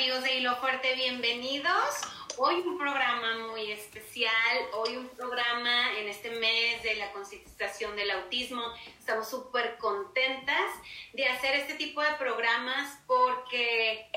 amigos 0.00 0.24
de 0.24 0.36
Hilo 0.36 0.56
Fuerte? 0.56 0.94
Bienvenidos. 0.94 2.00
Hoy 2.38 2.54
un 2.54 2.78
programa 2.78 3.48
muy 3.50 3.70
especial, 3.70 4.32
hoy 4.72 4.96
un 4.96 5.06
programa 5.10 5.92
en 5.98 6.08
este 6.08 6.30
mes 6.30 6.82
de 6.82 6.94
la 6.94 7.12
concientización 7.12 7.94
del 7.96 8.10
autismo. 8.12 8.62
Estamos 8.98 9.28
súper 9.28 9.76
contentas 9.76 10.70
de 11.12 11.26
hacer 11.26 11.54
este 11.54 11.74
tipo 11.74 12.00
de 12.00 12.14
programas 12.14 12.98
porque 13.06 14.10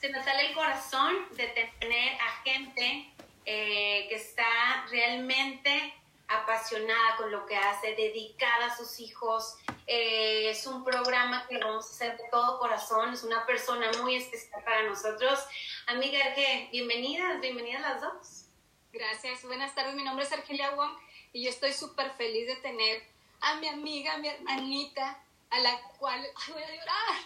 se 0.00 0.10
nos 0.10 0.24
sale 0.24 0.48
el 0.48 0.54
corazón 0.56 1.14
de 1.36 1.70
tener 1.78 2.20
a 2.20 2.42
gente 2.42 3.08
eh, 3.44 4.06
que 4.08 4.14
está 4.16 4.86
realmente 4.90 5.94
apasionada 6.26 7.14
con 7.16 7.30
lo 7.30 7.46
que 7.46 7.54
hace, 7.54 7.94
dedicada 7.94 8.66
a 8.66 8.76
sus 8.76 8.98
hijos. 8.98 9.56
Eh, 9.88 10.50
es 10.50 10.66
un 10.66 10.82
programa 10.82 11.46
que 11.48 11.58
vamos 11.58 11.86
a 11.86 11.90
hacer 11.90 12.16
de 12.16 12.24
todo 12.28 12.58
corazón, 12.58 13.12
es 13.12 13.22
una 13.22 13.46
persona 13.46 13.88
muy 14.02 14.16
especial 14.16 14.64
para 14.64 14.82
nosotros. 14.82 15.38
Amiga 15.86 16.18
Arge, 16.24 16.68
bienvenidas, 16.72 17.40
bienvenidas 17.40 17.82
las 17.82 18.00
dos. 18.00 18.46
Gracias, 18.92 19.44
buenas 19.44 19.76
tardes, 19.76 19.94
mi 19.94 20.02
nombre 20.02 20.24
es 20.24 20.32
Argelia 20.32 20.70
Wong 20.70 20.90
y 21.32 21.44
yo 21.44 21.50
estoy 21.50 21.72
súper 21.72 22.10
feliz 22.14 22.48
de 22.48 22.56
tener 22.56 23.00
a 23.40 23.60
mi 23.60 23.68
amiga, 23.68 24.14
a 24.14 24.18
mi 24.18 24.26
hermanita, 24.26 25.22
a 25.50 25.60
la 25.60 25.80
cual, 25.98 26.20
ay, 26.20 26.52
voy 26.52 26.62
a 26.64 26.70
llorar, 26.70 27.20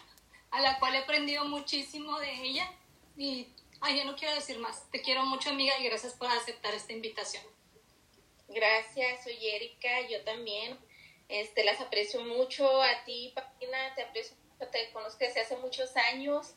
a 0.50 0.60
la 0.60 0.78
cual 0.78 0.96
he 0.96 0.98
aprendido 0.98 1.46
muchísimo 1.46 2.18
de 2.18 2.30
ella 2.42 2.70
y, 3.16 3.48
ay, 3.80 3.96
ya 3.96 4.04
no 4.04 4.16
quiero 4.16 4.34
decir 4.34 4.58
más. 4.58 4.84
Te 4.90 5.00
quiero 5.00 5.24
mucho, 5.24 5.48
amiga, 5.48 5.78
y 5.78 5.84
gracias 5.84 6.12
por 6.12 6.28
aceptar 6.28 6.74
esta 6.74 6.92
invitación. 6.92 7.42
Gracias, 8.48 9.24
soy 9.24 9.48
Erika, 9.48 10.02
yo 10.10 10.22
también. 10.24 10.78
Este, 11.30 11.62
las 11.62 11.80
aprecio 11.80 12.24
mucho 12.24 12.82
a 12.82 13.04
ti, 13.04 13.32
Paulina, 13.36 13.94
te 13.94 14.02
aprecio 14.02 14.36
mucho, 14.36 14.68
te 14.68 14.90
conozco 14.90 15.18
desde 15.20 15.42
hace 15.42 15.56
muchos 15.58 15.96
años. 15.96 16.54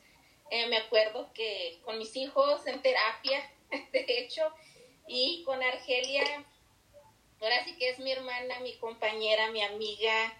Eh, 0.49 0.65
me 0.65 0.77
acuerdo 0.77 1.31
que 1.33 1.79
con 1.85 1.99
mis 1.99 2.15
hijos 2.15 2.65
en 2.65 2.81
terapia, 2.81 3.39
de 3.91 4.05
hecho, 4.07 4.51
y 5.07 5.43
con 5.43 5.61
Argelia, 5.61 6.43
ahora 7.39 7.63
sí 7.65 7.77
que 7.77 7.89
es 7.89 7.99
mi 7.99 8.11
hermana, 8.11 8.59
mi 8.61 8.75
compañera, 8.77 9.51
mi 9.51 9.61
amiga. 9.61 10.33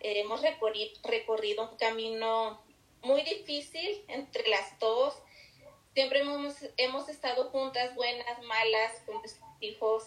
Eh, 0.00 0.20
hemos 0.20 0.42
recorrido, 0.42 1.70
un 1.70 1.76
camino 1.76 2.60
muy 3.02 3.22
difícil 3.22 4.04
entre 4.08 4.48
las 4.48 4.76
dos. 4.80 5.14
Siempre 5.94 6.20
hemos, 6.20 6.56
hemos 6.76 7.08
estado 7.08 7.50
juntas, 7.50 7.94
buenas, 7.94 8.42
malas, 8.42 9.02
con 9.06 9.18
nuestros 9.18 9.48
hijos 9.60 10.04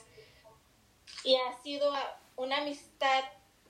y 1.24 1.36
ha 1.36 1.62
sido 1.62 1.94
una 2.36 2.58
amistad 2.58 3.24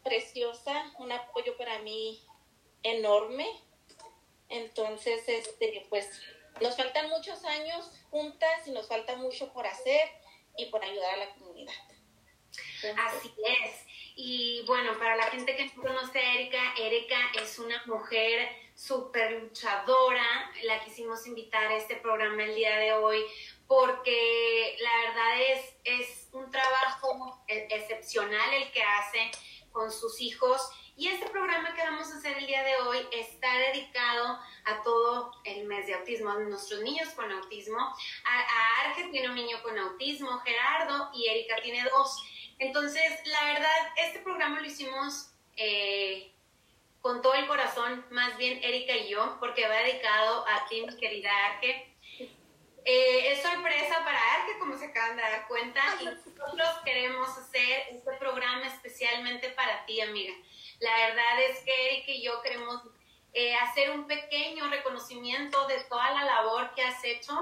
preciosa, 0.03 0.91
un 0.99 1.11
apoyo 1.11 1.57
para 1.57 1.79
mí 1.79 2.21
enorme. 2.83 3.47
Entonces, 4.49 5.27
este, 5.27 5.85
pues 5.89 6.21
nos 6.59 6.75
faltan 6.75 7.09
muchos 7.09 7.43
años 7.45 7.91
juntas 8.09 8.67
y 8.67 8.71
nos 8.71 8.87
falta 8.87 9.15
mucho 9.15 9.51
por 9.53 9.65
hacer 9.65 10.09
y 10.57 10.65
por 10.65 10.83
ayudar 10.83 11.13
a 11.13 11.17
la 11.17 11.29
comunidad. 11.35 11.73
Así 12.97 13.33
es. 13.37 13.85
Y 14.15 14.63
bueno, 14.67 14.97
para 14.97 15.15
la 15.15 15.23
gente 15.25 15.55
que 15.55 15.65
no 15.65 15.81
conoce 15.81 16.19
a 16.19 16.33
Erika, 16.33 16.73
Erika 16.77 17.17
es 17.41 17.57
una 17.59 17.81
mujer 17.85 18.49
súper 18.75 19.31
luchadora. 19.31 20.51
La 20.63 20.83
quisimos 20.83 21.25
invitar 21.27 21.71
a 21.71 21.77
este 21.77 21.95
programa 21.95 22.43
el 22.43 22.55
día 22.55 22.75
de 22.77 22.93
hoy 22.93 23.23
porque 23.67 24.75
la 24.81 25.07
verdad 25.07 25.41
es, 25.41 25.75
es 25.85 26.27
un 26.33 26.51
trabajo 26.51 27.41
excepcional 27.47 28.53
el 28.53 28.69
que 28.71 28.83
hace 28.83 29.31
con 29.71 29.91
sus 29.91 30.21
hijos. 30.21 30.61
Y 30.95 31.07
este 31.07 31.29
programa 31.29 31.73
que 31.73 31.81
vamos 31.81 32.11
a 32.11 32.17
hacer 32.17 32.37
el 32.37 32.45
día 32.45 32.63
de 32.63 32.75
hoy 32.77 32.99
está 33.11 33.47
dedicado 33.57 34.39
a 34.65 34.83
todo 34.83 35.31
el 35.45 35.65
mes 35.65 35.87
de 35.87 35.95
autismo, 35.95 36.29
a 36.29 36.39
nuestros 36.39 36.81
niños 36.81 37.09
con 37.09 37.31
autismo. 37.31 37.79
A, 37.79 38.39
a 38.39 38.81
Arge 38.81 39.09
tiene 39.09 39.29
un 39.29 39.35
niño 39.35 39.61
con 39.63 39.77
autismo, 39.77 40.39
Gerardo, 40.39 41.09
y 41.13 41.27
Erika 41.27 41.55
tiene 41.61 41.83
dos. 41.89 42.23
Entonces, 42.59 43.03
la 43.25 43.45
verdad, 43.45 43.89
este 43.97 44.19
programa 44.19 44.59
lo 44.59 44.67
hicimos 44.67 45.31
eh, 45.55 46.31
con 47.01 47.21
todo 47.21 47.33
el 47.33 47.47
corazón, 47.47 48.05
más 48.11 48.37
bien 48.37 48.63
Erika 48.63 48.95
y 48.95 49.09
yo, 49.09 49.37
porque 49.39 49.67
va 49.67 49.75
dedicado 49.77 50.45
a 50.47 50.67
ti, 50.67 50.85
mi 50.85 50.95
querida 50.97 51.31
Arge 51.47 51.90
eh, 52.83 53.33
es 53.33 53.43
sorpresa 53.43 54.03
para 54.03 54.19
que 54.45 54.57
como 54.57 54.77
se 54.77 54.85
acaban 54.85 55.15
de 55.15 55.21
dar 55.21 55.47
cuenta, 55.47 55.81
y 56.01 56.05
nosotros 56.05 56.69
queremos 56.83 57.29
hacer 57.37 57.83
este 57.91 58.11
programa 58.13 58.65
especialmente 58.67 59.49
para 59.49 59.85
ti, 59.85 60.01
amiga. 60.01 60.33
La 60.79 60.95
verdad 61.07 61.41
es 61.43 61.59
que 61.59 61.87
Eric 61.87 62.07
y 62.07 62.23
yo 62.23 62.41
queremos 62.41 62.81
eh, 63.33 63.53
hacer 63.55 63.91
un 63.91 64.07
pequeño 64.07 64.67
reconocimiento 64.69 65.67
de 65.67 65.79
toda 65.83 66.11
la 66.11 66.25
labor 66.25 66.73
que 66.73 66.81
has 66.81 67.03
hecho, 67.03 67.33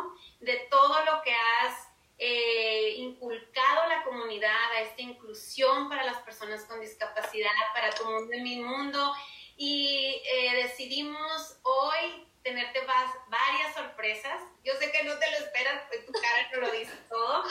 de 0.41 0.57
todo 0.69 1.05
lo 1.05 1.21
que 1.21 1.33
has 1.33 1.87
eh, 2.17 2.95
inculcado 2.97 3.81
a 3.83 3.87
la 3.87 4.03
comunidad, 4.03 4.71
a 4.73 4.81
esta 4.81 5.01
inclusión 5.01 5.87
para 5.87 6.03
las 6.03 6.17
personas 6.17 6.65
con 6.65 6.81
discapacidad, 6.81 7.51
para 7.73 7.91
tu 7.91 8.03
mundo 8.03 8.33
y 8.33 8.41
mi 8.41 8.57
mundo. 8.57 9.13
Y 9.55 10.21
decidimos 10.53 11.59
hoy 11.63 12.28
tenerte 12.43 12.81
varias 13.27 13.73
sorpresas. 13.73 14.41
Yo 14.63 14.73
sé 14.75 14.91
que 14.91 15.03
no 15.03 15.17
te 15.17 15.31
lo 15.31 15.37
esperas, 15.37 15.83
pues 15.87 16.05
tu 16.05 16.11
cara 16.13 16.49
no 16.53 16.61
lo 16.61 16.71
dice 16.71 16.95
todo. 17.09 17.43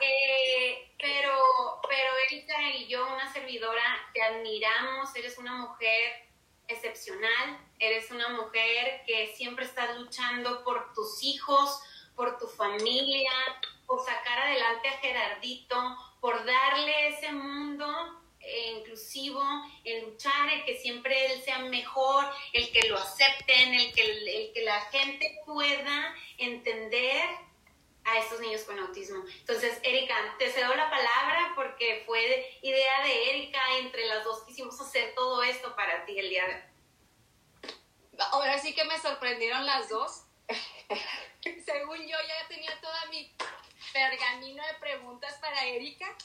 Eh, 0.00 0.94
pero, 0.98 1.80
pero 1.88 2.12
Erika 2.26 2.60
y 2.72 2.86
yo, 2.86 3.06
una 3.12 3.32
servidora, 3.32 3.82
te 4.14 4.22
admiramos, 4.22 5.14
eres 5.16 5.38
una 5.38 5.54
mujer 5.54 6.28
excepcional, 6.68 7.58
eres 7.78 8.10
una 8.10 8.28
mujer 8.28 9.02
que 9.06 9.34
siempre 9.36 9.64
estás 9.64 9.96
luchando 9.98 10.62
por 10.62 10.92
tus 10.92 11.22
hijos, 11.22 11.80
por 12.14 12.38
tu 12.38 12.46
familia, 12.46 13.32
por 13.86 14.04
sacar 14.04 14.38
adelante 14.40 14.88
a 14.88 14.98
Gerardito, 14.98 15.96
por 16.20 16.44
darle 16.44 17.08
ese 17.08 17.32
mundo 17.32 18.20
inclusivo, 18.76 19.42
en 19.84 20.04
luchar, 20.04 20.48
el 20.52 20.64
que 20.64 20.78
siempre 20.78 21.26
él 21.26 21.42
sea 21.42 21.60
mejor, 21.60 22.24
el 22.52 22.70
que 22.72 22.88
lo 22.88 22.98
acepten, 22.98 23.74
el 23.74 23.92
que, 23.92 24.02
el, 24.02 24.52
que 24.52 24.62
la 24.62 24.80
gente 24.90 25.40
pueda 25.44 26.14
entender 26.38 27.28
a 28.04 28.18
estos 28.18 28.40
niños 28.40 28.62
con 28.62 28.78
autismo. 28.78 29.22
Entonces, 29.40 29.78
Erika, 29.82 30.14
te 30.38 30.50
cedo 30.50 30.74
la 30.74 30.88
palabra 30.88 31.52
porque 31.54 32.02
fue 32.06 32.58
idea 32.62 33.04
de 33.04 33.30
Erika, 33.30 33.60
entre 33.78 34.06
las 34.06 34.24
dos 34.24 34.44
quisimos 34.44 34.80
hacer 34.80 35.14
todo 35.14 35.42
esto 35.42 35.76
para 35.76 36.04
ti 36.06 36.18
el 36.18 36.30
día 36.30 36.46
de 36.46 36.54
hoy. 36.54 37.74
Ahora 38.32 38.58
sí 38.58 38.74
que 38.74 38.84
me 38.84 38.98
sorprendieron 38.98 39.64
las 39.66 39.88
dos. 39.88 40.24
Según 41.64 41.98
yo 41.98 42.16
ya 42.26 42.48
tenía 42.48 42.80
toda 42.80 43.06
mi 43.10 43.30
pergamino 43.92 44.66
de 44.66 44.74
preguntas 44.80 45.34
para 45.40 45.64
Erika 45.66 46.16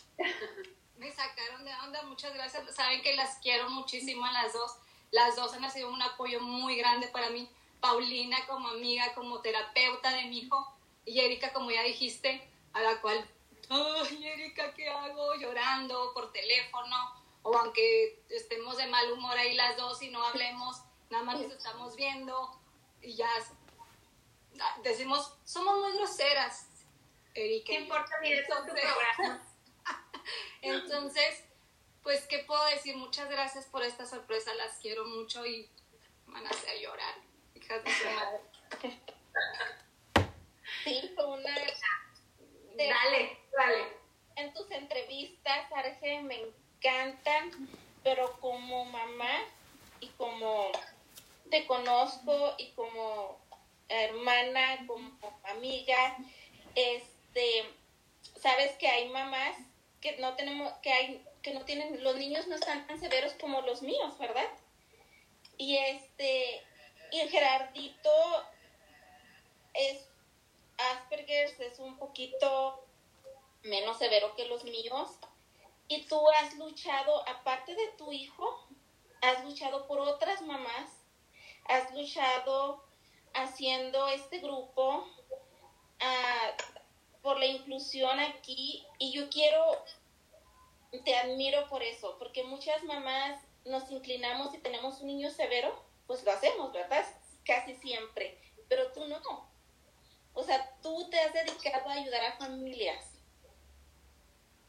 me 0.97 1.11
sacaron 1.11 1.65
de 1.65 1.73
onda, 1.83 2.03
muchas 2.03 2.33
gracias. 2.33 2.75
Saben 2.75 3.01
que 3.01 3.15
las 3.15 3.37
quiero 3.37 3.69
muchísimo 3.69 4.25
a 4.25 4.31
las 4.31 4.53
dos. 4.53 4.77
Las 5.11 5.35
dos 5.35 5.53
han 5.53 5.69
sido 5.71 5.89
un 5.89 6.01
apoyo 6.01 6.39
muy 6.41 6.75
grande 6.75 7.07
para 7.07 7.29
mí. 7.29 7.49
Paulina 7.79 8.37
como 8.47 8.69
amiga, 8.69 9.13
como 9.13 9.41
terapeuta 9.41 10.11
de 10.11 10.25
mi 10.25 10.39
hijo 10.39 10.73
y 11.05 11.19
Erika, 11.19 11.51
como 11.51 11.69
ya 11.69 11.83
dijiste, 11.83 12.47
a 12.71 12.81
la 12.81 13.01
cual, 13.01 13.27
ay, 13.69 14.25
Erika, 14.25 14.73
¿qué 14.73 14.89
hago? 14.89 15.35
Llorando 15.35 16.13
por 16.13 16.31
teléfono 16.31 16.95
o 17.41 17.57
aunque 17.57 18.23
estemos 18.29 18.77
de 18.77 18.87
mal 18.87 19.11
humor 19.11 19.37
ahí 19.37 19.53
las 19.55 19.75
dos 19.75 20.01
y 20.01 20.09
no 20.09 20.23
hablemos, 20.23 20.81
nada 21.09 21.25
más 21.25 21.39
nos 21.41 21.51
estamos 21.51 21.95
viendo 21.97 22.57
y 23.01 23.15
ya 23.15 23.29
decimos, 24.81 25.33
somos 25.43 25.77
muy 25.79 25.97
groseras, 25.97 26.69
Erika. 27.33 27.65
¿Qué 27.65 27.79
importa 27.81 28.19
mi 28.21 28.29
de 28.29 28.43
tu 28.43 28.53
programa? 28.63 29.52
Entonces, 30.61 31.43
pues, 32.03 32.25
¿qué 32.27 32.39
puedo 32.39 32.63
decir? 32.65 32.95
Muchas 32.97 33.29
gracias 33.29 33.65
por 33.65 33.83
esta 33.83 34.05
sorpresa, 34.05 34.53
las 34.55 34.77
quiero 34.79 35.05
mucho 35.05 35.45
y 35.45 35.69
van 36.27 36.45
a 36.45 36.49
hacer 36.49 36.79
llorar, 36.81 37.15
hijas 37.55 37.83
de 37.83 37.91
su 37.91 38.05
madre. 38.05 38.39
Sí, 40.83 41.15
una... 41.17 41.55
Dale, 42.75 43.37
dale. 43.55 43.87
En 44.35 44.53
tus 44.53 44.69
entrevistas, 44.71 45.71
Arge, 45.71 46.21
me 46.21 46.41
encantan, 46.41 47.69
pero 48.03 48.39
como 48.39 48.85
mamá 48.85 49.45
y 49.99 50.07
como 50.09 50.71
te 51.49 51.65
conozco 51.67 52.55
y 52.57 52.71
como 52.71 53.39
hermana, 53.87 54.85
como 54.87 55.11
amiga, 55.43 56.17
este, 56.73 57.69
sabes 58.41 58.71
que 58.77 58.87
hay 58.87 59.09
mamás 59.09 59.55
que 60.03 60.17
no 60.17 60.35
tenemos, 60.35 60.73
que 60.81 60.91
hay, 60.91 61.25
que 61.41 61.53
no 61.53 61.63
tienen, 61.63 62.03
los 62.03 62.17
niños 62.17 62.45
no 62.47 62.55
están 62.55 62.85
tan 62.87 62.99
severos 62.99 63.31
como 63.39 63.61
los 63.61 63.81
míos, 63.81 64.17
¿verdad? 64.19 64.49
Y 65.57 65.77
este, 65.77 66.61
y 67.09 67.19
Gerardito 67.29 68.11
es 69.73 70.05
Asperger, 70.77 71.55
es 71.57 71.79
un 71.79 71.97
poquito 71.97 72.85
menos 73.63 73.97
severo 73.97 74.35
que 74.35 74.45
los 74.45 74.65
míos. 74.65 75.09
Y 75.87 76.05
tú 76.07 76.19
has 76.31 76.53
luchado, 76.55 77.25
aparte 77.29 77.73
de 77.73 77.87
tu 77.97 78.11
hijo, 78.11 78.67
has 79.21 79.45
luchado 79.45 79.87
por 79.87 80.01
otras 80.01 80.41
mamás, 80.41 80.89
has 81.69 81.93
luchado 81.93 82.83
haciendo 83.33 84.05
este 84.09 84.39
grupo 84.39 85.07
ah, 86.01 86.51
por 87.23 87.39
la 87.39 87.45
inclusión 87.45 88.19
aquí 88.19 88.85
y 88.99 89.13
yo 89.13 89.29
quiero, 89.29 89.83
te 91.05 91.15
admiro 91.15 91.67
por 91.69 91.81
eso, 91.81 92.17
porque 92.19 92.43
muchas 92.43 92.83
mamás 92.83 93.41
nos 93.65 93.89
inclinamos 93.89 94.53
y 94.53 94.59
tenemos 94.59 94.99
un 94.99 95.07
niño 95.07 95.31
severo, 95.31 95.81
pues 96.05 96.23
lo 96.23 96.31
hacemos, 96.31 96.73
¿verdad? 96.73 97.05
Casi 97.45 97.75
siempre, 97.75 98.37
pero 98.67 98.91
tú 98.91 99.07
no. 99.07 99.49
O 100.33 100.43
sea, 100.43 100.77
tú 100.81 101.09
te 101.09 101.19
has 101.19 101.33
dedicado 101.33 101.89
a 101.89 101.93
ayudar 101.93 102.25
a 102.25 102.37
familias. 102.37 103.05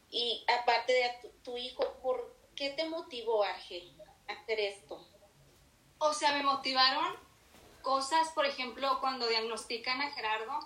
Y 0.09 0.45
aparte 0.61 0.93
de 0.93 1.29
tu, 1.43 1.57
hijo, 1.57 1.83
¿por 2.01 2.33
qué 2.55 2.69
te 2.69 2.87
motivó, 2.87 3.43
Arge, 3.43 3.91
a 4.29 4.33
hacer 4.33 4.61
esto? 4.61 5.05
O 5.97 6.13
sea, 6.13 6.31
me 6.31 6.43
motivaron 6.43 7.17
cosas, 7.81 8.29
por 8.29 8.45
ejemplo, 8.45 8.99
cuando 9.01 9.27
diagnostican 9.27 10.01
a 10.01 10.11
Gerardo, 10.11 10.57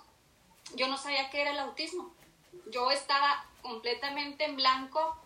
yo 0.75 0.87
no 0.87 0.97
sabía 0.97 1.29
qué 1.29 1.41
era 1.41 1.51
el 1.51 1.59
autismo. 1.59 2.13
Yo 2.71 2.91
estaba 2.91 3.45
completamente 3.61 4.45
en 4.45 4.55
blanco 4.55 5.17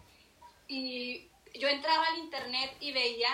y 0.67 1.29
yo 1.53 1.67
entraba 1.67 2.05
al 2.07 2.17
internet 2.19 2.75
y 2.79 2.91
veía 2.91 3.29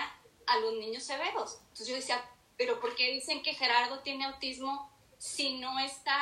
a 0.46 0.58
los 0.58 0.74
niños 0.74 1.04
severos. 1.04 1.58
Entonces 1.60 1.88
yo 1.88 1.94
decía, 1.94 2.30
pero 2.56 2.80
¿por 2.80 2.94
qué 2.94 3.10
dicen 3.12 3.42
que 3.42 3.54
Gerardo 3.54 4.00
tiene 4.00 4.24
autismo 4.26 4.90
si 5.18 5.58
no 5.58 5.78
está 5.78 6.18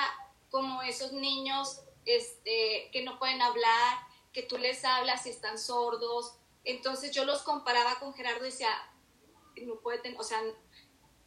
como 0.50 0.82
esos 0.82 1.12
niños 1.12 1.81
este, 2.05 2.90
que 2.93 3.02
no 3.02 3.19
pueden 3.19 3.43
hablar, 3.43 3.99
que 4.32 4.43
tú 4.43 4.58
les 4.58 4.85
hablas 4.85 5.26
y 5.26 5.31
están 5.31 5.58
sordos? 5.58 6.35
Entonces 6.64 7.12
yo 7.12 7.25
los 7.25 7.43
comparaba 7.43 7.99
con 7.99 8.14
Gerardo 8.14 8.44
y 8.46 8.50
decía, 8.50 8.70
no 9.62 9.76
puede 9.81 9.99
tener, 9.99 10.20
o 10.20 10.25
sea, 10.25 10.40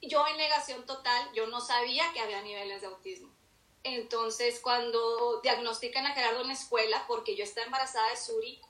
yo 0.01 0.25
en 0.27 0.37
negación 0.37 0.85
total, 0.85 1.31
yo 1.33 1.47
no 1.47 1.61
sabía 1.61 2.11
que 2.13 2.19
había 2.19 2.41
niveles 2.41 2.81
de 2.81 2.87
autismo. 2.87 3.30
Entonces, 3.83 4.59
cuando 4.59 5.41
diagnostican 5.41 6.05
a 6.05 6.13
Gerardo 6.13 6.41
en 6.41 6.47
la 6.47 6.53
escuela, 6.53 7.03
porque 7.07 7.35
yo 7.35 7.43
estaba 7.43 7.65
embarazada 7.65 8.09
de 8.09 8.17
Suri, 8.17 8.61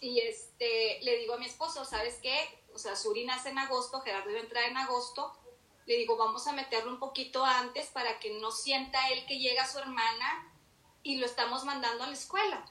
y 0.00 0.20
este, 0.20 0.98
le 1.02 1.18
digo 1.18 1.34
a 1.34 1.38
mi 1.38 1.46
esposo, 1.46 1.84
¿sabes 1.84 2.18
qué? 2.20 2.64
O 2.74 2.78
sea, 2.78 2.96
Suri 2.96 3.24
nace 3.24 3.50
en 3.50 3.58
agosto, 3.58 4.00
Gerardo 4.00 4.30
iba 4.30 4.40
a 4.40 4.42
entrar 4.42 4.64
en 4.64 4.76
agosto, 4.76 5.32
le 5.86 5.96
digo, 5.96 6.16
vamos 6.16 6.46
a 6.46 6.52
meterlo 6.52 6.90
un 6.90 6.98
poquito 6.98 7.44
antes 7.44 7.86
para 7.88 8.18
que 8.18 8.38
no 8.40 8.50
sienta 8.50 9.08
él 9.10 9.24
que 9.26 9.38
llega 9.38 9.68
su 9.68 9.78
hermana 9.78 10.52
y 11.02 11.16
lo 11.16 11.26
estamos 11.26 11.64
mandando 11.64 12.04
a 12.04 12.06
la 12.06 12.14
escuela. 12.14 12.64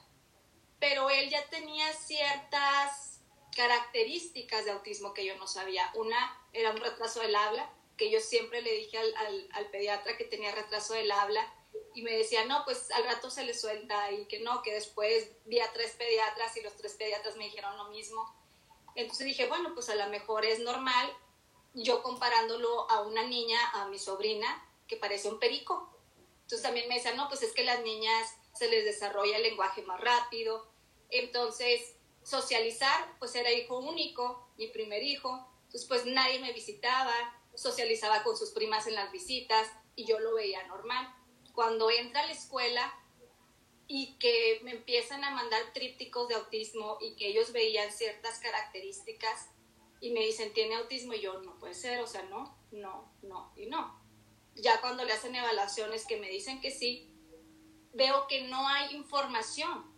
Pero 0.80 1.08
él 1.08 1.30
ya 1.30 1.48
tenía 1.48 1.92
ciertas 1.92 3.20
características 3.56 4.64
de 4.64 4.72
autismo 4.72 5.14
que 5.14 5.24
yo 5.24 5.36
no 5.36 5.46
sabía. 5.46 5.90
Una 5.94 6.36
era 6.52 6.72
un 6.72 6.78
retraso 6.78 7.20
del 7.20 7.34
habla, 7.34 7.70
que 7.96 8.10
yo 8.10 8.20
siempre 8.20 8.62
le 8.62 8.72
dije 8.72 8.98
al, 8.98 9.48
al, 9.52 9.70
pediatra 9.70 10.16
que 10.16 10.24
tenía 10.24 10.54
retraso 10.54 10.94
del 10.94 11.10
habla 11.10 11.52
y 11.94 12.02
me 12.02 12.12
decía, 12.12 12.44
no, 12.44 12.64
pues 12.64 12.90
al 12.90 13.04
rato 13.04 13.30
se 13.30 13.44
le 13.44 13.54
suelta 13.54 14.10
y 14.10 14.26
que 14.26 14.40
no, 14.40 14.62
que 14.62 14.72
después 14.72 15.30
vi 15.44 15.60
a 15.60 15.72
tres 15.72 15.92
pediatras 15.92 16.56
y 16.56 16.62
los 16.62 16.74
tres 16.74 16.94
pediatras 16.94 17.36
me 17.36 17.44
dijeron 17.44 17.76
lo 17.76 17.88
mismo. 17.88 18.34
Entonces 18.96 19.26
dije, 19.26 19.46
bueno, 19.46 19.74
pues 19.74 19.88
a 19.88 19.94
lo 19.94 20.08
mejor 20.08 20.44
es 20.44 20.60
normal, 20.60 21.12
yo 21.74 22.02
comparándolo 22.02 22.90
a 22.90 23.02
una 23.02 23.24
niña, 23.24 23.58
a 23.74 23.86
mi 23.88 23.98
sobrina, 23.98 24.68
que 24.86 24.96
parece 24.96 25.28
un 25.28 25.38
perico. 25.38 25.90
Entonces 26.42 26.62
también 26.62 26.88
me 26.88 26.96
decía, 26.96 27.14
no, 27.14 27.28
pues 27.28 27.42
es 27.42 27.52
que 27.52 27.64
las 27.64 27.82
niñas 27.82 28.36
se 28.54 28.68
les 28.68 28.84
desarrolla 28.84 29.36
el 29.36 29.42
lenguaje 29.42 29.82
más 29.82 30.00
rápido. 30.00 30.66
Entonces, 31.10 31.94
socializar, 32.22 33.16
pues 33.18 33.34
era 33.34 33.50
hijo 33.50 33.78
único, 33.78 34.48
mi 34.56 34.68
primer 34.68 35.02
hijo. 35.02 35.48
Entonces, 35.64 35.86
pues 35.86 36.06
nadie 36.06 36.38
me 36.38 36.52
visitaba, 36.52 37.12
socializaba 37.56 38.22
con 38.22 38.36
sus 38.36 38.50
primas 38.50 38.86
en 38.86 38.94
las 38.94 39.12
visitas 39.12 39.68
y 39.96 40.06
yo 40.06 40.18
lo 40.20 40.34
veía 40.34 40.66
normal. 40.66 41.14
Cuando 41.52 41.90
entra 41.90 42.22
a 42.22 42.26
la 42.26 42.32
escuela 42.32 42.92
y 43.86 44.16
que 44.18 44.60
me 44.64 44.72
empiezan 44.72 45.24
a 45.24 45.30
mandar 45.30 45.60
trípticos 45.72 46.28
de 46.28 46.34
autismo 46.34 46.98
y 47.00 47.16
que 47.16 47.28
ellos 47.28 47.52
veían 47.52 47.92
ciertas 47.92 48.38
características 48.38 49.50
y 50.00 50.10
me 50.10 50.20
dicen, 50.20 50.52
¿tiene 50.52 50.74
autismo? 50.76 51.14
Y 51.14 51.20
yo, 51.20 51.40
no 51.42 51.58
puede 51.58 51.74
ser, 51.74 52.00
o 52.00 52.06
sea, 52.06 52.22
no, 52.24 52.56
no, 52.72 53.12
no 53.22 53.52
y 53.56 53.66
no. 53.66 54.02
Ya 54.54 54.80
cuando 54.80 55.04
le 55.04 55.12
hacen 55.12 55.34
evaluaciones 55.34 56.06
que 56.06 56.18
me 56.18 56.28
dicen 56.28 56.60
que 56.60 56.70
sí, 56.70 57.10
veo 57.92 58.26
que 58.26 58.42
no 58.48 58.66
hay 58.68 58.94
información, 58.94 59.92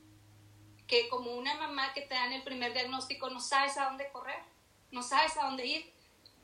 que 0.86 1.08
como 1.08 1.34
una 1.34 1.54
mamá 1.56 1.92
que 1.94 2.02
te 2.02 2.14
dan 2.14 2.32
el 2.32 2.44
primer 2.44 2.72
diagnóstico 2.72 3.30
no 3.30 3.40
sabes 3.40 3.76
a 3.78 3.86
dónde 3.86 4.10
correr, 4.12 4.42
no 4.90 5.02
sabes 5.02 5.36
a 5.36 5.46
dónde 5.46 5.66
ir 5.66 5.95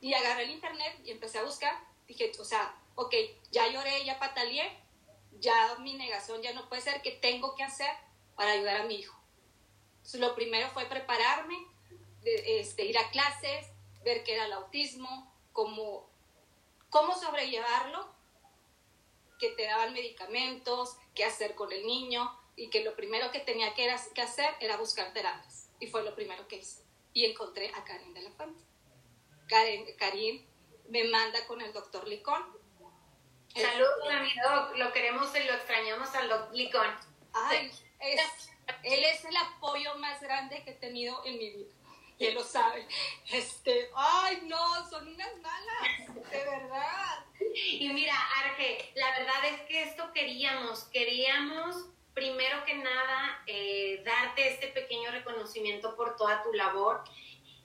y 0.03 0.13
agarré 0.13 0.43
el 0.43 0.51
internet 0.51 0.99
y 1.05 1.11
empecé 1.11 1.39
a 1.39 1.43
buscar. 1.43 1.73
Dije, 2.07 2.29
o 2.37 2.43
sea, 2.43 2.75
ok, 2.95 3.15
ya 3.51 3.65
lloré, 3.67 4.03
ya 4.03 4.19
pataleé, 4.19 4.77
ya 5.39 5.77
mi 5.79 5.93
negación 5.93 6.41
ya 6.41 6.51
no 6.51 6.67
puede 6.67 6.81
ser, 6.81 7.01
¿qué 7.01 7.11
tengo 7.11 7.55
que 7.55 7.63
hacer 7.63 7.89
para 8.35 8.51
ayudar 8.51 8.81
a 8.81 8.83
mi 8.83 8.95
hijo? 8.95 9.17
Entonces, 9.95 10.19
lo 10.19 10.35
primero 10.35 10.69
fue 10.71 10.87
prepararme, 10.87 11.55
de, 12.21 12.59
este, 12.59 12.83
ir 12.83 12.97
a 12.97 13.09
clases, 13.11 13.67
ver 14.03 14.25
qué 14.25 14.33
era 14.33 14.45
el 14.45 14.51
autismo, 14.51 15.33
cómo, 15.53 16.09
cómo 16.89 17.17
sobrellevarlo, 17.17 18.05
que 19.39 19.51
te 19.51 19.63
daban 19.63 19.93
medicamentos, 19.93 20.97
qué 21.15 21.23
hacer 21.23 21.55
con 21.55 21.71
el 21.71 21.85
niño, 21.85 22.29
y 22.57 22.69
que 22.69 22.83
lo 22.83 22.93
primero 22.97 23.31
que 23.31 23.39
tenía 23.39 23.73
que, 23.73 23.89
que 24.13 24.21
hacer 24.21 24.53
era 24.59 24.75
buscar 24.75 25.13
terapias. 25.13 25.69
Y 25.79 25.87
fue 25.87 26.03
lo 26.03 26.13
primero 26.13 26.45
que 26.49 26.57
hice. 26.57 26.83
Y 27.13 27.23
encontré 27.23 27.71
a 27.73 27.85
Karen 27.85 28.13
de 28.13 28.21
la 28.23 28.31
Fuente. 28.31 28.72
Karen, 29.53 29.85
Karim 29.99 30.43
me 30.89 31.03
manda 31.03 31.45
con 31.45 31.61
el 31.61 31.71
doctor 31.73 32.07
Licón. 32.07 32.43
Saludos 33.53 34.09
a 34.09 34.19
mi 34.21 34.33
doc, 34.33 34.75
lo 34.77 34.91
queremos 34.91 35.29
y 35.35 35.43
lo 35.43 35.53
extrañamos 35.53 36.09
al 36.15 36.27
doctor 36.27 36.55
Licón. 36.55 36.87
Ay, 37.33 37.71
él 37.99 39.03
es 39.03 39.25
el 39.25 39.37
apoyo 39.37 39.93
más 39.99 40.19
grande 40.21 40.63
que 40.63 40.71
he 40.71 40.73
tenido 40.73 41.23
en 41.25 41.37
mi 41.37 41.51
vida. 41.51 41.71
Y 42.17 42.25
él 42.25 42.33
lo 42.33 42.43
sabe. 42.43 42.87
Este, 43.31 43.91
ay, 43.95 44.39
no, 44.45 44.89
son 44.89 45.07
unas 45.07 45.35
malas, 45.37 46.31
de 46.31 46.45
verdad. 46.45 47.25
Y 47.55 47.89
mira, 47.89 48.15
Arge, 48.39 48.91
la 48.95 49.19
verdad 49.19 49.45
es 49.45 49.61
que 49.67 49.83
esto 49.83 50.11
queríamos, 50.13 50.85
queríamos 50.85 51.89
primero 52.15 52.63
que 52.65 52.73
nada 52.73 53.43
eh, 53.45 54.01
darte 54.03 54.47
este 54.47 54.69
pequeño 54.69 55.11
reconocimiento 55.11 55.95
por 55.95 56.15
toda 56.15 56.41
tu 56.41 56.53
labor 56.53 57.03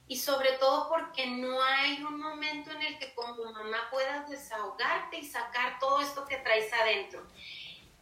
y 0.08 0.16
sobre 0.16 0.52
todo 0.52 0.88
porque 0.88 1.26
no 1.26 1.62
hay 1.62 2.02
un 2.02 2.18
momento 2.18 2.70
en 2.70 2.80
el 2.80 2.98
que 2.98 3.14
como 3.14 3.52
mamá 3.52 3.88
puedas 3.90 4.28
desahogarte 4.28 5.18
y 5.18 5.24
sacar 5.24 5.78
todo 5.78 6.00
esto 6.00 6.24
que 6.26 6.38
traes 6.38 6.72
adentro. 6.72 7.26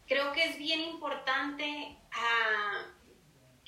Creo 0.06 0.32
que 0.32 0.44
es 0.44 0.56
bien 0.56 0.80
importante 0.80 1.98
ah, 2.12 2.86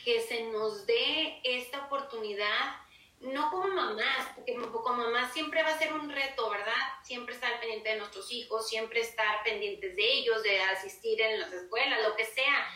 que 0.03 0.21
se 0.21 0.45
nos 0.53 0.87
dé 0.87 1.41
esta 1.43 1.87
oportunidad, 1.87 2.77
no 3.19 3.51
como 3.51 3.67
mamás, 3.67 4.29
porque 4.37 4.55
como 4.55 5.03
mamás 5.03 5.33
siempre 5.33 5.65
va 5.65 5.71
a 5.71 5.79
ser 5.79 5.93
un 5.93 6.09
reto, 6.09 6.49
¿verdad? 6.49 6.77
Siempre 7.03 7.35
estar 7.35 7.59
pendiente 7.59 7.89
de 7.89 7.97
nuestros 7.97 8.33
hijos, 8.33 8.69
siempre 8.69 9.01
estar 9.01 9.43
pendientes 9.43 9.97
de 9.97 10.13
ellos, 10.13 10.45
de 10.45 10.61
asistir 10.63 11.21
en 11.21 11.41
las 11.41 11.53
escuelas, 11.53 11.99
lo 12.09 12.15
que 12.15 12.25
sea. 12.25 12.69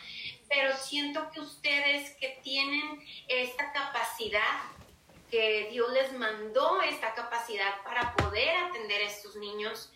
Pero 0.49 0.75
siento 0.75 1.31
que 1.31 1.39
ustedes 1.39 2.17
que 2.17 2.37
tienen 2.43 3.01
esta 3.29 3.71
capacidad 3.71 4.73
que 5.33 5.67
Dios 5.71 5.91
les 5.93 6.13
mandó 6.13 6.79
esta 6.83 7.15
capacidad 7.15 7.81
para 7.83 8.15
poder 8.15 8.55
atender 8.55 9.01
a 9.01 9.07
estos 9.07 9.35
niños, 9.35 9.91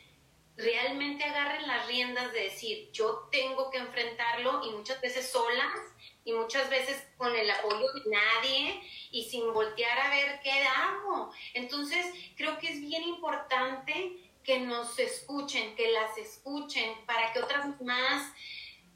realmente 0.56 1.24
agarren 1.24 1.68
las 1.68 1.86
riendas 1.86 2.34
de 2.34 2.46
decir, 2.46 2.90
yo 2.92 3.30
tengo 3.32 3.70
que 3.70 3.78
enfrentarlo 3.78 4.66
y 4.66 4.72
muchas 4.72 5.00
veces 5.00 5.30
solas 5.30 5.78
y 6.26 6.34
muchas 6.34 6.68
veces 6.72 7.06
con 7.18 7.36
el 7.36 7.52
apoyo 7.52 7.86
de 7.94 8.10
nadie 8.10 8.82
y 9.12 9.26
sin 9.26 9.54
voltear 9.54 10.00
a 10.00 10.10
ver 10.10 10.40
qué 10.42 10.64
hago. 10.64 11.32
Entonces, 11.54 12.08
creo 12.36 12.58
que 12.58 12.70
es 12.70 12.82
bien 12.82 13.04
importante 13.04 14.18
que 14.44 14.62
nos 14.62 14.98
escuchen, 14.98 15.76
que 15.76 15.92
las 15.92 16.18
escuchen, 16.18 16.96
para 17.06 17.32
que 17.32 17.42
otras 17.42 17.80
más 17.80 18.34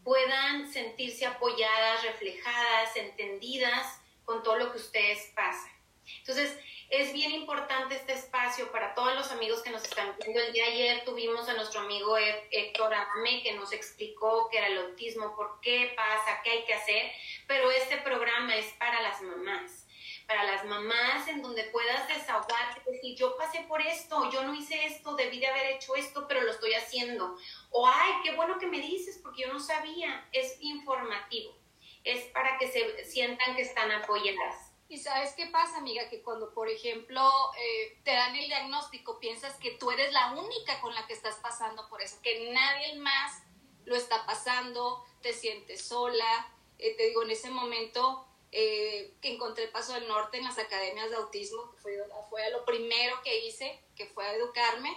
puedan 0.04 0.74
sentirse 0.74 1.28
apoyadas, 1.28 2.02
reflejadas, 2.02 2.96
entendidas 2.96 4.02
con 4.26 4.42
todo 4.42 4.58
lo 4.58 4.72
que 4.72 4.80
ustedes 4.80 5.32
pasan. 5.36 5.81
Entonces, 6.20 6.58
es 6.90 7.14
bien 7.14 7.32
importante 7.32 7.96
este 7.96 8.12
espacio 8.12 8.70
para 8.72 8.94
todos 8.94 9.16
los 9.16 9.32
amigos 9.32 9.62
que 9.62 9.70
nos 9.70 9.84
están 9.84 10.14
viendo. 10.20 10.42
El 10.42 10.52
día 10.52 10.66
ayer 10.66 11.06
tuvimos 11.06 11.48
a 11.48 11.54
nuestro 11.54 11.80
amigo 11.80 12.18
Héctor 12.18 12.94
Ame 12.94 13.42
que 13.44 13.54
nos 13.54 13.72
explicó 13.72 14.50
qué 14.52 14.58
era 14.58 14.68
el 14.68 14.78
autismo, 14.78 15.34
por 15.36 15.62
qué 15.62 15.94
pasa, 15.96 16.42
qué 16.44 16.52
hay 16.52 16.66
que 16.66 16.74
hacer, 16.74 17.12
pero 17.48 17.72
este 17.72 17.98
programa 17.98 18.58
es 18.58 18.68
para 18.74 19.02
las 19.02 19.22
mamás 19.22 19.88
para 20.28 20.44
las 20.46 20.64
mamás 20.64 21.28
en 21.28 21.42
donde 21.42 21.66
puedas 21.66 22.08
desahogarte, 22.08 22.90
decir, 22.90 23.18
yo 23.18 23.36
pasé 23.36 23.66
por 23.68 23.82
esto, 23.82 24.32
yo 24.32 24.44
no 24.44 24.54
hice 24.54 24.86
esto, 24.86 25.16
debí 25.16 25.42
de 25.42 25.48
haber 25.48 25.76
hecho 25.76 25.94
esto, 25.96 26.26
pero 26.26 26.42
lo 26.42 26.52
estoy 26.52 26.74
haciendo. 26.74 27.36
O, 27.70 27.86
ay, 27.86 28.14
qué 28.24 28.34
bueno 28.36 28.58
que 28.58 28.68
me 28.68 28.80
dices, 28.80 29.20
porque 29.22 29.42
yo 29.42 29.52
no 29.52 29.60
sabía. 29.60 30.26
Es 30.32 30.56
informativo. 30.62 31.58
Es 32.06 32.26
para 32.28 32.58
que 32.58 32.70
se 32.70 33.04
sientan 33.04 33.56
que 33.56 33.64
están 33.64 33.92
apoyadas 33.92 34.71
Y 34.92 34.98
sabes 34.98 35.32
qué 35.38 35.46
pasa, 35.46 35.78
amiga, 35.78 36.10
que 36.10 36.22
cuando, 36.22 36.54
por 36.54 36.68
ejemplo, 36.68 37.22
eh, 37.58 37.98
te 38.04 38.12
dan 38.12 38.36
el 38.36 38.48
diagnóstico, 38.48 39.20
piensas 39.20 39.56
que 39.56 39.72
tú 39.72 39.90
eres 39.90 40.12
la 40.12 40.34
única 40.34 40.82
con 40.82 40.94
la 40.94 41.08
que 41.08 41.14
estás 41.14 41.36
pasando 41.36 41.88
por 41.88 42.02
eso, 42.02 42.18
que 42.22 42.52
nadie 42.52 42.98
más 42.98 43.42
lo 43.86 43.96
está 43.96 44.26
pasando, 44.26 45.02
te 45.22 45.32
sientes 45.32 45.82
sola. 45.82 46.54
Eh, 46.78 46.94
te 46.98 47.08
digo, 47.08 47.24
en 47.24 47.32
ese 47.32 47.50
momento 47.50 48.28
eh, 48.52 49.14
que 49.22 49.34
encontré 49.34 49.70
Paso 49.70 49.94
del 49.94 50.10
Norte 50.10 50.40
en 50.40 50.44
las 50.44 50.58
academias 50.58 51.10
de 51.10 51.16
autismo, 51.16 51.72
que 51.72 51.78
fue, 51.78 51.98
fue 52.30 52.50
lo 52.50 52.66
primero 52.66 53.22
que 53.24 53.46
hice, 53.46 53.82
que 53.96 54.08
fue 54.08 54.26
a 54.26 54.34
educarme, 54.34 54.94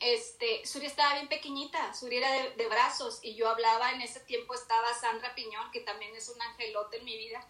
este, 0.00 0.64
Suri 0.64 0.86
estaba 0.86 1.12
bien 1.16 1.28
pequeñita, 1.28 1.92
Suri 1.92 2.16
era 2.16 2.32
de, 2.32 2.50
de, 2.52 2.68
brazos 2.68 3.18
y 3.22 3.34
yo 3.34 3.50
hablaba, 3.50 3.92
en 3.92 4.00
ese 4.00 4.20
tiempo 4.20 4.54
estaba 4.54 4.94
Sandra 4.94 5.34
Piñón, 5.34 5.70
que 5.70 5.80
también 5.80 6.16
es 6.16 6.30
un 6.30 6.40
angelote 6.40 6.96
en 6.96 7.04
mi 7.04 7.18
vida, 7.18 7.46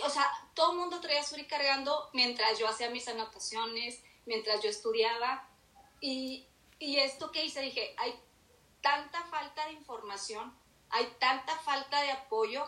o 0.00 0.08
sea, 0.08 0.30
todo 0.54 0.72
el 0.72 0.78
mundo 0.78 1.00
traía 1.00 1.22
Suri 1.22 1.46
cargando 1.46 2.08
mientras 2.12 2.58
yo 2.58 2.68
hacía 2.68 2.90
mis 2.90 3.08
anotaciones, 3.08 4.02
mientras 4.24 4.62
yo 4.62 4.70
estudiaba. 4.70 5.46
Y, 6.00 6.46
y 6.78 6.96
esto 6.96 7.30
que 7.30 7.44
hice, 7.44 7.60
dije, 7.60 7.94
hay 7.98 8.18
tanta 8.80 9.22
falta 9.24 9.66
de 9.66 9.72
información, 9.72 10.54
hay 10.90 11.06
tanta 11.18 11.56
falta 11.58 12.00
de 12.02 12.10
apoyo. 12.10 12.64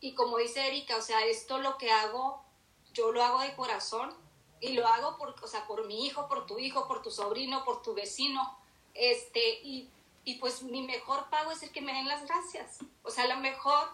Y 0.00 0.14
como 0.14 0.38
dice 0.38 0.66
Erika, 0.66 0.96
o 0.96 1.02
sea, 1.02 1.24
esto 1.24 1.58
lo 1.58 1.78
que 1.78 1.90
hago, 1.90 2.44
yo 2.92 3.12
lo 3.12 3.22
hago 3.22 3.40
de 3.40 3.54
corazón 3.54 4.14
y 4.60 4.72
lo 4.72 4.86
hago 4.86 5.16
por, 5.16 5.34
o 5.42 5.46
sea, 5.46 5.66
por 5.66 5.86
mi 5.86 6.06
hijo, 6.06 6.28
por 6.28 6.46
tu 6.46 6.58
hijo, 6.58 6.86
por 6.88 7.02
tu 7.02 7.10
sobrino, 7.10 7.64
por 7.64 7.82
tu 7.82 7.94
vecino. 7.94 8.58
Este, 8.94 9.60
y, 9.62 9.90
y 10.24 10.36
pues 10.36 10.62
mi 10.62 10.82
mejor 10.82 11.28
pago 11.30 11.52
es 11.52 11.62
el 11.62 11.70
que 11.70 11.80
me 11.80 11.92
den 11.92 12.08
las 12.08 12.24
gracias. 12.26 12.78
O 13.02 13.10
sea, 13.10 13.26
lo 13.26 13.36
mejor 13.36 13.88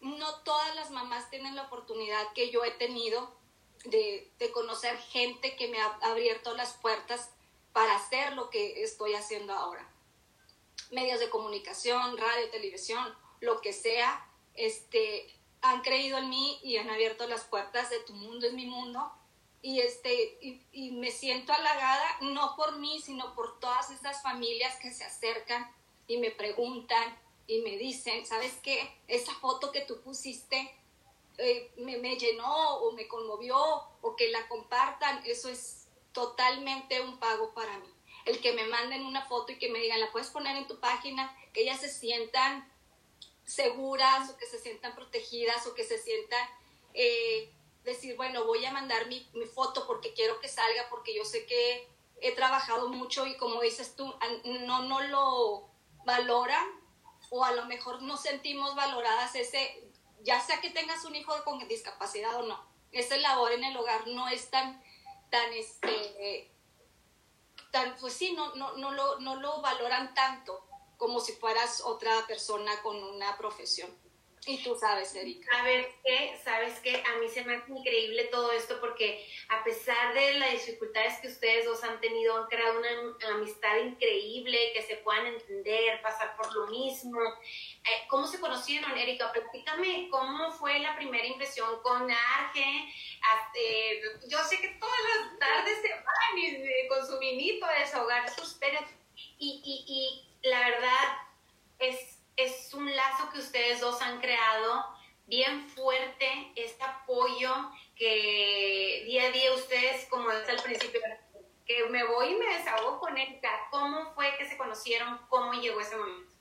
no 0.00 0.34
todas 0.40 0.74
las 0.74 0.90
mamás 0.90 1.28
tienen 1.30 1.54
la 1.54 1.64
oportunidad 1.64 2.32
que 2.34 2.50
yo 2.50 2.64
he 2.64 2.70
tenido 2.72 3.30
de, 3.84 4.32
conocer 4.52 4.96
gente 4.98 5.56
que 5.56 5.68
me 5.68 5.80
ha 5.80 5.98
abierto 6.02 6.54
las 6.54 6.74
puertas 6.74 7.30
para 7.72 7.96
hacer 7.96 8.32
lo 8.34 8.50
que 8.50 8.82
estoy 8.82 9.14
haciendo 9.14 9.52
ahora. 9.52 9.88
Medios 10.90 11.20
de 11.20 11.30
comunicación, 11.30 12.16
radio, 12.16 12.50
televisión, 12.50 13.14
lo 13.40 13.60
que 13.60 13.72
sea, 13.72 14.26
este, 14.54 15.32
han 15.62 15.82
creído 15.82 16.18
en 16.18 16.28
mí 16.28 16.58
y 16.62 16.78
han 16.78 16.90
abierto 16.90 17.26
las 17.26 17.44
puertas 17.44 17.90
de 17.90 18.00
tu 18.00 18.12
mundo 18.14 18.46
es 18.46 18.52
mi 18.54 18.66
mundo. 18.66 19.12
Y, 19.62 19.80
este, 19.80 20.38
y 20.72 20.92
me 20.92 21.10
siento 21.10 21.52
halagada, 21.52 22.16
no 22.22 22.56
por 22.56 22.78
mí, 22.78 23.00
sino 23.02 23.34
por 23.34 23.60
todas 23.60 23.90
estas 23.90 24.22
familias 24.22 24.76
que 24.80 24.90
se 24.92 25.04
acercan 25.04 25.70
y 26.06 26.16
me 26.16 26.30
preguntan 26.30 27.16
y 27.50 27.62
me 27.62 27.76
dicen, 27.76 28.24
¿sabes 28.24 28.54
qué? 28.62 28.88
Esa 29.08 29.34
foto 29.34 29.72
que 29.72 29.80
tú 29.80 30.00
pusiste 30.02 30.72
eh, 31.36 31.72
me, 31.78 31.98
me, 31.98 32.14
llenó 32.16 32.76
o 32.76 32.92
me 32.92 33.08
conmovió 33.08 33.58
o 34.02 34.14
que 34.14 34.30
la 34.30 34.46
compartan, 34.46 35.20
eso 35.26 35.48
es 35.48 35.88
totalmente 36.12 37.00
un 37.00 37.18
pago 37.18 37.52
para 37.52 37.76
mí. 37.78 37.88
El 38.24 38.40
que 38.40 38.52
me 38.52 38.66
manden 38.66 39.04
una 39.04 39.26
foto 39.26 39.50
y 39.50 39.58
que 39.58 39.68
me 39.68 39.80
digan, 39.80 39.98
la 39.98 40.12
puedes 40.12 40.28
poner 40.30 40.56
en 40.56 40.68
tu 40.68 40.78
página, 40.78 41.36
que 41.52 41.62
ellas 41.62 41.80
se 41.80 41.88
sientan 41.88 42.72
seguras 43.44 44.30
o 44.30 44.36
que 44.36 44.46
se 44.46 44.60
sientan 44.60 44.94
protegidas 44.94 45.66
o 45.66 45.74
que 45.74 45.82
se 45.82 45.98
sientan 45.98 46.48
eh, 46.94 47.52
decir, 47.82 48.16
bueno, 48.16 48.44
voy 48.44 48.64
a 48.64 48.70
mandar 48.70 49.08
mi, 49.08 49.28
mi, 49.32 49.46
foto 49.46 49.88
porque 49.88 50.14
quiero 50.14 50.38
que 50.38 50.46
salga, 50.46 50.88
porque 50.88 51.16
yo 51.16 51.24
sé 51.24 51.46
que 51.46 51.88
he 52.20 52.30
trabajado 52.30 52.90
mucho 52.90 53.26
y 53.26 53.36
como 53.38 53.60
dices 53.60 53.96
tú, 53.96 54.14
no, 54.44 54.82
no 54.82 55.00
lo 55.00 55.68
valoran 56.04 56.79
o 57.30 57.44
a 57.44 57.52
lo 57.52 57.64
mejor 57.66 58.02
no 58.02 58.16
sentimos 58.16 58.74
valoradas 58.74 59.34
ese, 59.34 59.88
ya 60.22 60.40
sea 60.40 60.60
que 60.60 60.70
tengas 60.70 61.04
un 61.04 61.16
hijo 61.16 61.32
con 61.44 61.66
discapacidad 61.68 62.36
o 62.36 62.42
no, 62.42 62.62
esa 62.92 63.16
labor 63.16 63.52
en 63.52 63.64
el 63.64 63.76
hogar 63.76 64.06
no 64.08 64.28
es 64.28 64.50
tan, 64.50 64.82
tan, 65.30 65.52
este, 65.52 66.50
tan, 67.70 67.96
pues 67.96 68.12
sí, 68.14 68.32
no, 68.32 68.54
no, 68.56 68.76
no, 68.76 68.90
lo, 68.90 69.20
no 69.20 69.36
lo 69.36 69.60
valoran 69.62 70.12
tanto 70.14 70.66
como 70.96 71.20
si 71.20 71.32
fueras 71.32 71.80
otra 71.80 72.26
persona 72.26 72.82
con 72.82 73.02
una 73.02 73.36
profesión. 73.38 73.90
Y 74.46 74.62
tú 74.62 74.74
sabes, 74.74 75.14
Erika. 75.14 75.54
¿Sabes 75.54 75.86
qué? 76.02 76.40
¿Sabes 76.42 76.80
qué? 76.80 77.02
A 77.06 77.18
mí 77.18 77.28
se 77.28 77.44
me 77.44 77.56
hace 77.56 77.70
increíble 77.70 78.24
todo 78.24 78.50
esto 78.52 78.80
porque 78.80 79.26
a 79.50 79.62
pesar 79.62 80.14
de 80.14 80.34
las 80.34 80.52
dificultades 80.52 81.20
que 81.20 81.28
ustedes 81.28 81.66
dos 81.66 81.84
han 81.84 82.00
tenido, 82.00 82.36
han 82.38 82.46
creado 82.46 82.78
una 82.78 83.34
amistad 83.34 83.76
increíble, 83.76 84.72
que 84.72 84.82
se 84.82 84.96
puedan 84.96 85.26
entender, 85.26 86.00
pasar 86.00 86.36
por 86.36 86.54
lo 86.54 86.68
mismo. 86.68 87.20
Eh, 87.20 88.06
¿Cómo 88.08 88.26
se 88.26 88.40
conocieron, 88.40 88.96
Erika? 88.96 89.30
Platícame 89.30 90.08
cómo 90.10 90.50
fue 90.52 90.78
la 90.78 90.96
primera 90.96 91.26
impresión 91.26 91.82
con 91.82 92.10
Arge. 92.10 92.94
yo 94.26 94.38
sé 94.44 94.58
que 94.58 94.68
todas 94.80 94.98
las 95.16 95.38
tardes 95.38 95.82
se 95.82 95.90
van 95.90 96.38
y, 96.38 96.88
con 96.88 97.06
su 97.06 97.18
vinito 97.18 97.66
a 97.66 97.74
desahogar 97.74 98.30
sus 98.30 98.54
penas. 98.54 98.84
Y, 99.38 99.60
y, 99.62 99.84
y 99.86 100.48
la 100.48 100.60
verdad 100.60 101.18
es 101.78 102.19
es 102.44 102.72
un 102.74 102.94
lazo 102.94 103.30
que 103.32 103.38
ustedes 103.38 103.80
dos 103.80 104.00
han 104.02 104.20
creado 104.20 104.84
bien 105.26 105.68
fuerte, 105.68 106.52
este 106.56 106.82
apoyo 106.82 107.52
que 107.96 109.02
día 109.06 109.26
a 109.26 109.30
día 109.30 109.52
ustedes, 109.52 110.06
como 110.06 110.28
desde 110.30 110.52
el 110.52 110.62
principio, 110.62 111.00
que 111.66 111.84
me 111.86 112.04
voy 112.04 112.30
y 112.30 112.34
me 112.36 112.46
desahogo 112.46 112.98
con 112.98 113.16
Erika. 113.16 113.68
¿Cómo 113.70 114.12
fue 114.14 114.36
que 114.38 114.48
se 114.48 114.56
conocieron? 114.56 115.18
¿Cómo 115.28 115.52
llegó 115.54 115.80
ese 115.80 115.96
momento? 115.96 116.32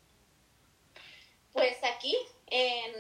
Pues 1.54 1.84
aquí, 1.84 2.18
en, 2.48 2.94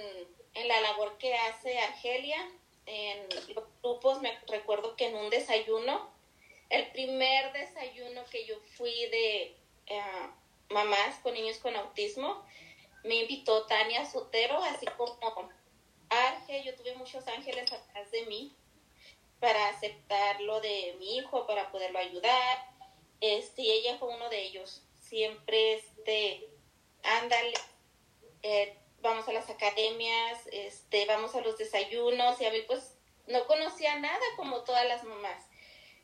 en 0.53 0.68
la 0.68 0.82
labor 0.82 1.18
que 1.18 1.34
hace 1.36 1.79
Argelia, 1.79 2.38
en 2.86 3.29
los 3.34 3.48
grupos, 3.82 4.22
me 4.22 4.38
recuerdo 4.48 4.96
que 4.96 5.08
en 5.08 5.15
un 5.15 5.29
desayuno, 5.29 6.12
el 6.70 6.91
primer 6.91 7.51
desayuno 7.53 8.25
que 8.25 8.46
yo 8.46 8.60
fui 8.77 8.94
de 9.08 9.56
eh, 9.88 10.29
mamás 10.70 11.20
con 11.24 11.34
niños 11.34 11.58
con 11.58 11.75
autismo, 11.75 12.46
me 13.03 13.15
invitó 13.15 13.65
Tania 13.65 14.06
Sotero, 14.06 14.62
así 14.63 14.86
como 14.98 15.50
Arge, 16.10 16.63
yo 16.63 16.75
tuve 16.75 16.96
muchos 16.96 17.27
ángeles 17.27 17.72
atrás 17.72 18.12
de 18.12 18.25
mí 18.25 18.56
para 19.39 19.70
aceptar 19.70 20.41
lo 20.41 20.60
de 20.60 20.96
mi 21.00 21.18
hijo, 21.18 21.46
para 21.48 21.72
poderlo 21.72 22.00
ayudar. 22.00 22.58
Este, 23.22 23.62
y 23.62 23.72
ella 23.72 23.98
fue 23.98 24.13
uno 24.13 24.29
de 24.29 24.41
ellos. 24.41 24.82
Siempre, 25.00 25.74
este, 25.74 26.50
ándale, 27.03 27.53
eh, 28.44 28.77
vamos 29.01 29.27
a 29.27 29.34
las 29.34 29.50
academias, 29.50 30.48
este, 30.51 31.06
vamos 31.06 31.36
a 31.36 31.41
los 31.41 31.58
desayunos, 31.58 32.39
y 32.41 32.46
a 32.46 32.51
mí 32.51 32.62
pues 32.68 32.96
no 33.27 33.46
conocía 33.48 33.98
nada 34.00 34.25
como 34.36 34.63
todas 34.63 34.86
las 34.88 35.03
mamás. 35.03 35.46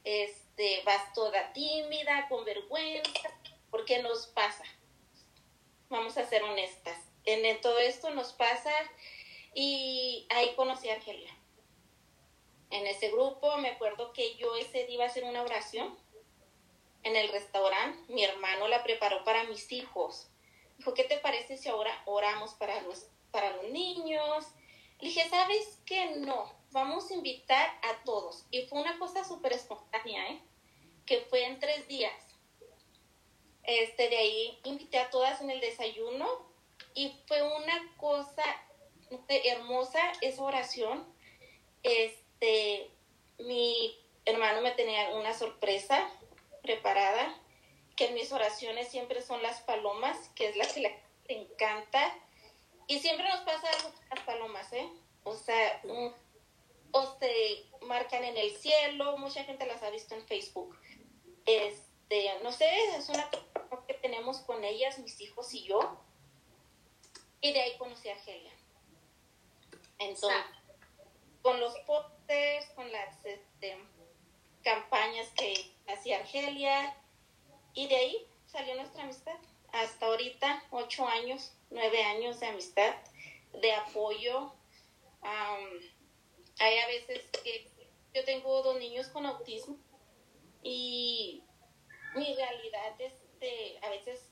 Este, 0.04 0.82
vas 0.86 1.14
toda 1.14 1.52
tímida, 1.54 2.28
con 2.30 2.46
vergüenza, 2.46 3.30
porque 3.70 4.02
nos 4.02 4.28
pasa 4.28 4.64
vamos 5.90 6.18
a 6.18 6.26
ser 6.26 6.44
honestas. 6.44 6.98
En 7.26 7.60
todo 7.62 7.80
esto 7.80 8.10
nos 8.12 8.34
pasa 8.34 8.72
y 9.54 10.28
ahí 10.30 10.54
conocí 10.56 10.90
a 10.90 10.96
Argelia. 10.96 11.36
En 12.70 12.86
ese 12.88 13.10
grupo 13.10 13.58
me 13.58 13.70
acuerdo 13.70 14.14
que 14.14 14.36
yo 14.36 14.56
ese 14.56 14.86
día 14.86 14.96
iba 14.96 15.04
a 15.06 15.08
hacer 15.08 15.24
una 15.24 15.42
oración 15.42 15.98
en 17.04 17.16
el 17.16 17.30
restaurante. 17.30 18.12
Mi 18.12 18.24
hermano 18.24 18.68
la 18.68 18.84
preparó 18.84 19.24
para 19.24 19.44
mis 19.46 19.72
hijos. 19.72 20.28
Dijo, 20.78 20.94
¿qué 20.94 21.04
te 21.04 21.18
parece 21.18 21.58
si 21.58 21.70
ahora 21.70 22.02
oramos 22.06 22.54
para 22.56 22.82
los, 22.82 23.08
para 23.32 23.52
los 23.56 23.72
niños? 23.72 24.46
Le 25.00 25.08
dije, 25.08 25.28
¿sabes 25.30 25.80
qué? 25.86 26.18
No, 26.18 26.54
vamos 26.72 27.10
a 27.10 27.14
invitar 27.14 27.70
a 27.84 28.04
todos. 28.04 28.46
Y 28.52 28.64
fue 28.68 28.82
una 28.82 28.98
cosa 29.00 29.24
súper 29.24 29.54
espontánea, 29.54 30.30
¿eh? 30.32 30.42
Que 31.06 31.22
fue 31.22 31.46
en 31.46 31.60
tres 31.60 31.88
días 31.88 32.25
este, 33.68 34.10
de 34.10 34.18
ahí 34.18 34.60
invité 34.64 35.00
a 35.00 35.10
todas 35.10 35.42
en 35.42 35.50
el 35.50 35.60
desayuno 35.60 36.28
y 36.94 37.14
fue 37.28 37.42
una 37.42 37.96
cosa 37.98 38.44
hermosa 39.30 40.00
esa 40.22 40.42
oración. 40.44 41.06
Este, 41.84 42.90
mi 43.40 43.98
hermano 44.26 44.62
me 44.62 44.72
tenía 44.72 45.10
una 45.12 45.34
sorpresa 45.34 46.10
preparada, 46.64 47.38
que 47.96 48.08
en 48.08 48.16
mis 48.16 48.32
oraciones 48.32 48.90
siempre 48.90 49.22
son 49.22 49.42
las 49.42 49.62
palomas, 49.62 50.18
que 50.36 50.50
es 50.50 50.56
la 50.58 50.68
que 50.68 50.82
le 50.82 51.02
encanta. 51.28 52.14
Y 52.88 53.00
siempre 53.00 53.28
nos 53.28 53.42
pasa 53.42 53.68
las 54.14 54.24
palomas, 54.26 54.72
¿eh? 54.74 54.88
O 55.24 55.36
sea, 55.36 55.82
o 56.92 57.18
se 57.20 57.66
marcan 57.82 58.24
en 58.24 58.38
el 58.38 58.56
cielo, 58.56 59.18
mucha 59.18 59.44
gente 59.44 59.66
las 59.66 59.82
ha 59.84 59.90
visto 59.90 60.16
en 60.16 60.26
Facebook. 60.28 60.78
Este, 61.46 62.32
no 62.44 62.52
sé, 62.52 62.68
es 62.98 63.10
una 63.10 63.30
que 63.88 63.94
tenemos 63.96 64.40
con 64.40 64.64
ellas, 64.64 65.00
mis 65.00 65.20
hijos 65.22 65.54
y 65.54 65.64
yo. 65.64 65.98
Y 67.42 67.54
de 67.54 67.62
ahí 67.62 67.78
conocí 67.78 68.10
a 68.10 68.14
Argelia. 68.14 68.52
Entonces, 70.00 70.44
con 71.42 71.60
los 71.60 71.78
pósters, 71.80 72.66
con 72.76 72.92
las 72.92 73.26
este, 73.26 73.78
campañas 74.64 75.28
que 75.38 75.72
hacía 75.88 76.20
Argelia, 76.20 76.96
y 77.74 77.88
de 77.88 77.96
ahí 77.96 78.28
salió 78.48 78.76
nuestra 78.76 79.04
amistad. 79.04 79.36
Hasta 79.74 80.06
ahorita, 80.06 80.64
ocho 80.72 81.06
años, 81.06 81.54
nueve 81.70 82.04
años 82.04 82.40
de 82.40 82.48
amistad, 82.48 82.96
de 83.54 83.74
apoyo. 83.74 84.54
hay 85.22 86.80
a 86.80 86.88
veces 86.88 87.22
que 87.44 87.70
yo 88.14 88.24
tengo 88.24 88.64
dos 88.64 88.80
niños 88.80 89.10
con 89.10 89.26
autismo 89.26 89.78
y 90.64 91.44
mi 92.16 92.34
realidad 92.34 93.00
es 93.00 93.14
de, 93.40 93.80
a 93.82 93.90
veces, 93.90 94.30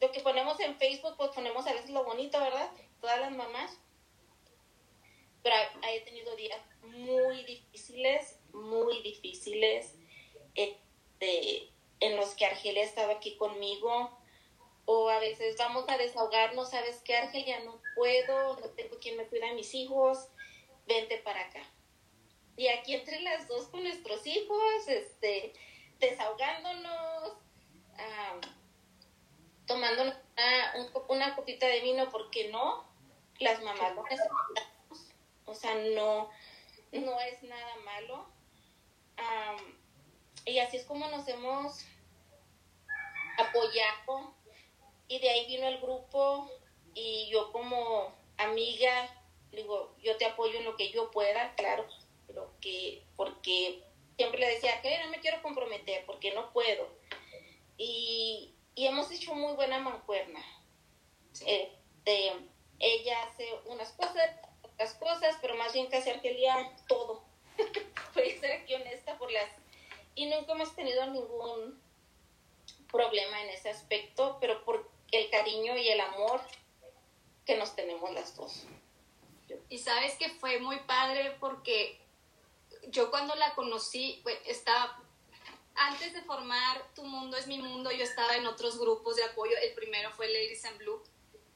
lo 0.00 0.10
que 0.12 0.20
ponemos 0.20 0.58
en 0.60 0.76
Facebook, 0.76 1.16
pues 1.16 1.30
ponemos 1.30 1.66
a 1.66 1.72
veces 1.72 1.90
lo 1.90 2.04
bonito, 2.04 2.40
¿verdad? 2.40 2.70
Todas 3.00 3.20
las 3.20 3.32
mamás. 3.32 3.78
Pero 5.42 5.56
he 5.88 6.00
tenido 6.00 6.34
días 6.36 6.60
muy 6.82 7.44
difíciles, 7.44 8.38
muy 8.52 9.02
difíciles, 9.02 9.94
este, 10.54 11.70
en 12.00 12.16
los 12.16 12.34
que 12.34 12.46
Argelia 12.46 12.82
estaba 12.82 13.14
aquí 13.14 13.36
conmigo, 13.36 14.18
o 14.86 15.08
a 15.08 15.18
veces 15.18 15.56
vamos 15.56 15.84
a 15.88 15.96
desahogarnos, 15.96 16.70
¿sabes 16.70 17.00
qué, 17.04 17.16
Argelia? 17.16 17.60
No 17.60 17.80
puedo, 17.94 18.60
no 18.60 18.70
tengo 18.70 18.98
quien 18.98 19.16
me 19.16 19.26
cuida 19.26 19.50
a 19.50 19.54
mis 19.54 19.74
hijos, 19.74 20.28
vente 20.86 21.18
para 21.18 21.40
acá. 21.40 21.62
Y 22.56 22.68
aquí 22.68 22.94
entre 22.94 23.20
las 23.20 23.48
dos 23.48 23.66
con 23.68 23.82
nuestros 23.82 24.26
hijos, 24.26 24.88
este, 24.88 25.52
desahogándonos, 25.98 27.38
tomando 29.66 30.02
una, 30.02 30.74
una, 31.08 31.36
copita 31.36 31.66
de 31.66 31.80
vino, 31.80 32.10
porque 32.10 32.48
no, 32.48 32.84
las 33.38 33.62
mamás 33.62 33.94
lo 33.94 34.02
necesitamos, 34.04 35.12
o 35.46 35.54
sea, 35.54 35.74
no, 35.74 36.30
no 36.92 37.20
es 37.20 37.42
nada 37.42 37.76
malo. 37.84 38.26
y 40.44 40.58
así 40.58 40.76
es 40.76 40.84
como 40.84 41.06
nos 41.08 41.26
hemos 41.28 41.84
apoyado 43.38 44.34
y 45.08 45.18
de 45.18 45.30
ahí 45.30 45.46
vino 45.46 45.66
el 45.66 45.80
grupo 45.80 46.50
y 46.94 47.28
yo 47.30 47.50
como 47.52 48.14
amiga, 48.36 49.08
digo, 49.50 49.94
yo 50.02 50.16
te 50.16 50.26
apoyo 50.26 50.58
en 50.58 50.64
lo 50.64 50.76
que 50.76 50.90
yo 50.90 51.10
pueda, 51.10 51.54
claro, 51.54 51.86
pero 52.26 52.52
que, 52.60 53.04
porque 53.16 53.82
siempre 54.16 54.40
le 54.40 54.48
decía, 54.48 54.80
que 54.82 54.98
no 54.98 55.10
me 55.10 55.20
quiero 55.20 55.42
comprometer 55.42 56.04
porque 56.06 56.32
no 56.32 56.52
puedo. 56.52 56.88
Y, 57.76 58.54
hemos 58.76 59.10
hecho 59.10 59.34
muy 59.34 59.54
buena 59.54 59.78
mancuerna. 59.78 60.40
Este, 61.46 62.32
ella 62.78 63.22
hace 63.24 63.48
unas 63.66 63.92
cosas, 63.92 64.30
otras 64.62 64.94
cosas, 64.94 65.36
pero 65.40 65.54
más 65.56 65.72
bien 65.72 65.88
hace 65.94 66.10
Argelia 66.10 66.74
todo. 66.88 67.22
Voy 68.14 68.30
a 68.30 68.40
ser 68.40 68.52
aquí 68.62 68.74
honesta 68.74 69.16
por 69.18 69.30
las... 69.30 69.48
Y 70.14 70.26
nunca 70.26 70.52
hemos 70.52 70.74
tenido 70.74 71.04
ningún 71.06 71.80
problema 72.90 73.42
en 73.42 73.50
ese 73.50 73.70
aspecto, 73.70 74.38
pero 74.40 74.64
por 74.64 74.88
el 75.10 75.30
cariño 75.30 75.76
y 75.76 75.88
el 75.88 76.00
amor 76.00 76.40
que 77.44 77.56
nos 77.56 77.74
tenemos 77.74 78.12
las 78.12 78.36
dos. 78.36 78.66
Y 79.68 79.78
sabes 79.78 80.14
que 80.16 80.30
fue 80.30 80.60
muy 80.60 80.78
padre 80.80 81.36
porque 81.40 82.00
yo 82.88 83.10
cuando 83.10 83.34
la 83.34 83.54
conocí, 83.54 84.20
pues, 84.22 84.38
estaba, 84.46 85.02
antes 85.76 86.12
de 86.12 86.22
formar 86.22 86.82
Tu 86.94 87.04
Mundo 87.04 87.36
es 87.36 87.46
mi 87.46 87.58
Mundo, 87.58 87.90
yo 87.90 88.04
estaba 88.04 88.36
en 88.36 88.46
otros 88.46 88.78
grupos 88.78 89.16
de 89.16 89.24
apoyo. 89.24 89.52
El 89.62 89.74
primero 89.74 90.10
fue 90.12 90.28
Ladies 90.28 90.64
in 90.64 90.78
Blue, 90.78 91.02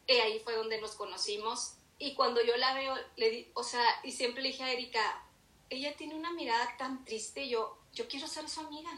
y 0.06 0.12
ahí 0.14 0.40
fue 0.40 0.56
donde 0.56 0.80
nos 0.80 0.94
conocimos. 0.94 1.74
Y 1.98 2.14
cuando 2.14 2.42
yo 2.42 2.56
la 2.56 2.74
veo, 2.74 2.94
le 3.16 3.30
di, 3.30 3.50
o 3.54 3.62
sea, 3.62 3.84
y 4.04 4.12
siempre 4.12 4.42
le 4.42 4.50
dije 4.50 4.64
a 4.64 4.72
Erika, 4.72 5.24
ella 5.70 5.96
tiene 5.96 6.14
una 6.14 6.32
mirada 6.32 6.76
tan 6.76 7.04
triste, 7.04 7.48
yo, 7.48 7.78
yo 7.92 8.08
quiero 8.08 8.26
ser 8.26 8.48
su 8.48 8.60
amiga. 8.60 8.90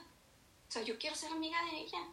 O 0.69 0.73
sea, 0.73 0.83
yo 0.83 0.99
quiero 0.99 1.17
ser 1.17 1.33
amiga 1.33 1.59
de 1.65 1.81
ella. 1.81 2.09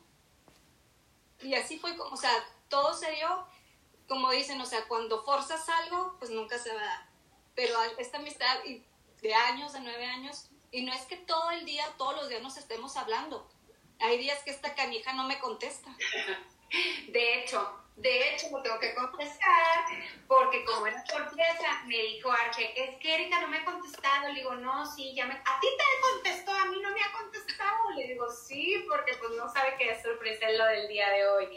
Y 1.42 1.54
así 1.54 1.78
fue 1.78 1.96
como, 1.96 2.12
o 2.12 2.18
sea, 2.18 2.32
todo 2.70 2.94
se 2.94 3.12
dio, 3.12 3.46
como 4.08 4.32
dicen, 4.32 4.60
o 4.60 4.66
sea, 4.66 4.88
cuando 4.88 5.24
forzas 5.24 5.68
algo, 5.70 6.16
pues 6.18 6.32
nunca 6.32 6.58
se 6.58 6.74
va 6.74 6.82
a 6.82 6.86
dar. 6.86 7.10
Pero 7.54 7.78
esta 7.98 8.18
amistad, 8.18 8.60
de 9.22 9.34
años, 9.34 9.74
de 9.74 9.80
nueve 9.82 10.06
años, 10.06 10.50
y 10.72 10.84
no 10.84 10.94
es 10.94 11.02
que 11.06 11.18
todo 11.18 11.52
el 11.52 11.66
día, 11.66 11.86
todos 11.98 12.16
los 12.16 12.30
días 12.30 12.42
nos 12.42 12.58
estemos 12.58 12.96
hablando. 12.98 13.48
Hay 14.00 14.18
días 14.18 14.44
que 14.44 14.52
esta 14.52 14.76
canija 14.76 15.14
no 15.14 15.24
me 15.24 15.40
contesta. 15.40 15.90
De 17.08 17.40
hecho, 17.40 17.88
de 17.98 18.30
hecho, 18.30 18.50
lo 18.52 18.62
tengo 18.62 18.78
que 18.78 18.94
contestar 18.94 19.86
porque 20.28 20.64
como 20.66 20.86
era 20.86 21.04
sorpresa, 21.08 21.82
me 21.88 21.98
dijo 21.98 22.32
Arche, 22.32 22.72
es 22.76 22.96
que 22.98 23.16
Erika 23.16 23.42
no 23.42 23.48
me 23.48 23.58
ha 23.58 23.66
contestado. 23.66 24.28
Le 24.28 24.36
digo, 24.36 24.54
no, 24.54 24.86
sí, 24.86 25.16
ya 25.16 25.26
me... 25.26 25.34
A 25.34 25.60
ti 25.60 25.68
te 25.68 26.02
contestó, 26.02 26.52
a 26.52 26.66
mí 26.66 26.80
no 26.80 26.92
me 26.92 27.02
ha 27.02 27.12
contestado. 27.12 27.90
Le 27.96 28.08
digo, 28.10 28.30
sí, 28.30 28.86
porque 28.88 29.16
pues 29.16 29.32
no 29.32 29.52
sabe 29.52 29.78
que 29.78 29.90
es 29.90 30.04
lo 30.06 30.66
del 30.66 30.88
día 30.88 31.10
de 31.10 31.28
hoy. 31.28 31.48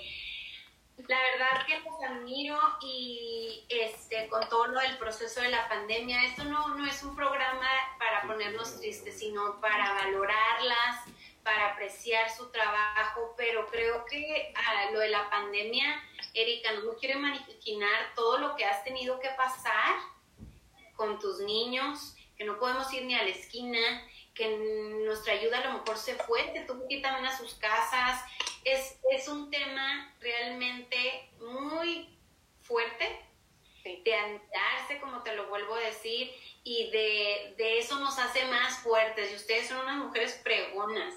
La 1.09 1.19
verdad 1.33 1.67
que 1.67 1.79
los 1.81 2.03
admiro 2.03 2.59
y 2.83 3.65
este, 3.69 4.29
con 4.29 4.49
todo 4.49 4.67
lo 4.69 4.81
del 4.81 4.99
proceso 4.99 5.41
de 5.41 5.51
la 5.51 5.69
pandemia, 5.69 6.25
esto 6.25 6.45
no, 6.45 6.75
no 6.75 6.87
es 6.87 7.03
un 7.03 7.15
programa 7.15 7.69
para 7.99 8.23
ponernos 8.23 8.79
tristes, 8.81 9.19
sino 9.19 9.61
para 9.61 9.95
valorarlas, 9.95 11.05
para 11.43 11.73
apreciar 11.73 12.31
su 12.31 12.51
trabajo, 12.51 13.35
pero 13.37 13.67
creo 13.67 14.05
que 14.05 14.53
a 14.55 14.91
lo 14.91 15.01
de 15.01 15.09
la 15.09 15.31
pandemia, 15.31 16.03
Erika, 16.35 16.73
no 16.73 16.95
quiero 16.97 17.19
imaginar 17.19 18.15
todo 18.15 18.39
lo 18.39 18.57
que 18.57 18.65
has 18.65 18.85
tenido 18.85 19.19
que 19.21 19.31
pasar 19.31 19.97
con 20.97 21.19
tus 21.19 21.41
niños, 21.41 22.15
que 22.37 22.45
no 22.45 22.59
podemos 22.59 22.93
ir 22.93 23.05
ni 23.05 23.15
a 23.15 23.23
la 23.23 23.31
esquina, 23.31 24.07
que 24.41 24.57
nuestra 25.05 25.35
ayuda 25.35 25.59
a 25.59 25.67
lo 25.67 25.79
mejor 25.81 25.99
se 25.99 26.15
fue, 26.15 26.45
te 26.45 26.61
tuvo 26.61 26.89
que 26.89 26.95
ir 26.95 27.03
también 27.03 27.27
a 27.27 27.37
sus 27.37 27.57
casas, 27.57 28.25
es, 28.65 28.99
es 29.11 29.29
un 29.29 29.51
tema 29.51 30.15
realmente 30.19 31.31
muy 31.41 32.09
fuerte 32.63 33.21
de 33.85 34.15
andarse, 34.15 34.99
como 34.99 35.23
te 35.23 35.35
lo 35.35 35.49
vuelvo 35.49 35.75
a 35.75 35.81
decir, 35.81 36.33
y 36.65 36.91
de, 36.91 37.55
de, 37.59 37.81
eso 37.81 38.01
nos 38.01 38.19
hace 38.19 38.47
más 38.47 38.79
fuertes. 38.79 39.31
Y 39.31 39.35
ustedes 39.35 39.69
son 39.69 39.79
unas 39.79 39.97
mujeres 39.97 40.41
pregonas. 40.43 41.15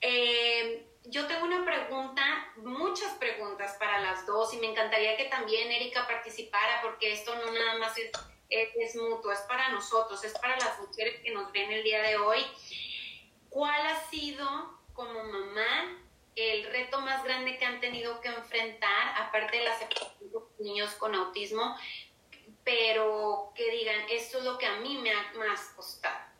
Eh, 0.00 0.86
yo 1.06 1.26
tengo 1.26 1.44
una 1.44 1.64
pregunta, 1.64 2.52
muchas 2.56 3.14
preguntas 3.14 3.76
para 3.80 4.00
las 4.00 4.26
dos, 4.26 4.54
y 4.54 4.58
me 4.58 4.68
encantaría 4.68 5.16
que 5.16 5.24
también 5.24 5.72
Erika 5.72 6.06
participara, 6.06 6.82
porque 6.82 7.12
esto 7.12 7.34
no 7.34 7.50
nada 7.50 7.78
más 7.78 7.98
es, 7.98 8.12
es 8.48 8.96
mutuo, 8.96 9.32
es 9.32 9.40
para 9.40 9.70
nosotros, 9.70 10.22
es 10.24 10.32
para 10.38 10.56
las 10.56 10.80
mujeres 10.80 11.20
que 11.22 11.32
nos 11.32 11.50
ven 11.52 11.70
el 11.72 11.82
día 11.82 12.02
de 12.02 12.16
hoy. 12.16 12.44
¿Cuál 13.50 13.86
ha 13.86 14.00
sido 14.10 14.80
como 14.92 15.24
mamá 15.24 16.00
el 16.36 16.64
reto 16.64 17.00
más 17.00 17.22
grande 17.24 17.58
que 17.58 17.64
han 17.64 17.80
tenido 17.80 18.20
que 18.20 18.28
enfrentar, 18.28 19.22
aparte 19.22 19.58
de 19.58 19.64
la 19.64 19.74
aceptación 19.74 20.30
de 20.32 20.64
niños 20.64 20.94
con 20.94 21.14
autismo, 21.14 21.76
pero 22.64 23.52
que 23.54 23.70
digan, 23.70 24.00
esto 24.10 24.38
es 24.38 24.44
lo 24.44 24.58
que 24.58 24.66
a 24.66 24.76
mí 24.80 24.98
me 24.98 25.12
ha 25.12 25.32
más 25.34 25.72
costado. 25.76 26.34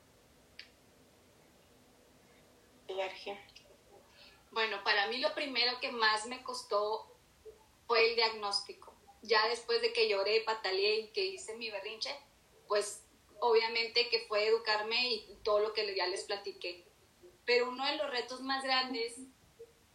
Bueno, 4.50 4.82
para 4.84 5.06
mí 5.08 5.18
lo 5.18 5.34
primero 5.34 5.78
que 5.80 5.90
más 5.90 6.26
me 6.26 6.42
costó 6.42 7.16
fue 7.86 8.10
el 8.10 8.16
diagnóstico. 8.16 8.83
Ya 9.24 9.48
después 9.48 9.80
de 9.80 9.92
que 9.92 10.08
lloré, 10.08 10.42
pataleé 10.42 11.00
y 11.00 11.08
que 11.08 11.24
hice 11.24 11.56
mi 11.56 11.70
berrinche, 11.70 12.14
pues 12.68 13.02
obviamente 13.40 14.08
que 14.08 14.26
fue 14.28 14.46
educarme 14.46 15.08
y 15.08 15.38
todo 15.42 15.60
lo 15.60 15.72
que 15.72 15.94
ya 15.94 16.06
les 16.06 16.24
platiqué. 16.24 16.86
Pero 17.44 17.68
uno 17.68 17.84
de 17.86 17.96
los 17.96 18.10
retos 18.10 18.40
más 18.40 18.62
grandes 18.62 19.14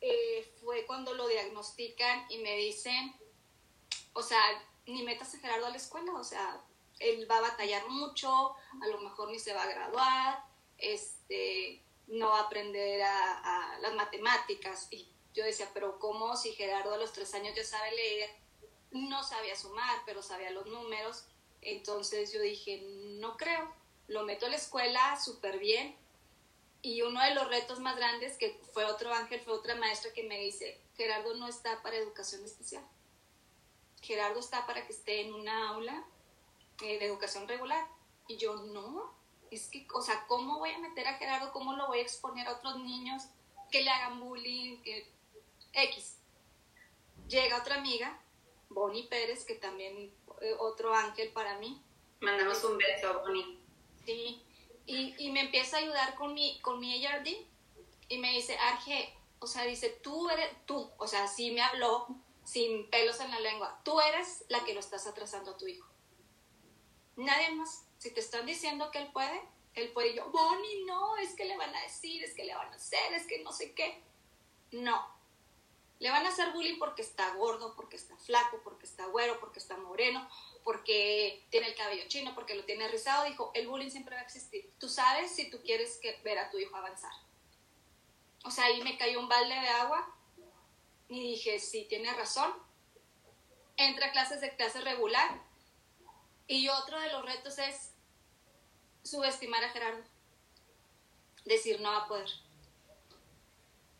eh, 0.01 0.53
fue 0.61 0.85
cuando 0.85 1.13
lo 1.13 1.27
diagnostican 1.27 2.25
y 2.29 2.39
me 2.39 2.55
dicen, 2.57 3.15
o 4.13 4.23
sea, 4.23 4.41
ni 4.85 5.03
metas 5.03 5.33
a 5.33 5.39
Gerardo 5.39 5.67
a 5.67 5.71
la 5.71 5.77
escuela, 5.77 6.13
o 6.13 6.23
sea, 6.23 6.61
él 6.99 7.29
va 7.29 7.37
a 7.37 7.41
batallar 7.41 7.87
mucho, 7.87 8.55
a 8.81 8.87
lo 8.87 8.99
mejor 8.99 9.29
ni 9.29 9.39
se 9.39 9.53
va 9.53 9.63
a 9.63 9.69
graduar, 9.69 10.45
este, 10.77 11.83
no 12.07 12.29
va 12.29 12.39
a 12.39 12.43
aprender 12.43 13.01
a, 13.03 13.77
las 13.81 13.93
matemáticas. 13.93 14.87
Y 14.91 15.09
yo 15.33 15.43
decía, 15.43 15.69
pero 15.73 15.99
¿cómo 15.99 16.35
si 16.35 16.53
Gerardo 16.53 16.93
a 16.93 16.97
los 16.97 17.13
tres 17.13 17.33
años 17.33 17.55
ya 17.55 17.63
sabe 17.63 17.91
leer? 17.91 18.29
No 18.91 19.23
sabía 19.23 19.55
sumar, 19.55 19.99
pero 20.05 20.21
sabía 20.21 20.51
los 20.51 20.65
números. 20.65 21.25
Entonces 21.61 22.31
yo 22.33 22.41
dije, 22.41 22.81
no 23.19 23.37
creo, 23.37 23.73
lo 24.07 24.23
meto 24.23 24.45
a 24.45 24.49
la 24.49 24.55
escuela 24.55 25.19
súper 25.19 25.59
bien, 25.59 25.95
y 26.81 27.01
uno 27.01 27.21
de 27.21 27.33
los 27.33 27.47
retos 27.49 27.79
más 27.79 27.97
grandes, 27.97 28.37
que 28.37 28.57
fue 28.73 28.85
otro 28.85 29.13
ángel, 29.13 29.41
fue 29.41 29.53
otra 29.53 29.75
maestra 29.75 30.13
que 30.13 30.23
me 30.23 30.39
dice, 30.39 30.79
Gerardo 30.95 31.35
no 31.35 31.47
está 31.47 31.81
para 31.81 31.97
educación 31.97 32.43
especial. 32.45 32.85
Gerardo 34.01 34.39
está 34.39 34.65
para 34.65 34.85
que 34.87 34.93
esté 34.93 35.21
en 35.21 35.33
una 35.33 35.69
aula 35.69 36.05
eh, 36.81 36.97
de 36.99 37.05
educación 37.05 37.49
regular. 37.49 37.85
Y 38.29 38.37
yo, 38.37 38.55
no, 38.55 39.13
es 39.51 39.67
que, 39.67 39.85
o 39.93 40.01
sea, 40.01 40.25
¿cómo 40.27 40.59
voy 40.59 40.71
a 40.71 40.79
meter 40.79 41.05
a 41.07 41.15
Gerardo? 41.15 41.51
¿Cómo 41.51 41.73
lo 41.73 41.87
voy 41.87 41.99
a 41.99 42.03
exponer 42.03 42.47
a 42.47 42.53
otros 42.53 42.79
niños 42.79 43.23
que 43.69 43.81
le 43.81 43.89
hagan 43.89 44.21
bullying? 44.21 44.81
Que... 44.81 45.11
X. 45.73 46.15
Llega 47.27 47.59
otra 47.59 47.75
amiga, 47.75 48.19
Bonnie 48.69 49.07
Pérez, 49.07 49.45
que 49.45 49.55
también 49.55 50.13
eh, 50.41 50.55
otro 50.59 50.93
ángel 50.93 51.31
para 51.31 51.57
mí. 51.57 51.81
Mandamos 52.19 52.63
un 52.63 52.77
beso, 52.77 53.19
Bonnie. 53.21 53.59
Sí, 54.05 54.41
y, 54.85 55.15
y, 55.17 55.31
me 55.31 55.41
empieza 55.41 55.77
a 55.77 55.79
ayudar 55.81 56.15
con 56.15 56.33
mi, 56.33 56.59
con 56.61 56.79
mi 56.79 57.05
ARD 57.05 57.27
y 58.07 58.17
me 58.17 58.31
dice, 58.31 58.57
Arge, 58.57 59.15
o 59.39 59.47
sea, 59.47 59.63
dice, 59.63 59.89
tú 59.89 60.29
eres, 60.29 60.49
tú, 60.65 60.89
o 60.97 61.07
sea, 61.07 61.27
sí 61.27 61.51
me 61.51 61.61
habló 61.61 62.07
sin 62.43 62.89
pelos 62.89 63.19
en 63.19 63.29
la 63.29 63.39
lengua, 63.39 63.79
tú 63.83 63.99
eres 64.01 64.45
la 64.49 64.63
que 64.65 64.73
lo 64.73 64.79
estás 64.79 65.05
atrasando 65.05 65.51
a 65.51 65.57
tu 65.57 65.67
hijo. 65.67 65.87
nadie 67.15 67.51
más. 67.51 67.85
Si 67.99 68.11
te 68.11 68.21
están 68.21 68.45
diciendo 68.45 68.91
que 68.91 68.99
él 68.99 69.11
puede, 69.11 69.41
él 69.75 69.91
puede. 69.91 70.09
Y 70.09 70.15
yo, 70.15 70.29
Bonnie, 70.31 70.85
no, 70.85 71.17
es 71.17 71.35
que 71.35 71.45
le 71.45 71.57
van 71.57 71.75
a 71.75 71.81
decir, 71.81 72.23
es 72.23 72.33
que 72.33 72.45
le 72.45 72.55
van 72.55 72.71
a 72.71 72.75
hacer, 72.75 73.13
es 73.13 73.27
que 73.27 73.43
no 73.43 73.51
sé 73.51 73.73
qué. 73.73 74.01
No. 74.71 75.18
Le 75.99 76.09
van 76.09 76.25
a 76.25 76.29
hacer 76.29 76.51
bullying 76.53 76.79
porque 76.79 77.01
está 77.01 77.33
gordo, 77.35 77.75
porque 77.75 77.97
está 77.97 78.15
flaco, 78.17 78.61
porque 78.63 78.85
está 78.85 79.05
güero, 79.07 79.39
porque 79.39 79.59
está 79.59 79.77
moreno, 79.77 80.27
porque 80.63 81.45
tiene 81.49 81.67
el 81.67 81.75
cabello 81.75 82.07
chino, 82.07 82.33
porque 82.33 82.55
lo 82.55 82.63
tiene 82.63 82.87
rizado. 82.87 83.25
Dijo, 83.25 83.51
el 83.53 83.67
bullying 83.67 83.89
siempre 83.89 84.15
va 84.15 84.21
a 84.21 84.25
existir. 84.25 84.71
Tú 84.79 84.87
sabes 84.87 85.31
si 85.31 85.49
tú 85.49 85.61
quieres 85.61 85.97
que, 85.97 86.17
ver 86.23 86.39
a 86.39 86.49
tu 86.49 86.57
hijo 86.57 86.75
avanzar. 86.75 87.11
O 88.45 88.51
sea, 88.51 88.65
ahí 88.65 88.81
me 88.81 88.97
cayó 88.97 89.19
un 89.19 89.27
balde 89.27 89.53
de 89.53 89.67
agua 89.67 90.15
y 91.09 91.19
dije, 91.19 91.59
sí, 91.59 91.85
tiene 91.89 92.13
razón. 92.13 92.53
Entra 93.75 94.07
a 94.07 94.11
clases 94.11 94.39
de 94.39 94.55
clase 94.55 94.79
regular. 94.79 95.41
Y 96.47 96.69
otro 96.69 96.99
de 96.99 97.11
los 97.11 97.25
retos 97.25 97.59
es 97.59 97.91
subestimar 99.03 99.63
a 99.65 99.69
Gerardo. 99.69 100.03
Decir, 101.43 101.81
no 101.81 101.91
va 101.91 101.97
a 101.97 102.07
poder. 102.07 102.29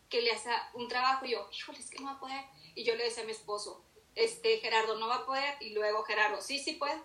Que 0.10 0.22
le 0.22 0.32
hace 0.32 0.50
un 0.74 0.88
trabajo 0.88 1.26
y 1.26 1.32
yo, 1.32 1.50
híjole, 1.52 1.80
es 1.80 1.90
que 1.90 2.00
no 2.00 2.06
va 2.06 2.14
a 2.14 2.20
poder. 2.20 2.44
Y 2.76 2.84
yo 2.84 2.96
le 2.96 3.04
decía 3.04 3.24
a 3.24 3.26
mi 3.26 3.32
esposo, 3.32 3.84
este, 4.16 4.58
Gerardo 4.60 4.98
no 4.98 5.08
va 5.08 5.18
a 5.18 5.26
poder. 5.26 5.56
Y 5.62 5.72
luego 5.72 6.04
Gerardo, 6.04 6.42
sí, 6.42 6.60
sí 6.60 6.74
puede. 6.74 7.00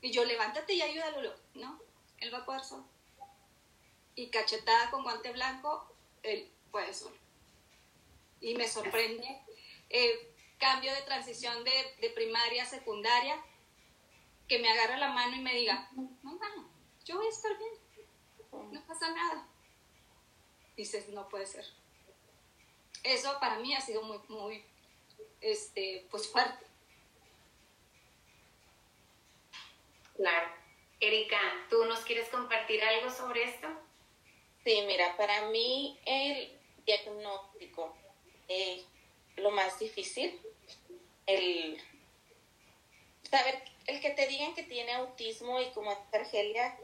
Y 0.00 0.10
yo, 0.12 0.24
levántate 0.24 0.74
y 0.74 0.82
ayúdalo. 0.82 1.34
No, 1.54 1.80
él 2.18 2.32
va 2.32 2.38
a 2.38 2.44
poder 2.44 2.62
solo. 2.62 2.84
Y 4.14 4.28
cachetada 4.28 4.90
con 4.90 5.02
guante 5.02 5.32
blanco, 5.32 5.92
él 6.22 6.50
puede 6.70 6.94
solo. 6.94 7.16
Y 8.40 8.54
me 8.54 8.68
sorprende. 8.68 9.40
Cambio 10.58 10.94
de 10.94 11.02
transición 11.02 11.64
de, 11.64 11.70
de, 12.00 12.10
primaria 12.10 12.62
a 12.62 12.66
secundaria, 12.66 13.36
que 14.48 14.58
me 14.58 14.70
agarra 14.70 14.96
la 14.96 15.12
mano 15.12 15.36
y 15.36 15.40
me 15.40 15.54
diga, 15.54 15.90
mamá, 16.22 16.70
yo 17.04 17.16
voy 17.16 17.26
a 17.26 17.30
estar 17.30 17.56
bien, 17.58 17.72
no 18.72 18.86
pasa 18.86 19.10
nada. 19.10 19.46
Dices, 20.76 21.08
no 21.08 21.28
puede 21.28 21.46
ser. 21.46 21.66
Eso 23.04 23.38
para 23.38 23.58
mí 23.58 23.74
ha 23.74 23.80
sido 23.80 24.02
muy, 24.02 24.18
muy, 24.28 24.64
este, 25.40 26.06
pues 26.10 26.26
fuerte. 26.28 26.66
Claro. 30.16 30.48
Erika, 31.00 31.38
¿tú 31.68 31.84
nos 31.84 32.00
quieres 32.00 32.28
compartir 32.28 32.82
algo 32.82 33.10
sobre 33.10 33.44
esto? 33.44 33.68
Sí, 34.64 34.82
mira, 34.86 35.16
para 35.16 35.48
mí 35.48 35.98
el 36.06 36.58
diagnóstico, 36.86 37.94
eh, 38.48 38.82
lo 39.36 39.50
más 39.50 39.78
difícil, 39.78 40.40
el 41.26 41.78
saber, 43.28 43.62
el 43.86 44.00
que 44.00 44.10
te 44.10 44.26
digan 44.26 44.54
que 44.54 44.62
tiene 44.62 44.92
autismo 44.92 45.60
y 45.60 45.66
como 45.72 45.90
Argelia, 46.12 46.78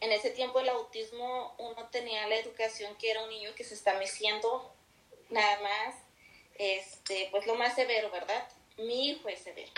en 0.00 0.12
ese 0.12 0.30
tiempo 0.30 0.60
el 0.60 0.68
autismo 0.68 1.54
uno 1.58 1.88
tenía 1.88 2.28
la 2.28 2.36
educación 2.36 2.94
que 2.96 3.10
era 3.10 3.24
un 3.24 3.30
niño 3.30 3.54
que 3.54 3.64
se 3.64 3.74
está 3.74 3.98
meciendo, 3.98 4.73
nada 5.34 5.60
más, 5.60 5.94
este, 6.54 7.28
pues 7.30 7.46
lo 7.46 7.56
más 7.56 7.74
severo, 7.74 8.10
¿verdad? 8.10 8.48
Mi 8.78 9.10
hijo 9.10 9.28
es 9.28 9.40
severo. 9.40 9.72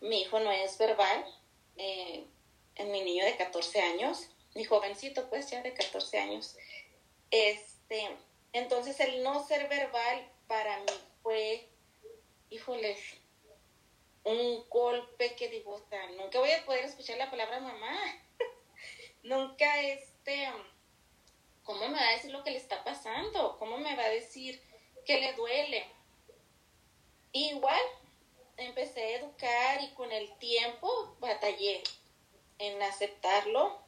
Mi 0.00 0.22
hijo 0.22 0.38
no 0.40 0.50
es 0.50 0.76
verbal, 0.76 1.24
eh, 1.76 2.26
en 2.76 2.90
mi 2.90 3.02
niño 3.02 3.24
de 3.24 3.36
14 3.36 3.80
años, 3.80 4.28
mi 4.54 4.64
jovencito 4.64 5.28
pues 5.30 5.50
ya 5.50 5.62
de 5.62 5.72
14 5.72 6.18
años, 6.18 6.56
este, 7.30 8.08
entonces 8.52 9.00
el 9.00 9.22
no 9.22 9.46
ser 9.46 9.68
verbal 9.68 10.28
para 10.46 10.78
mí 10.80 10.92
fue, 11.22 11.68
híjoles, 12.50 12.98
un 14.24 14.68
golpe 14.68 15.34
que 15.36 15.48
digo, 15.48 15.74
o 15.74 16.12
nunca 16.16 16.38
voy 16.38 16.50
a 16.50 16.64
poder 16.64 16.84
escuchar 16.84 17.16
la 17.18 17.30
palabra 17.30 17.60
mamá. 17.60 17.96
nunca 19.22 19.80
este, 19.80 20.48
¿cómo 21.64 21.88
me 21.88 21.98
va 21.98 22.08
a 22.08 22.12
decir 22.12 22.30
lo 22.30 22.44
que 22.44 22.50
le 22.50 22.58
está 22.58 22.84
pasando? 22.84 23.56
¿Cómo 23.58 23.78
me 23.78 23.96
va 23.96 24.04
a 24.04 24.10
decir 24.10 24.62
que 25.04 25.20
le 25.20 25.32
duele? 25.34 25.84
igual, 27.34 27.80
empecé 28.56 29.02
a 29.02 29.18
educar 29.18 29.82
y 29.82 29.88
con 29.94 30.10
el 30.12 30.32
tiempo 30.38 31.16
batallé 31.18 31.82
en 32.58 32.80
aceptarlo, 32.82 33.78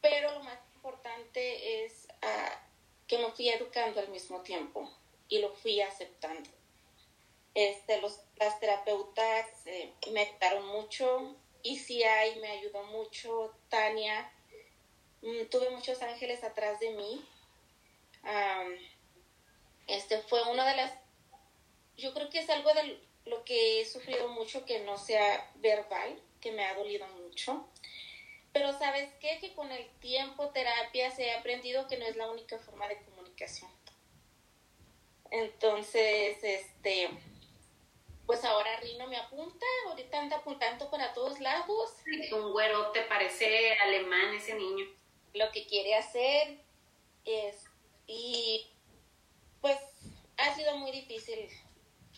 pero 0.00 0.32
lo 0.32 0.40
más 0.40 0.58
importante 0.74 1.84
es 1.84 2.06
ah, 2.22 2.60
que 3.06 3.18
me 3.18 3.30
fui 3.32 3.48
educando 3.48 4.00
al 4.00 4.08
mismo 4.08 4.42
tiempo 4.42 4.88
y 5.28 5.38
lo 5.38 5.50
fui 5.54 5.80
aceptando. 5.80 6.48
Este, 7.54 8.00
los, 8.00 8.20
las 8.36 8.60
terapeutas 8.60 9.46
eh, 9.66 9.92
me 10.12 10.20
ayudaron 10.20 10.66
mucho, 10.66 11.36
hay 11.64 12.36
me 12.40 12.48
ayudó 12.48 12.84
mucho, 12.84 13.54
Tania, 13.68 14.30
tuve 15.50 15.70
muchos 15.70 16.00
ángeles 16.02 16.44
atrás 16.44 16.80
de 16.80 16.90
mí. 16.90 17.24
este 19.86 20.22
fue 20.22 20.42
una 20.50 20.68
de 20.68 20.76
las, 20.76 20.92
yo 21.96 22.14
creo 22.14 22.30
que 22.30 22.40
es 22.40 22.50
algo 22.50 22.72
de 22.74 23.00
lo 23.26 23.44
que 23.44 23.80
he 23.80 23.84
sufrido 23.84 24.28
mucho 24.28 24.64
que 24.64 24.80
no 24.80 24.96
sea 24.96 25.50
verbal, 25.56 26.20
que 26.40 26.52
me 26.52 26.64
ha 26.64 26.74
dolido 26.74 27.06
mucho. 27.08 27.68
Pero 28.52 28.72
sabes 28.78 29.10
qué, 29.20 29.38
que 29.40 29.54
con 29.54 29.70
el 29.70 29.88
tiempo, 30.00 30.48
terapia, 30.50 31.10
se 31.10 31.30
ha 31.30 31.40
aprendido 31.40 31.86
que 31.86 31.98
no 31.98 32.06
es 32.06 32.16
la 32.16 32.30
única 32.30 32.58
forma 32.58 32.88
de 32.88 32.98
comunicación. 33.02 33.70
Entonces, 35.30 36.42
este, 36.42 37.10
pues 38.26 38.44
ahora 38.44 38.80
Rino 38.80 39.06
me 39.06 39.16
apunta, 39.16 39.66
ahorita 39.86 40.20
anda 40.20 40.36
apuntando 40.38 40.90
para 40.90 41.12
todos 41.12 41.40
lados. 41.40 41.94
Un 42.32 42.52
güero, 42.52 42.90
¿te 42.92 43.02
parece 43.02 43.74
alemán 43.74 44.34
ese 44.34 44.54
niño? 44.54 44.86
Lo 45.34 45.50
que 45.52 45.66
quiere 45.66 45.94
hacer 45.94 46.60
es, 47.24 47.64
y 48.06 48.66
pues 49.60 49.78
ha 50.36 50.54
sido 50.54 50.76
muy 50.76 50.90
difícil, 50.90 51.48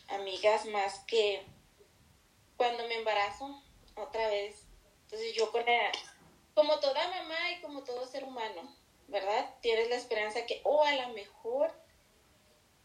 amigas, 0.09 0.67
más 0.67 1.01
que 1.01 1.45
cuando 2.57 2.87
me 2.87 2.95
embarazo 2.95 3.63
otra 3.97 4.29
vez. 4.29 4.67
Entonces 5.05 5.35
yo 5.35 5.51
con 5.51 5.65
como 6.55 6.79
toda 6.79 7.09
mamá 7.09 7.53
y 7.53 7.61
como 7.63 7.83
todo 7.85 8.07
ser 8.07 8.25
humano, 8.25 8.77
¿verdad? 9.09 9.55
Tienes 9.61 9.89
la 9.89 9.97
esperanza 9.97 10.47
que, 10.47 10.61
oh, 10.65 10.85
a 10.85 10.95
lo 10.95 11.09
mejor 11.11 11.73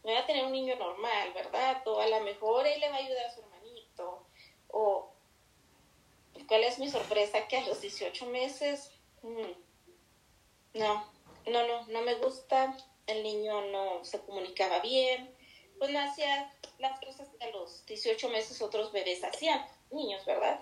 voy 0.02 0.14
a 0.14 0.26
tener 0.26 0.44
un 0.44 0.52
niño 0.52 0.76
normal, 0.76 1.32
¿verdad? 1.34 1.82
O 1.86 2.00
a 2.00 2.06
lo 2.06 2.20
mejor 2.20 2.66
él 2.66 2.80
le 2.80 2.88
va 2.88 2.96
a 2.96 2.98
ayudar 2.98 3.26
a 3.26 3.34
su 3.34 3.40
hermanito. 3.42 4.26
O, 4.68 5.10
¿cuál 6.48 6.64
es 6.64 6.78
mi 6.78 6.88
sorpresa? 6.88 7.46
Que 7.48 7.58
a 7.58 7.66
los 7.66 7.80
18 7.80 8.26
meses, 8.26 8.90
mm, 9.22 9.65
no, 10.78 11.10
no, 11.46 11.66
no, 11.66 11.86
no 11.86 12.02
me 12.02 12.14
gusta. 12.14 12.76
El 13.06 13.22
niño 13.22 13.66
no 13.70 14.04
se 14.04 14.20
comunicaba 14.20 14.80
bien. 14.80 15.34
Pues 15.78 15.90
no 15.90 16.00
hacía 16.00 16.52
las 16.78 16.98
cosas 17.00 17.28
que 17.38 17.44
a 17.44 17.50
los 17.50 17.84
18 17.86 18.28
meses 18.30 18.62
otros 18.62 18.92
bebés 18.92 19.22
hacían, 19.24 19.64
niños, 19.90 20.24
¿verdad? 20.24 20.60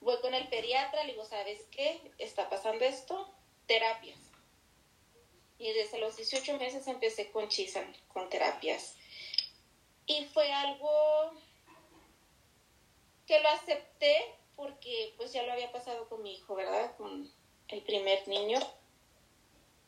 Voy 0.00 0.18
con 0.20 0.34
el 0.34 0.48
pediatra, 0.48 1.04
le 1.04 1.12
digo, 1.12 1.24
¿sabes 1.24 1.60
qué? 1.70 2.00
Está 2.18 2.48
pasando 2.48 2.84
esto, 2.84 3.28
terapias 3.66 4.18
y 5.62 5.72
desde 5.72 5.98
los 5.98 6.16
18 6.16 6.58
meses 6.58 6.88
empecé 6.88 7.30
con 7.30 7.48
Chisan, 7.48 7.94
con 8.08 8.28
terapias. 8.28 8.96
Y 10.06 10.24
fue 10.24 10.52
algo 10.52 11.30
que 13.28 13.38
lo 13.38 13.48
acepté 13.48 14.34
porque 14.56 15.14
pues 15.16 15.32
ya 15.32 15.44
lo 15.44 15.52
había 15.52 15.70
pasado 15.70 16.08
con 16.08 16.20
mi 16.24 16.34
hijo, 16.34 16.56
¿verdad? 16.56 16.96
Con 16.96 17.32
el 17.68 17.82
primer 17.82 18.26
niño, 18.26 18.58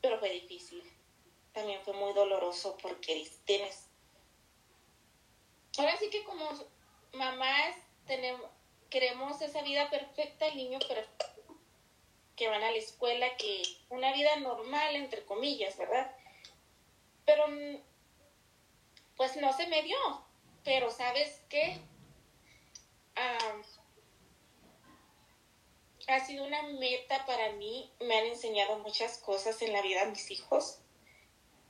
pero 0.05 0.19
fue 0.19 0.29
difícil. 0.29 0.83
También 1.55 1.81
fue 1.83 1.95
muy 1.95 2.13
doloroso 2.13 2.77
porque 2.83 3.27
tienes... 3.47 3.89
Ahora 5.79 5.97
sí 5.97 6.11
que 6.11 6.23
como 6.25 6.47
mamás 7.15 7.75
tenemos, 8.07 8.51
queremos 8.91 9.41
esa 9.41 9.63
vida 9.63 9.89
perfecta, 9.89 10.47
el 10.47 10.57
niño 10.57 10.79
perfecto 10.81 11.57
que 12.37 12.49
van 12.49 12.63
a 12.63 12.71
la 12.71 12.77
escuela, 12.77 13.35
que 13.37 13.63
una 13.89 14.13
vida 14.13 14.37
normal, 14.41 14.95
entre 14.95 15.25
comillas, 15.25 15.79
¿verdad? 15.79 16.15
Pero, 17.25 17.47
pues 19.17 19.37
no 19.37 19.55
se 19.55 19.69
me 19.69 19.83
dio. 19.85 19.97
Pero, 20.65 20.91
¿sabes 20.91 21.41
qué? 21.49 21.81
Ha 26.07 26.25
sido 26.25 26.45
una 26.45 26.63
meta 26.63 27.25
para 27.27 27.53
mí, 27.53 27.91
me 28.01 28.19
han 28.19 28.27
enseñado 28.27 28.79
muchas 28.79 29.19
cosas 29.19 29.61
en 29.63 29.73
la 29.73 29.83
vida 29.83 30.05
de 30.05 30.11
mis 30.11 30.31
hijos, 30.31 30.79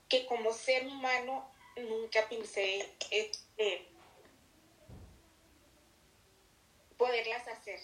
que 0.08 0.26
como 0.26 0.52
ser 0.52 0.86
humano 0.86 1.48
nunca 1.76 2.28
pensé 2.28 2.88
este, 3.10 3.86
poderlas 6.96 7.46
hacer. 7.48 7.80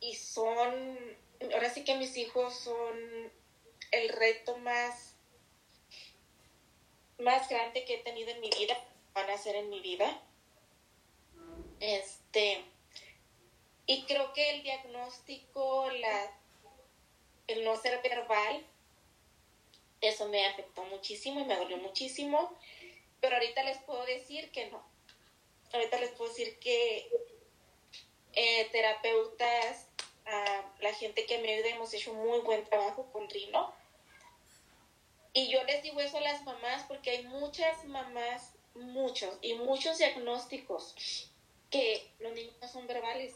Y 0.00 0.14
son 0.14 0.98
ahora 1.52 1.70
sí 1.70 1.84
que 1.84 1.96
mis 1.96 2.16
hijos 2.16 2.54
son 2.54 3.32
el 3.90 4.08
reto 4.10 4.58
más, 4.58 5.14
más 7.18 7.48
grande 7.48 7.84
que 7.84 7.94
he 7.94 7.98
tenido 7.98 8.30
en 8.30 8.40
mi 8.40 8.50
vida, 8.50 8.76
van 9.14 9.30
a 9.30 9.38
ser 9.38 9.56
en 9.56 9.70
mi 9.70 9.80
vida. 9.80 10.20
Este, 11.80 12.64
Y 13.88 14.02
creo 14.02 14.34
que 14.34 14.50
el 14.50 14.62
diagnóstico, 14.62 15.90
la, 15.90 16.30
el 17.46 17.64
no 17.64 17.74
ser 17.74 18.02
verbal, 18.02 18.62
eso 20.02 20.28
me 20.28 20.44
afectó 20.44 20.84
muchísimo 20.84 21.40
y 21.40 21.44
me 21.44 21.56
dolió 21.56 21.78
muchísimo. 21.78 22.54
Pero 23.22 23.36
ahorita 23.36 23.62
les 23.62 23.78
puedo 23.78 24.04
decir 24.04 24.52
que 24.52 24.66
no. 24.66 24.86
Ahorita 25.72 25.98
les 26.00 26.10
puedo 26.10 26.28
decir 26.28 26.58
que 26.58 27.08
eh, 28.34 28.68
terapeutas, 28.70 29.86
la 30.80 30.92
gente 30.92 31.24
que 31.24 31.38
me 31.38 31.54
ayuda, 31.54 31.68
hemos 31.68 31.94
hecho 31.94 32.12
muy 32.12 32.40
buen 32.40 32.64
trabajo 32.64 33.10
con 33.10 33.26
Rino. 33.30 33.74
Y 35.32 35.48
yo 35.48 35.64
les 35.64 35.82
digo 35.82 35.98
eso 36.00 36.18
a 36.18 36.20
las 36.20 36.44
mamás 36.44 36.84
porque 36.88 37.10
hay 37.10 37.22
muchas 37.24 37.86
mamás, 37.86 38.52
muchos 38.74 39.38
y 39.40 39.54
muchos 39.54 39.96
diagnósticos 39.96 41.32
que 41.70 42.06
los 42.18 42.34
niños 42.34 42.54
no 42.60 42.68
son 42.68 42.86
verbales. 42.86 43.34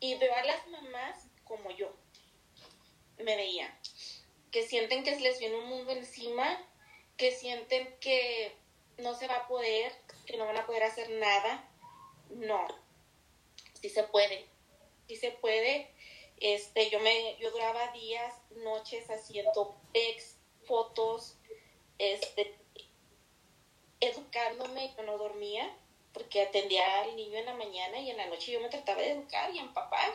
Y 0.00 0.14
veo 0.16 0.34
a 0.34 0.44
las 0.44 0.66
mamás 0.68 1.26
como 1.44 1.70
yo 1.70 1.94
me 3.18 3.36
veía, 3.36 3.78
que 4.50 4.66
sienten 4.66 5.04
que 5.04 5.14
se 5.14 5.20
les 5.20 5.38
viene 5.38 5.56
un 5.56 5.68
mundo 5.68 5.92
encima, 5.92 6.62
que 7.16 7.30
sienten 7.32 7.96
que 7.98 8.54
no 8.98 9.14
se 9.14 9.26
va 9.26 9.36
a 9.36 9.48
poder, 9.48 9.92
que 10.26 10.36
no 10.36 10.46
van 10.46 10.58
a 10.58 10.66
poder 10.66 10.82
hacer 10.82 11.08
nada. 11.10 11.68
No, 12.30 12.66
sí 13.80 13.88
se 13.88 14.02
puede, 14.02 14.46
sí 15.08 15.16
se 15.16 15.30
puede. 15.30 15.90
Este, 16.38 16.90
yo 16.90 17.00
me, 17.00 17.36
yo 17.38 17.50
duraba 17.50 17.92
días, 17.92 18.34
noches 18.50 19.08
haciendo 19.08 19.74
ex, 19.94 20.36
fotos, 20.66 21.38
este, 21.98 22.54
educándome, 24.00 24.92
yo 24.96 25.04
no 25.04 25.16
dormía 25.16 25.74
porque 26.16 26.40
atendía 26.40 27.02
al 27.02 27.14
niño 27.14 27.36
en 27.36 27.44
la 27.44 27.52
mañana 27.52 27.98
y 27.98 28.10
en 28.10 28.16
la 28.16 28.24
noche 28.24 28.50
yo 28.50 28.60
me 28.60 28.70
trataba 28.70 29.02
de 29.02 29.10
educar 29.10 29.54
y 29.54 29.58
empapar 29.58 30.14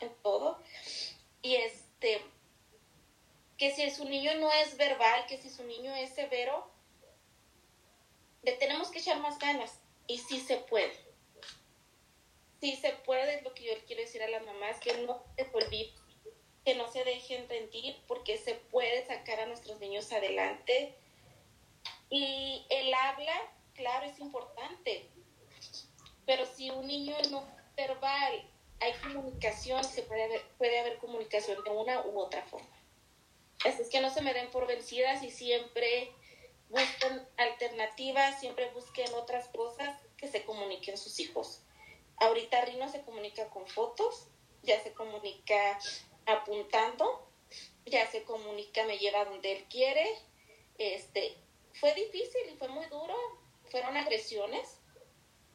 en 0.00 0.14
todo. 0.22 0.58
Y 1.40 1.54
este, 1.54 2.20
que 3.56 3.74
si 3.74 3.90
su 3.90 4.04
niño 4.04 4.34
no 4.34 4.52
es 4.52 4.76
verbal, 4.76 5.24
que 5.26 5.38
si 5.38 5.48
su 5.48 5.64
niño 5.64 5.94
es 5.94 6.10
severo, 6.10 6.70
le 8.42 8.52
tenemos 8.52 8.90
que 8.90 8.98
echar 8.98 9.18
más 9.20 9.38
ganas. 9.38 9.78
Y 10.06 10.18
sí 10.18 10.40
se 10.40 10.58
puede. 10.58 10.92
Sí 12.60 12.76
se 12.76 12.90
puede, 12.92 13.36
es 13.36 13.42
lo 13.42 13.54
que 13.54 13.64
yo 13.64 13.72
quiero 13.86 14.02
decir 14.02 14.22
a 14.22 14.28
las 14.28 14.44
mamás, 14.44 14.78
que 14.80 14.92
no 14.98 15.24
se 15.36 15.48
olviden, 15.54 15.94
que 16.66 16.74
no 16.74 16.86
se 16.92 17.02
dejen 17.02 17.48
rendir, 17.48 17.96
porque 18.06 18.36
se 18.36 18.56
puede 18.56 19.06
sacar 19.06 19.40
a 19.40 19.46
nuestros 19.46 19.80
niños 19.80 20.12
adelante. 20.12 20.94
Y 22.10 22.66
el 22.68 22.92
habla, 22.92 23.50
claro, 23.72 24.04
es 24.04 24.18
importante, 24.18 25.08
pero 26.30 26.46
si 26.46 26.70
un 26.70 26.86
niño 26.86 27.16
no 27.32 27.44
verbal, 27.76 28.48
hay 28.78 28.92
comunicación, 29.02 29.82
se 29.82 30.04
puede 30.04 30.22
haber, 30.22 30.40
puede 30.58 30.78
haber 30.78 30.98
comunicación 30.98 31.64
de 31.64 31.70
una 31.70 32.06
u 32.06 32.20
otra 32.20 32.44
forma. 32.44 32.70
Así 33.64 33.82
es 33.82 33.88
que 33.88 34.00
no 34.00 34.14
se 34.14 34.22
me 34.22 34.32
den 34.32 34.48
por 34.52 34.68
vencidas 34.68 35.24
y 35.24 35.32
siempre 35.32 36.12
busquen 36.68 37.26
alternativas, 37.36 38.38
siempre 38.38 38.70
busquen 38.70 39.12
otras 39.14 39.48
cosas 39.48 40.00
que 40.16 40.28
se 40.28 40.44
comuniquen 40.44 40.96
sus 40.96 41.18
hijos. 41.18 41.62
Ahorita 42.18 42.64
Rino 42.64 42.88
se 42.88 43.02
comunica 43.02 43.50
con 43.50 43.66
fotos, 43.66 44.28
ya 44.62 44.80
se 44.80 44.92
comunica 44.92 45.80
apuntando, 46.26 47.28
ya 47.86 48.08
se 48.08 48.22
comunica, 48.22 48.84
me 48.84 48.98
lleva 48.98 49.24
donde 49.24 49.50
él 49.50 49.64
quiere. 49.68 50.06
Este, 50.78 51.36
fue 51.72 51.92
difícil 51.94 52.50
y 52.52 52.56
fue 52.56 52.68
muy 52.68 52.86
duro, 52.86 53.16
fueron 53.68 53.96
agresiones, 53.96 54.79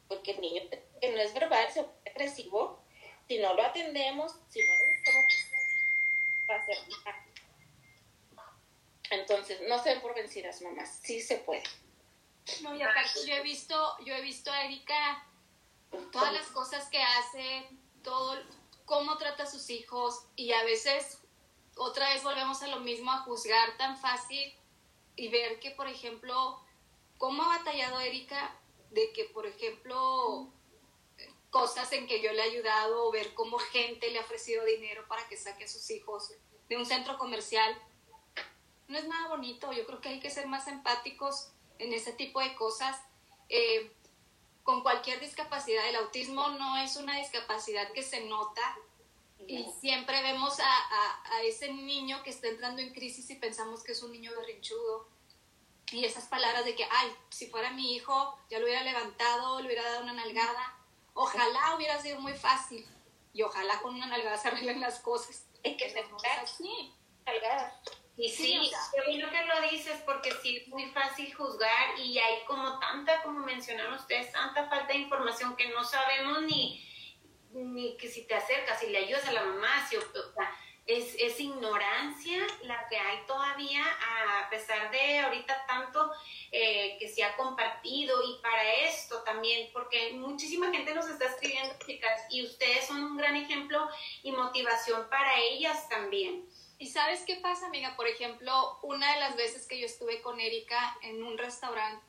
porque 0.08 0.32
el 0.32 0.40
niño 0.40 0.62
que 0.70 1.12
no 1.12 1.20
es 1.20 1.34
verbal 1.34 1.70
se 1.72 1.82
vuelve 1.82 2.10
agresivo, 2.10 2.80
si 3.28 3.38
no 3.38 3.54
lo 3.54 3.62
atendemos, 3.62 4.32
si 4.48 4.60
no 4.60 4.72
lo 4.72 4.80
va 6.48 6.54
a 6.56 6.64
ser 6.64 6.78
Entonces, 9.10 9.60
no 9.68 9.82
se 9.82 9.90
den 9.90 10.00
por 10.00 10.14
vencidas, 10.14 10.62
mamás, 10.62 11.00
sí 11.02 11.20
se 11.20 11.38
puede. 11.38 11.64
No, 12.62 12.76
y 12.76 12.82
aparte 12.82 13.26
yo 13.26 13.34
he 13.34 13.42
visto, 13.42 13.96
yo 14.04 14.14
he 14.14 14.20
visto 14.20 14.52
a 14.52 14.64
Erika 14.64 15.26
todas 16.12 16.32
las 16.32 16.46
cosas 16.48 16.88
que 16.88 17.02
hace, 17.02 17.68
todo 18.02 18.36
cómo 18.84 19.18
trata 19.18 19.42
a 19.42 19.50
sus 19.50 19.68
hijos 19.70 20.26
y 20.36 20.52
a 20.52 20.62
veces 20.64 21.20
otra 21.76 22.08
vez 22.10 22.22
volvemos 22.22 22.62
a 22.62 22.68
lo 22.68 22.80
mismo, 22.80 23.10
a 23.10 23.18
juzgar 23.18 23.76
tan 23.76 23.98
fácil 23.98 24.54
y 25.16 25.28
ver 25.28 25.58
que, 25.58 25.72
por 25.72 25.88
ejemplo, 25.88 26.60
cómo 27.18 27.42
ha 27.42 27.58
batallado 27.58 28.00
Erika 28.00 28.54
de 28.90 29.12
que, 29.12 29.24
por 29.24 29.46
ejemplo, 29.46 30.50
cosas 31.50 31.90
en 31.92 32.06
que 32.06 32.20
yo 32.20 32.32
le 32.32 32.40
he 32.40 32.50
ayudado 32.50 33.06
o 33.06 33.10
ver 33.10 33.34
cómo 33.34 33.58
gente 33.58 34.10
le 34.10 34.18
ha 34.18 34.22
ofrecido 34.22 34.64
dinero 34.64 35.06
para 35.08 35.26
que 35.28 35.36
saque 35.36 35.64
a 35.64 35.68
sus 35.68 35.90
hijos 35.90 36.32
de 36.68 36.76
un 36.76 36.84
centro 36.84 37.16
comercial, 37.18 37.76
no 38.88 38.98
es 38.98 39.06
nada 39.06 39.28
bonito. 39.28 39.72
Yo 39.72 39.86
creo 39.86 40.00
que 40.00 40.10
hay 40.10 40.20
que 40.20 40.30
ser 40.30 40.46
más 40.46 40.68
empáticos 40.68 41.52
en 41.78 41.92
ese 41.92 42.12
tipo 42.12 42.40
de 42.40 42.54
cosas. 42.54 43.00
Eh, 43.48 43.90
con 44.62 44.82
cualquier 44.82 45.20
discapacidad, 45.20 45.88
el 45.88 45.96
autismo 45.96 46.48
no 46.48 46.76
es 46.78 46.96
una 46.96 47.18
discapacidad 47.18 47.92
que 47.92 48.02
se 48.02 48.24
nota 48.24 48.76
y 49.46 49.64
siempre 49.80 50.22
vemos 50.22 50.58
a, 50.58 50.64
a, 50.64 51.36
a, 51.36 51.42
ese 51.42 51.72
niño 51.72 52.22
que 52.24 52.30
está 52.30 52.48
entrando 52.48 52.82
en 52.82 52.92
crisis 52.92 53.30
y 53.30 53.36
pensamos 53.36 53.84
que 53.84 53.92
es 53.92 54.02
un 54.02 54.10
niño 54.10 54.32
berrinchudo 54.36 55.06
y 55.92 56.04
esas 56.04 56.26
palabras 56.26 56.64
de 56.64 56.74
que, 56.74 56.84
ay, 56.84 57.16
si 57.30 57.46
fuera 57.46 57.70
mi 57.70 57.94
hijo, 57.94 58.38
ya 58.50 58.58
lo 58.58 58.64
hubiera 58.64 58.82
levantado, 58.82 59.60
le 59.60 59.66
hubiera 59.66 59.84
dado 59.84 60.02
una 60.02 60.14
nalgada. 60.14 60.76
Ojalá 61.14 61.76
hubiera 61.76 62.00
sido 62.00 62.20
muy 62.20 62.34
fácil. 62.34 62.86
Y 63.32 63.42
ojalá 63.42 63.80
con 63.80 63.94
una 63.94 64.06
nalgada 64.06 64.36
se 64.36 64.48
arreglen 64.48 64.80
las 64.80 64.98
cosas. 65.00 65.46
Es 65.62 65.76
que 65.76 65.90
se 65.90 66.04
así, 66.42 66.92
nalgada. 67.24 67.80
Y 68.16 68.30
sí, 68.30 68.58
sí 68.64 68.70
qué 68.94 69.10
bueno 69.10 69.30
que 69.30 69.44
lo 69.44 69.60
dices, 69.70 70.00
porque 70.06 70.32
sí 70.42 70.56
es 70.56 70.68
muy 70.68 70.86
fácil 70.90 71.32
juzgar 71.34 71.98
y 71.98 72.18
hay 72.18 72.44
como 72.46 72.78
tanta, 72.78 73.22
como 73.22 73.40
mencionaron 73.40 73.94
ustedes, 73.94 74.32
tanta 74.32 74.68
falta 74.70 74.86
de 74.86 75.00
información 75.00 75.54
que 75.54 75.68
no 75.68 75.84
sabemos 75.84 76.42
ni, 76.42 76.82
ni 77.52 77.96
que 77.98 78.08
si 78.08 78.26
te 78.26 78.34
acercas, 78.34 78.80
si 78.80 78.86
le 78.86 78.98
ayudas 78.98 79.26
a 79.26 79.32
la 79.32 79.44
mamá, 79.44 79.86
si, 79.86 79.96
o 79.96 80.00
sea, 80.00 80.50
es, 80.86 81.16
es, 81.18 81.40
ignorancia 81.40 82.46
la 82.62 82.86
que 82.88 82.96
hay 82.96 83.18
todavía, 83.26 83.84
a 83.84 84.48
pesar 84.48 84.90
de 84.90 85.18
ahorita 85.18 85.66
tanto 85.66 86.12
eh, 86.52 86.96
que 86.98 87.08
se 87.08 87.24
ha 87.24 87.36
compartido 87.36 88.16
y 88.22 88.40
para 88.40 88.74
esto 88.86 89.22
también, 89.22 89.68
porque 89.72 90.12
muchísima 90.12 90.70
gente 90.70 90.94
nos 90.94 91.08
está 91.08 91.26
escribiendo, 91.26 91.74
chicas, 91.84 92.22
y 92.30 92.44
ustedes 92.44 92.86
son 92.86 93.02
un 93.02 93.16
gran 93.16 93.34
ejemplo 93.34 93.88
y 94.22 94.30
motivación 94.32 95.08
para 95.10 95.40
ellas 95.40 95.88
también. 95.88 96.48
¿Y 96.78 96.88
sabes 96.88 97.24
qué 97.26 97.36
pasa, 97.36 97.66
amiga? 97.66 97.96
Por 97.96 98.06
ejemplo, 98.06 98.78
una 98.82 99.12
de 99.14 99.20
las 99.20 99.36
veces 99.36 99.66
que 99.66 99.80
yo 99.80 99.86
estuve 99.86 100.20
con 100.20 100.38
Erika 100.38 100.96
en 101.02 101.22
un 101.22 101.38
restaurante 101.38 102.04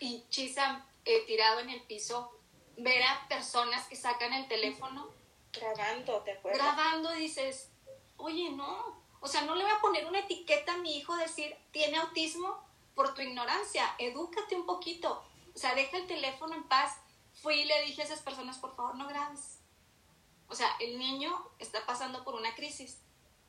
y 0.00 0.24
Chisa 0.28 0.86
eh, 1.04 1.24
tirado 1.26 1.60
en 1.60 1.70
el 1.70 1.82
piso, 1.82 2.38
ver 2.76 3.02
a 3.02 3.26
personas 3.28 3.86
que 3.88 3.96
sacan 3.96 4.32
el 4.32 4.46
teléfono. 4.46 5.10
Grabando, 5.52 6.22
¿te 6.22 6.32
acuerdas? 6.32 6.62
Grabando, 6.62 7.12
dices, 7.12 7.70
oye, 8.16 8.50
no, 8.50 9.02
o 9.20 9.28
sea, 9.28 9.42
no 9.42 9.54
le 9.54 9.64
voy 9.64 9.72
a 9.72 9.80
poner 9.80 10.06
una 10.06 10.20
etiqueta 10.20 10.74
a 10.74 10.78
mi 10.78 10.96
hijo, 10.96 11.16
decir, 11.16 11.56
tiene 11.70 11.98
autismo 11.98 12.62
por 12.94 13.14
tu 13.14 13.22
ignorancia, 13.22 13.94
edúcate 13.98 14.54
un 14.54 14.66
poquito, 14.66 15.24
o 15.54 15.58
sea, 15.58 15.74
deja 15.74 15.96
el 15.96 16.06
teléfono 16.06 16.54
en 16.54 16.64
paz. 16.64 16.96
Fui 17.34 17.54
y 17.54 17.64
le 17.64 17.82
dije 17.82 18.02
a 18.02 18.04
esas 18.04 18.20
personas, 18.20 18.58
por 18.58 18.74
favor, 18.74 18.94
no 18.96 19.06
grabes. 19.06 19.58
O 20.48 20.54
sea, 20.54 20.68
el 20.80 20.98
niño 20.98 21.30
está 21.58 21.84
pasando 21.86 22.24
por 22.24 22.34
una 22.34 22.54
crisis. 22.54 22.98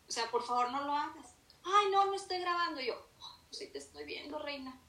O 0.07 0.11
sea, 0.11 0.29
por 0.29 0.43
favor, 0.43 0.71
no 0.71 0.81
lo 0.81 0.93
hagas. 0.93 1.35
Ay, 1.63 1.89
no, 1.91 2.05
no 2.05 2.13
estoy 2.13 2.39
grabando. 2.39 2.79
Y 2.79 2.87
yo, 2.87 3.07
oh, 3.19 3.39
pues 3.47 3.59
sí 3.59 3.67
te 3.67 3.79
estoy 3.79 4.05
viendo, 4.05 4.39
reina. 4.39 4.79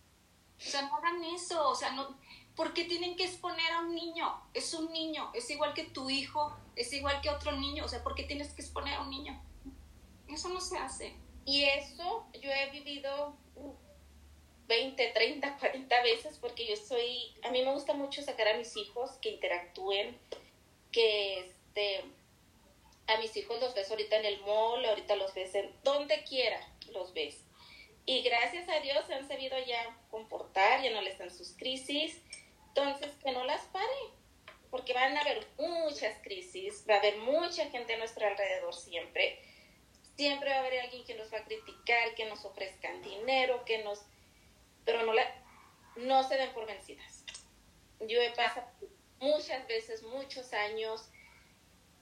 O 0.59 0.61
sea, 0.61 0.83
no 0.83 0.97
hagan 0.97 1.25
eso. 1.25 1.69
O 1.69 1.75
sea, 1.75 1.93
no, 1.93 2.17
¿por 2.55 2.75
qué 2.75 2.85
tienen 2.85 3.17
que 3.17 3.25
exponer 3.25 3.71
a 3.73 3.81
un 3.81 3.95
niño? 3.95 4.43
Es 4.53 4.73
un 4.75 4.93
niño, 4.93 5.31
es 5.35 5.49
igual 5.51 5.75
que 5.75 5.85
tu 5.85 6.11
hijo, 6.11 6.55
es 6.75 6.93
igual 6.93 7.21
que 7.21 7.31
otro 7.31 7.53
niño. 7.53 7.85
O 7.85 7.89
sea, 7.89 8.03
¿por 8.03 8.15
qué 8.15 8.25
tienes 8.25 8.53
que 8.53 8.63
exponer 8.63 8.95
a 8.95 9.03
un 9.03 9.11
niño? 9.11 9.41
Eso 10.29 10.49
no 10.49 10.61
se 10.61 10.77
hace. 10.79 11.15
Y 11.45 11.65
eso 11.65 12.27
yo 12.41 12.51
he 12.51 12.71
vivido 12.71 13.37
20, 14.67 15.09
30, 15.09 15.59
40 15.59 16.03
veces 16.03 16.39
porque 16.41 16.67
yo 16.67 16.77
soy, 16.77 17.33
a 17.45 17.51
mí 17.51 17.63
me 17.63 17.73
gusta 17.73 17.95
mucho 17.95 18.23
sacar 18.23 18.49
a 18.49 18.57
mis 18.57 18.77
hijos 18.77 19.13
que 19.23 19.31
interactúen, 19.31 20.19
que 20.91 21.39
este, 21.39 22.05
a 23.07 23.19
mis 23.19 23.37
hijos 23.37 23.61
los 23.61 23.75
ves 23.75 23.91
ahorita 23.91 24.17
en 24.17 24.25
el 24.25 24.41
mall, 24.41 24.85
ahorita 24.85 25.15
los 25.17 25.33
ves 25.35 25.55
en 25.55 25.71
donde 25.85 26.25
quiera, 26.25 26.61
los 26.93 27.15
ves. 27.15 27.45
Y 28.07 28.23
gracias 28.23 28.69
a 28.69 28.81
Dios 28.81 29.07
se 29.07 29.15
han 29.15 29.27
sabido 29.27 29.57
ya 29.65 29.97
comportar, 30.11 30.83
ya 30.83 30.91
no 30.91 31.01
les 31.03 31.19
dan 31.19 31.31
sus 31.31 31.53
crisis, 31.53 32.21
entonces 32.69 33.15
que 33.23 33.33
no 33.33 33.45
las 33.45 33.63
pare, 33.67 33.87
porque 34.71 34.93
van 34.95 35.17
a 35.17 35.21
haber 35.21 35.47
muchas 35.59 36.19
crisis, 36.23 36.85
va 36.89 36.95
a 36.95 36.99
haber 36.99 37.19
mucha 37.19 37.67
gente 37.71 37.95
a 37.95 37.99
nuestro 37.99 38.27
alrededor 38.27 38.75
siempre 38.75 39.41
Siempre 40.17 40.51
va 40.51 40.57
a 40.57 40.59
haber 40.61 40.81
alguien 40.81 41.05
que 41.05 41.15
nos 41.15 41.33
va 41.33 41.39
a 41.39 41.45
criticar, 41.45 42.15
que 42.15 42.25
nos 42.25 42.45
ofrezcan 42.45 43.03
dinero, 43.03 43.65
que 43.65 43.85
nos... 43.85 44.01
Pero 44.85 45.05
no, 45.05 45.13
la... 45.13 45.23
no 45.97 46.23
se 46.23 46.37
den 46.37 46.53
por 46.53 46.67
vencidas. 46.67 47.25
Yo 48.01 48.21
he 48.21 48.31
pasado 48.31 48.67
muchas 49.19 49.67
veces, 49.67 50.03
muchos 50.03 50.53
años, 50.53 51.09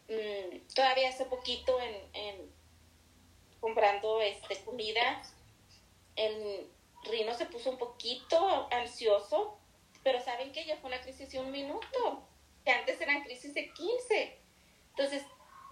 mm, 0.09 0.75
todavía 0.75 1.09
hace 1.09 1.25
poquito 1.25 1.79
en, 1.81 2.53
comprando 3.61 4.21
este, 4.21 4.63
comida, 4.65 5.23
el 6.17 6.71
Rino 7.05 7.35
se 7.35 7.47
puso 7.47 7.71
un 7.71 7.79
poquito 7.79 8.69
ansioso, 8.73 9.59
pero 10.03 10.21
saben 10.21 10.53
que 10.53 10.65
ya 10.65 10.77
fue 10.77 10.89
una 10.89 11.01
crisis 11.01 11.31
de 11.31 11.41
un 11.41 11.51
minuto, 11.51 12.29
que 12.65 12.71
antes 12.71 13.01
eran 13.01 13.25
crisis 13.25 13.55
de 13.55 13.73
15. 13.73 14.39
Entonces, 14.91 15.23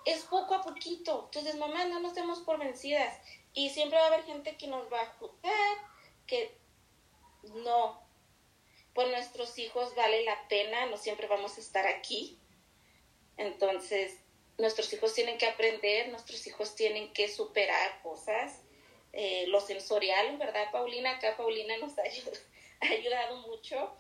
es 0.05 0.23
poco 0.25 0.55
a 0.55 0.63
poquito. 0.63 1.25
Entonces, 1.27 1.57
mamá, 1.57 1.85
no 1.85 2.01
nos 2.01 2.15
demos 2.15 2.41
por 2.41 2.59
vencidas. 2.59 3.19
Y 3.55 3.71
siempre 3.71 3.99
va 3.99 4.05
a 4.05 4.09
haber 4.09 4.25
gente 4.25 4.57
que 4.57 4.67
nos 4.67 4.91
va 4.93 5.01
a 5.03 5.15
juzgar, 5.19 5.77
que 6.27 6.57
no, 7.55 8.03
por 8.95 9.09
nuestros 9.09 9.59
hijos 9.59 9.95
vale 9.95 10.25
la 10.25 10.49
pena, 10.49 10.87
no 10.87 10.97
siempre 10.97 11.27
vamos 11.27 11.59
a 11.59 11.61
estar 11.61 11.87
aquí. 11.87 12.39
Entonces, 13.37 14.17
nuestros 14.59 14.93
hijos 14.93 15.15
tienen 15.15 15.39
que 15.39 15.47
aprender, 15.47 16.09
nuestros 16.09 16.47
hijos 16.47 16.75
tienen 16.75 17.13
que 17.13 17.29
superar 17.29 18.01
cosas. 18.03 18.61
Eh, 19.13 19.45
lo 19.49 19.61
sensorial, 19.61 20.39
¿verdad, 20.39 20.71
Paulina? 20.73 21.13
Acá 21.13 21.37
Paulina 21.37 21.77
nos 21.77 21.93
ha 21.99 22.87
ayudado, 22.87 23.37
mucho. 23.49 23.95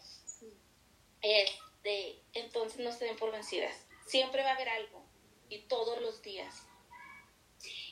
Este, 1.20 2.22
entonces, 2.32 2.78
no 2.80 2.92
se 2.92 3.04
den 3.04 3.16
por 3.16 3.30
vencidas. 3.30 3.74
Siempre 4.06 4.42
va 4.42 4.50
a 4.50 4.54
haber 4.54 4.70
algo 4.70 5.01
y 5.52 5.58
todos 5.68 6.00
los 6.00 6.22
días. 6.22 6.66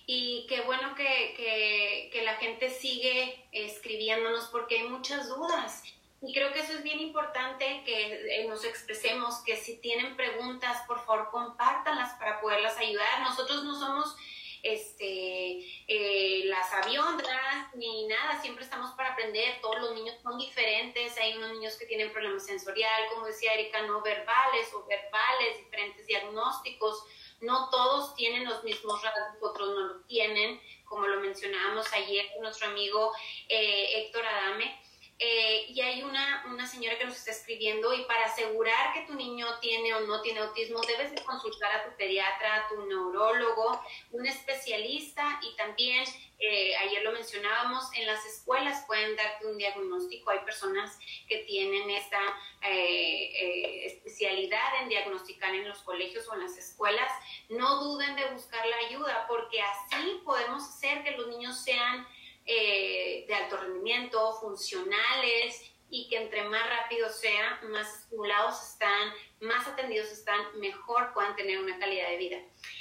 Y 0.06 0.46
qué 0.48 0.62
bueno 0.62 0.94
que, 0.94 1.34
que, 1.36 2.10
que 2.12 2.22
la 2.22 2.34
gente 2.36 2.70
sigue 2.70 3.44
escribiéndonos 3.52 4.46
porque 4.46 4.78
hay 4.78 4.88
muchas 4.88 5.28
dudas 5.28 5.84
y 6.22 6.34
creo 6.34 6.52
que 6.52 6.60
eso 6.60 6.74
es 6.74 6.82
bien 6.82 7.00
importante 7.00 7.82
que 7.84 8.40
eh, 8.42 8.46
nos 8.46 8.64
expresemos, 8.64 9.38
que 9.38 9.56
si 9.56 9.78
tienen 9.78 10.16
preguntas, 10.16 10.82
por 10.86 11.02
favor, 11.04 11.30
compártanlas 11.30 12.12
para 12.18 12.40
poderlas 12.42 12.76
ayudar. 12.76 13.20
Nosotros 13.22 13.64
no 13.64 13.78
somos 13.78 14.14
este, 14.62 15.60
eh, 15.88 16.42
las 16.44 16.70
aviondas 16.74 17.74
ni 17.74 18.06
nada, 18.06 18.38
siempre 18.42 18.64
estamos 18.64 18.90
para 18.96 19.12
aprender. 19.12 19.62
Todos 19.62 19.80
los 19.80 19.94
niños 19.94 20.14
son 20.22 20.36
diferentes. 20.36 21.16
Hay 21.16 21.38
unos 21.38 21.52
niños 21.52 21.76
que 21.76 21.86
tienen 21.86 22.12
problemas 22.12 22.44
sensorial, 22.44 23.02
como 23.14 23.24
decía 23.24 23.54
Erika, 23.54 23.80
no 23.82 24.02
verbales 24.02 24.68
o 24.74 24.84
verbales, 24.84 25.56
diferentes 25.56 26.06
diagnósticos. 26.06 27.02
No 27.40 27.70
todos 27.70 28.14
tienen 28.14 28.44
los 28.44 28.62
mismos 28.64 29.02
rasgos, 29.02 29.50
otros 29.50 29.68
no 29.68 29.80
lo 29.80 30.00
tienen, 30.02 30.60
como 30.84 31.06
lo 31.06 31.20
mencionábamos 31.20 31.92
ayer 31.92 32.26
con 32.32 32.42
nuestro 32.42 32.68
amigo 32.68 33.12
eh, 33.48 34.02
Héctor 34.02 34.26
Adame 34.26 34.78
eh, 35.22 35.66
y 35.68 35.82
hay 35.82 36.02
una, 36.02 36.46
una 36.50 36.66
señora 36.66 36.96
que 36.96 37.04
nos 37.04 37.14
está 37.14 37.30
escribiendo 37.30 37.92
y 37.92 38.04
para 38.06 38.24
asegurar 38.24 38.94
que 38.94 39.02
tu 39.02 39.12
niño 39.12 39.46
tiene 39.60 39.92
o 39.92 40.00
no 40.00 40.22
tiene 40.22 40.40
autismo, 40.40 40.80
debes 40.80 41.14
de 41.14 41.22
consultar 41.22 41.70
a 41.72 41.84
tu 41.84 41.94
pediatra, 41.98 42.54
a 42.54 42.68
tu 42.68 42.86
neurólogo, 42.86 43.84
un 44.12 44.24
especialista 44.24 45.38
y 45.42 45.54
también, 45.56 46.04
eh, 46.38 46.74
ayer 46.76 47.02
lo 47.02 47.12
mencionábamos, 47.12 47.84
en 47.96 48.06
las 48.06 48.24
escuelas 48.24 48.82
pueden 48.86 49.14
darte 49.14 49.46
un 49.46 49.58
diagnóstico. 49.58 50.30
Hay 50.30 50.38
personas 50.38 50.98
que 51.28 51.40
tienen 51.40 51.90
esta 51.90 52.20
eh, 52.62 53.84
especialidad 53.84 54.80
en 54.80 54.88
diagnosticar 54.88 55.54
en 55.54 55.68
los 55.68 55.80
colegios 55.80 56.26
o 56.28 56.34
en 56.34 56.40
las 56.40 56.56
escuelas. 56.56 57.12
No 57.50 57.84
duden 57.84 58.16
de 58.16 58.24
buscar 58.30 58.66
la 58.66 58.76
ayuda 58.88 59.26
porque 59.28 59.60
así 59.60 60.22
podemos 60.24 60.62
hacer 60.62 61.04
que 61.04 61.10
los 61.10 61.28
niños 61.28 61.62
sean 61.62 62.06
eh, 62.52 63.26
de 63.28 63.34
alto 63.34 63.58
rendimiento, 63.58 64.34
funcionales 64.40 65.70
y 65.88 66.08
que 66.08 66.16
entre 66.16 66.48
más 66.60 66.78
rápido 66.78 67.08
sea, 67.08 67.60
más 67.70 68.00
estimulados 68.00 68.62
están, 68.62 69.12
más 69.40 69.66
atendidos 69.66 70.08
están, 70.10 70.58
mejor 70.58 71.12
puedan 71.12 71.34
tener 71.36 71.58
una 71.58 71.78
calidad 71.78 72.08
de 72.08 72.16
vida. 72.16 72.38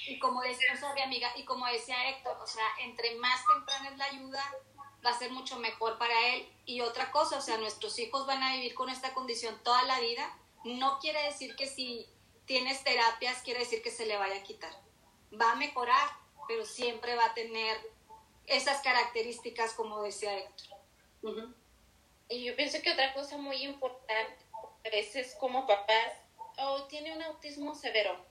Y 0.07 0.19
como 0.19 0.41
decía, 0.41 0.67
mi 0.95 1.01
amiga, 1.01 1.31
y 1.37 1.45
como 1.45 1.65
decía 1.67 2.09
Héctor, 2.09 2.37
o 2.41 2.47
sea, 2.47 2.65
entre 2.79 3.15
más 3.15 3.41
temprana 3.45 3.89
es 3.89 3.97
la 3.97 4.05
ayuda, 4.05 4.55
va 5.05 5.11
a 5.11 5.17
ser 5.17 5.31
mucho 5.31 5.57
mejor 5.59 5.97
para 5.97 6.27
él. 6.29 6.47
Y 6.65 6.81
otra 6.81 7.11
cosa, 7.11 7.37
o 7.37 7.41
sea, 7.41 7.57
nuestros 7.57 7.97
hijos 7.99 8.27
van 8.27 8.43
a 8.43 8.53
vivir 8.53 8.73
con 8.73 8.89
esta 8.89 9.13
condición 9.13 9.57
toda 9.63 9.83
la 9.83 9.99
vida. 9.99 10.37
No 10.63 10.99
quiere 10.99 11.23
decir 11.23 11.55
que 11.55 11.67
si 11.67 12.07
tienes 12.45 12.83
terapias, 12.83 13.41
quiere 13.43 13.61
decir 13.61 13.81
que 13.81 13.91
se 13.91 14.05
le 14.05 14.17
vaya 14.17 14.39
a 14.39 14.43
quitar. 14.43 14.73
Va 15.39 15.51
a 15.51 15.55
mejorar, 15.55 16.09
pero 16.47 16.65
siempre 16.65 17.15
va 17.15 17.25
a 17.25 17.33
tener 17.33 17.77
esas 18.45 18.81
características, 18.81 19.73
como 19.73 20.01
decía 20.01 20.37
Héctor. 20.37 20.79
Y 22.29 22.43
yo 22.43 22.55
pienso 22.55 22.79
que 22.83 22.91
otra 22.91 23.13
cosa 23.13 23.37
muy 23.37 23.63
importante, 23.63 24.45
a 24.85 24.89
veces 24.89 25.35
como 25.39 25.65
papás, 25.65 26.13
oh, 26.59 26.83
tiene 26.83 27.15
un 27.15 27.23
autismo 27.23 27.73
severo, 27.73 28.23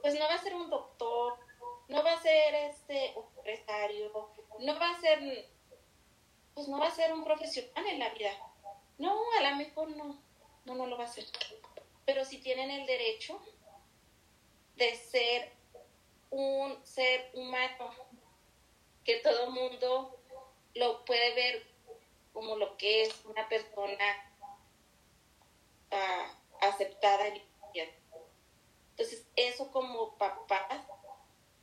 pues 0.00 0.14
no 0.14 0.20
va 0.20 0.34
a 0.34 0.42
ser 0.42 0.54
un 0.54 0.70
doctor, 0.70 1.36
no 1.88 2.04
va 2.04 2.12
a 2.12 2.22
ser 2.22 2.54
este 2.54 3.14
empresario, 3.14 4.30
no 4.60 4.78
va 4.78 4.90
a 4.90 5.00
ser, 5.00 5.50
pues 6.54 6.68
no 6.68 6.78
va 6.78 6.86
a 6.86 6.94
ser 6.94 7.12
un 7.12 7.24
profesional 7.24 7.86
en 7.86 7.98
la 7.98 8.10
vida. 8.10 8.30
No, 8.98 9.16
a 9.38 9.50
lo 9.50 9.56
mejor 9.56 9.90
no, 9.96 10.20
no, 10.64 10.74
no 10.74 10.86
lo 10.86 10.96
va 10.96 11.04
a 11.04 11.08
ser. 11.08 11.24
Pero 12.04 12.24
si 12.24 12.38
tienen 12.38 12.70
el 12.70 12.86
derecho 12.86 13.40
de 14.76 14.94
ser 14.94 15.52
un 16.30 16.78
ser 16.86 17.30
humano 17.34 17.90
que 19.04 19.16
todo 19.16 19.50
mundo 19.50 20.20
lo 20.74 21.04
puede 21.04 21.34
ver 21.34 21.77
como 22.38 22.54
lo 22.54 22.76
que 22.76 23.02
es 23.02 23.24
una 23.24 23.48
persona 23.48 24.32
uh, 25.90 26.64
aceptada 26.64 27.26
en 27.26 27.42
Entonces, 28.92 29.26
eso 29.34 29.72
como 29.72 30.16
papás 30.16 30.86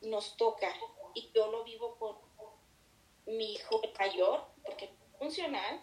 nos 0.01 0.35
toca 0.35 0.69
y 1.13 1.31
yo 1.33 1.49
lo 1.49 1.63
vivo 1.63 1.95
con 1.95 2.17
mi 3.25 3.53
hijo 3.53 3.81
mayor, 3.97 4.49
porque 4.65 4.85
es 4.85 4.91
funcional. 5.17 5.79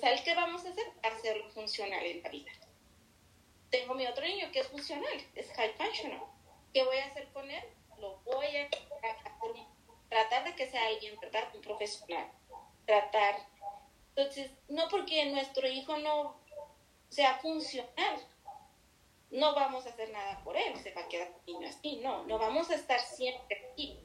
¿Sabes 0.00 0.22
qué 0.22 0.34
vamos 0.34 0.64
a 0.64 0.70
hacer? 0.70 0.90
Hacerlo 1.02 1.50
funcional 1.50 2.02
en 2.02 2.22
la 2.22 2.30
vida. 2.30 2.50
Tengo 3.68 3.92
mi 3.92 4.06
otro 4.06 4.24
niño 4.24 4.50
que 4.52 4.60
es 4.60 4.68
funcional, 4.68 5.20
es 5.34 5.52
high 5.52 5.74
functional. 5.74 6.22
¿Qué 6.72 6.82
voy 6.82 6.96
a 6.96 7.04
hacer 7.04 7.30
con 7.34 7.50
él? 7.50 7.62
Lo 7.98 8.16
voy 8.20 8.46
a 8.56 8.70
tratar 10.08 10.44
de 10.44 10.54
que 10.54 10.70
sea 10.70 10.86
alguien, 10.86 11.20
tratar 11.20 11.50
un 11.54 11.60
profesional, 11.60 12.32
tratar. 12.86 13.52
Entonces, 14.16 14.50
no 14.68 14.88
porque 14.88 15.24
nuestro 15.26 15.66
hijo 15.66 15.96
no 15.98 16.36
sea 17.08 17.38
funcional, 17.38 18.26
no 19.30 19.54
vamos 19.54 19.86
a 19.86 19.88
hacer 19.88 20.10
nada 20.10 20.42
por 20.44 20.56
él, 20.56 20.76
se 20.76 20.92
va 20.92 21.02
a 21.02 21.08
quedar 21.08 21.32
niño 21.46 21.68
así, 21.68 21.96
no, 21.96 22.24
no 22.24 22.38
vamos 22.38 22.70
a 22.70 22.74
estar 22.74 23.00
siempre 23.00 23.68
aquí. 23.72 23.98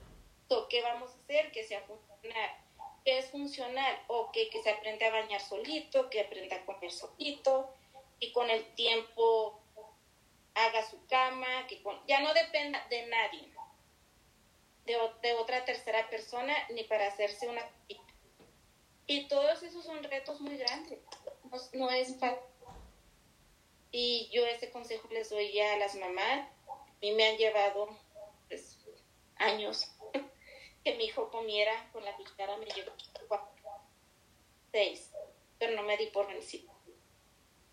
¿Qué 0.69 0.82
vamos 0.82 1.12
a 1.12 1.19
hacer? 1.19 1.52
Que 1.52 1.63
sea 1.63 1.82
funcional. 1.82 2.50
¿Qué 3.06 3.19
es 3.19 3.30
funcional? 3.30 4.00
Ok, 4.08 4.34
que 4.52 4.63
se 4.63 4.72
aprenda 4.72 5.08
a 5.08 5.12
bañar 5.12 5.41
solito, 5.41 6.10
que 6.10 6.22
aprenda 6.22 6.56
a 6.56 6.65
comer 6.65 6.91
solito 6.91 7.72
y 8.19 8.32
con 8.32 8.50
el 8.50 8.65
tiempo 8.74 9.62
haga 10.56 10.84
su 10.89 11.06
cama, 11.06 11.67
que 11.67 11.82
ya 12.08 12.22
no 12.22 12.34
dependa 12.34 12.86
de 12.89 13.06
nadie 13.08 13.50
de, 15.22 15.34
otra 15.34 15.65
tercera 15.65 16.10
persona 16.10 16.54
ni 16.74 16.84
para 16.84 17.08
hacerse 17.08 17.48
una 17.48 17.62
y 19.10 19.28
todos 19.28 19.63
esos 19.63 19.84
son 19.84 20.04
retos 20.04 20.39
muy 20.39 20.56
grandes. 20.56 21.00
No, 21.74 21.89
es 21.89 22.17
fácil. 22.19 22.38
Y 23.91 24.30
yo 24.32 24.45
ese 24.45 24.69
consejo 24.69 25.08
les 25.10 25.32
doy 25.32 25.52
ya 25.52 25.74
a 25.74 25.78
las 25.78 25.95
mamás. 25.95 26.48
A 26.67 26.98
mí 27.02 27.12
me 27.13 27.28
han 27.28 27.38
llevado 27.38 27.89
pues, 28.48 28.78
años 29.38 29.91
que 30.84 30.93
mi 30.95 31.06
hijo 31.06 31.32
comiera 31.32 31.89
con 31.91 32.06
la 32.06 32.15
cuchara 32.15 32.56
me 32.58 32.67
llevó 32.67 32.91
cuatro 33.28 33.50
seis 34.72 35.12
pero 35.58 35.76
no 35.76 35.84
me 35.84 35.98
di 35.98 36.06
por 36.08 36.28
vencido. 36.28 36.72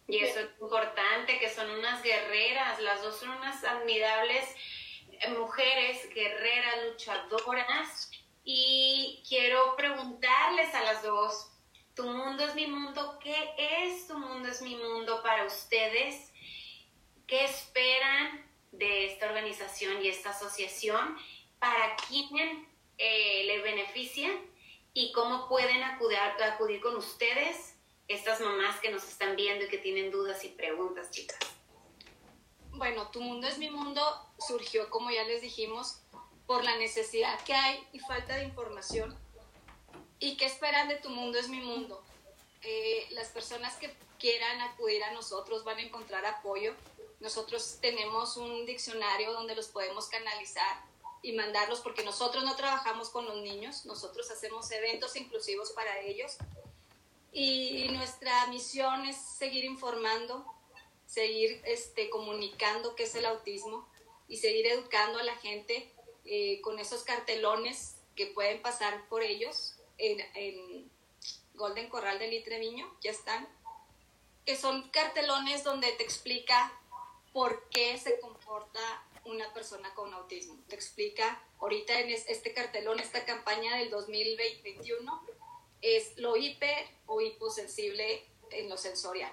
Y 0.08 0.18
eso 0.18 0.40
es 0.40 0.48
importante, 0.60 1.38
que 1.38 1.48
son 1.48 1.70
unas 1.70 2.02
guerreras, 2.02 2.80
las 2.80 3.02
dos 3.02 3.20
son 3.20 3.30
unas 3.30 3.62
admirables 3.62 4.56
mujeres 5.38 6.08
guerreras, 6.14 6.84
luchadoras. 6.86 8.10
Y 8.48 9.24
quiero 9.28 9.74
preguntarles 9.74 10.72
a 10.72 10.84
las 10.84 11.02
dos, 11.02 11.50
tu 11.96 12.04
mundo 12.04 12.44
es 12.44 12.54
mi 12.54 12.68
mundo, 12.68 13.18
¿qué 13.20 13.34
es 13.58 14.06
tu 14.06 14.16
mundo 14.16 14.48
es 14.48 14.62
mi 14.62 14.76
mundo 14.76 15.20
para 15.24 15.44
ustedes? 15.44 16.32
¿Qué 17.26 17.44
esperan 17.44 18.48
de 18.70 19.06
esta 19.06 19.26
organización 19.26 20.00
y 20.00 20.06
esta 20.06 20.30
asociación? 20.30 21.18
¿Para 21.58 21.96
quién 22.06 22.68
eh, 22.98 23.42
le 23.46 23.62
beneficia? 23.62 24.30
¿Y 24.94 25.10
cómo 25.10 25.48
pueden 25.48 25.82
acudir, 25.82 26.18
acudir 26.18 26.80
con 26.80 26.94
ustedes, 26.94 27.74
estas 28.06 28.40
mamás 28.40 28.78
que 28.78 28.92
nos 28.92 29.08
están 29.08 29.34
viendo 29.34 29.64
y 29.64 29.68
que 29.68 29.78
tienen 29.78 30.12
dudas 30.12 30.44
y 30.44 30.50
preguntas, 30.50 31.10
chicas? 31.10 31.40
Bueno, 32.70 33.10
Tu 33.10 33.20
Mundo 33.20 33.48
es 33.48 33.58
mi 33.58 33.70
mundo 33.70 34.02
surgió, 34.38 34.88
como 34.90 35.10
ya 35.10 35.24
les 35.24 35.42
dijimos, 35.42 36.02
por 36.46 36.64
la 36.64 36.76
necesidad 36.76 37.42
que 37.44 37.54
hay 37.54 37.86
y 37.92 37.98
falta 37.98 38.36
de 38.36 38.44
información. 38.44 39.16
¿Y 40.18 40.36
qué 40.36 40.46
esperan 40.46 40.88
de 40.88 40.96
Tu 40.96 41.10
Mundo 41.10 41.38
es 41.38 41.48
mi 41.48 41.60
mundo? 41.60 42.02
Eh, 42.62 43.06
las 43.10 43.28
personas 43.28 43.76
que 43.76 43.94
quieran 44.18 44.60
acudir 44.62 45.02
a 45.04 45.12
nosotros 45.12 45.64
van 45.64 45.78
a 45.78 45.82
encontrar 45.82 46.24
apoyo. 46.24 46.74
nosotros 47.20 47.78
tenemos 47.80 48.36
un 48.36 48.66
diccionario 48.66 49.32
donde 49.32 49.56
los 49.56 49.68
podemos 49.68 50.08
canalizar 50.08 50.84
y 51.22 51.32
mandarlos 51.32 51.80
porque 51.80 52.04
nosotros 52.04 52.44
no 52.44 52.54
trabajamos 52.56 53.08
con 53.08 53.24
los 53.24 53.36
niños, 53.38 53.86
nosotros 53.86 54.30
hacemos 54.30 54.70
eventos 54.70 55.16
inclusivos 55.16 55.72
para 55.72 56.00
ellos 56.00 56.36
y 57.32 57.88
nuestra 57.90 58.46
misión 58.46 59.04
es 59.06 59.16
seguir 59.16 59.64
informando, 59.64 60.46
seguir 61.06 61.62
este, 61.64 62.10
comunicando 62.10 62.94
qué 62.94 63.04
es 63.04 63.14
el 63.14 63.26
autismo 63.26 63.88
y 64.28 64.36
seguir 64.36 64.66
educando 64.66 65.18
a 65.18 65.22
la 65.22 65.36
gente 65.36 65.92
eh, 66.26 66.60
con 66.60 66.78
esos 66.78 67.02
cartelones 67.04 67.96
que 68.14 68.26
pueden 68.26 68.62
pasar 68.62 69.08
por 69.08 69.22
ellos 69.22 69.76
en, 69.98 70.20
en 70.34 70.90
Golden 71.54 71.88
Corral 71.88 72.18
de 72.18 72.28
Litreviño, 72.28 72.86
ya 73.00 73.10
están, 73.10 73.48
que 74.44 74.56
son 74.56 74.88
cartelones 74.90 75.64
donde 75.64 75.92
te 75.92 76.04
explica 76.04 76.72
por 77.32 77.68
qué 77.68 77.98
se 77.98 78.18
comporta 78.20 78.80
una 79.24 79.52
persona 79.52 79.92
con 79.94 80.14
autismo. 80.14 80.56
Te 80.68 80.76
explica 80.76 81.42
ahorita 81.60 82.00
en 82.00 82.10
este 82.10 82.54
cartelón, 82.54 83.00
esta 83.00 83.24
campaña 83.24 83.76
del 83.76 83.90
2021, 83.90 85.26
es 85.82 86.16
lo 86.16 86.36
hiper 86.36 86.86
o 87.06 87.20
hiposensible 87.20 88.24
en 88.50 88.68
lo 88.68 88.76
sensorial. 88.76 89.32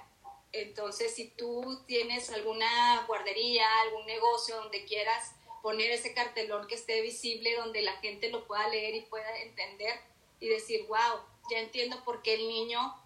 Entonces, 0.51 1.15
si 1.15 1.29
tú 1.29 1.83
tienes 1.87 2.29
alguna 2.29 3.05
guardería, 3.07 3.65
algún 3.81 4.05
negocio 4.05 4.55
donde 4.57 4.85
quieras 4.85 5.33
poner 5.63 5.91
ese 5.91 6.13
cartelón 6.13 6.67
que 6.67 6.75
esté 6.75 7.01
visible, 7.01 7.55
donde 7.55 7.81
la 7.81 7.93
gente 7.93 8.29
lo 8.29 8.45
pueda 8.45 8.67
leer 8.67 8.95
y 8.95 9.01
pueda 9.01 9.37
entender 9.39 9.97
y 10.41 10.49
decir, 10.49 10.85
wow, 10.87 11.21
ya 11.49 11.59
entiendo 11.59 12.03
por 12.03 12.21
qué 12.21 12.33
el 12.33 12.49
niño 12.49 13.01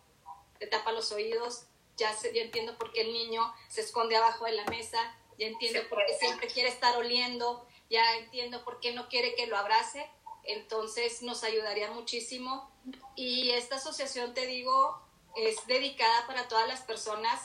te 0.58 0.66
tapa 0.66 0.92
los 0.92 1.12
oídos, 1.12 1.68
ya, 1.98 2.12
ya 2.34 2.42
entiendo 2.42 2.76
por 2.80 2.92
qué 2.92 3.02
el 3.02 3.14
niño 3.14 3.54
se 3.70 3.82
esconde 3.82 4.18
abajo 4.18 4.46
de 4.46 4.54
la 4.54 4.66
mesa, 4.66 5.16
ya 5.38 5.46
entiendo 5.46 5.88
por 5.88 6.04
qué 6.04 6.16
siempre 6.16 6.48
quiere 6.48 6.70
estar 6.70 6.98
oliendo, 6.98 7.64
ya 7.92 8.18
entiendo 8.18 8.64
por 8.64 8.80
qué 8.80 8.92
no 8.92 9.08
quiere 9.08 9.36
que 9.36 9.46
lo 9.46 9.56
abrace, 9.56 10.10
entonces 10.44 11.22
nos 11.22 11.44
ayudaría 11.44 11.92
muchísimo. 11.92 12.72
Y 13.16 13.52
esta 13.52 13.76
asociación, 13.76 14.34
te 14.34 14.48
digo, 14.48 15.00
es 15.36 15.56
dedicada 15.68 16.26
para 16.26 16.48
todas 16.48 16.68
las 16.68 16.82
personas 16.82 17.40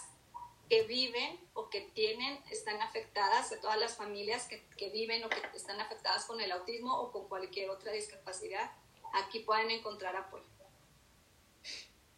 que 0.72 0.84
viven 0.84 1.38
o 1.52 1.68
que 1.68 1.82
tienen, 1.82 2.42
están 2.50 2.80
afectadas, 2.80 3.52
a 3.52 3.60
todas 3.60 3.78
las 3.78 3.94
familias 3.94 4.48
que, 4.48 4.64
que 4.78 4.88
viven 4.88 5.22
o 5.22 5.28
que 5.28 5.38
están 5.54 5.78
afectadas 5.82 6.24
con 6.24 6.40
el 6.40 6.50
autismo 6.50 6.98
o 6.98 7.12
con 7.12 7.28
cualquier 7.28 7.68
otra 7.68 7.92
discapacidad. 7.92 8.72
Aquí 9.12 9.40
pueden 9.40 9.70
encontrar 9.70 10.16
apoyo. 10.16 10.46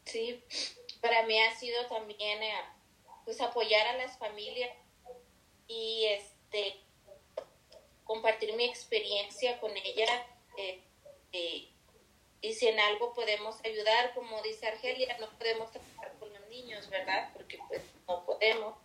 Sí, 0.05 0.41
para 1.01 1.27
mí 1.27 1.37
ha 1.43 1.53
sido 1.57 1.85
también 1.87 2.45
eh, 2.45 2.55
pues 3.25 3.41
apoyar 3.41 3.89
a 3.89 3.97
las 3.97 4.17
familias 4.19 4.71
y 5.67 6.05
este 6.11 6.81
compartir 8.05 8.55
mi 8.55 8.67
experiencia 8.67 9.59
con 9.59 9.77
ella 9.77 10.29
eh, 10.59 10.81
eh, 11.33 11.69
y 12.41 12.53
si 12.53 12.69
en 12.69 12.79
algo 12.79 13.15
podemos 13.15 13.57
ayudar, 13.65 14.15
como 14.15 14.41
dice 14.43 14.69
Argelia, 14.69 15.19
no 15.19 15.29
podemos 15.39 15.73
trabajar 15.73 16.13
con 16.21 16.33
los 16.33 16.49
niños, 16.49 16.89
¿verdad? 16.89 17.31
Porque 17.33 17.59
pues 17.67 17.83
no 18.09 18.25
podemos. 18.25 18.77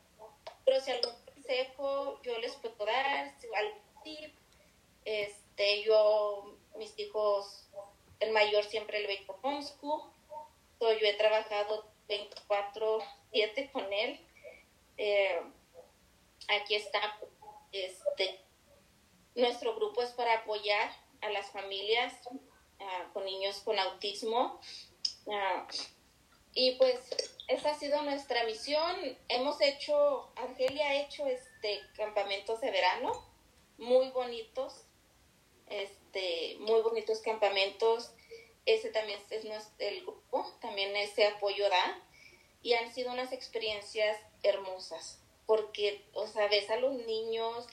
Pero 0.65 0.80
si 0.80 0.91
algún 0.91 1.13
consejo 1.26 2.22
yo 2.22 2.38
les 2.39 2.55
puedo 2.57 2.86
dar, 2.86 3.34
si 3.39 3.47
algún 3.53 3.82
tip, 4.03 4.36
este, 5.05 5.84
yo, 5.84 6.55
mis 6.76 6.97
hijos, 6.99 7.67
el 8.20 8.32
mayor 8.32 8.63
siempre 8.63 8.99
le 8.99 9.07
veo 9.07 9.39
homeschool, 9.41 10.11
yo 10.80 11.07
he 11.07 11.13
trabajado 11.13 11.86
24-7 12.07 13.72
con 13.72 13.91
él. 13.91 14.20
Eh, 14.97 15.41
aquí 16.47 16.76
está, 16.76 17.17
este, 17.72 18.39
nuestro 19.36 19.76
grupo 19.76 20.01
es 20.01 20.11
para 20.11 20.39
apoyar 20.39 20.91
a 21.22 21.30
las 21.30 21.49
familias 21.51 22.13
ah, 22.80 23.09
con 23.13 23.26
niños 23.26 23.59
con 23.59 23.78
autismo. 23.80 24.59
Ah, 25.32 25.67
y 26.53 26.76
pues 26.76 27.39
esa 27.50 27.72
ha 27.72 27.76
sido 27.76 28.02
nuestra 28.04 28.43
misión. 28.45 29.18
Hemos 29.28 29.60
hecho, 29.62 30.32
Argelia 30.36 30.88
ha 30.88 31.02
hecho 31.02 31.28
este 31.28 31.82
campamentos 31.95 32.62
de 32.62 32.72
verano 32.72 33.12
muy 33.78 34.10
bonitos, 34.12 34.86
este, 35.68 36.58
muy 36.60 36.82
bonitos 36.82 37.20
campamentos 37.20 38.14
ese 38.66 38.89
también 38.89 39.20
es 39.32 39.45
nuestro, 39.45 39.74
el 39.80 40.02
grupo, 40.02 40.45
también 40.62 40.95
ese 40.95 41.26
apoyo 41.26 41.68
da, 41.70 42.00
y 42.62 42.74
han 42.74 42.93
sido 42.93 43.12
unas 43.12 43.32
experiencias 43.32 44.18
hermosas, 44.43 45.20
porque, 45.47 46.06
o 46.14 46.28
sea, 46.28 46.47
ves 46.47 46.70
a 46.70 46.78
los 46.78 46.93
niños, 46.93 47.66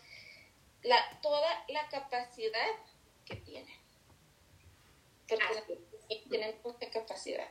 la, 0.83 0.97
toda 1.21 1.65
la 1.69 1.87
capacidad 1.89 2.71
que 3.27 3.37
tienen, 3.37 3.79
porque 5.29 6.19
tienen 6.29 6.59
mucha 6.65 6.91
capacidad. 6.91 7.51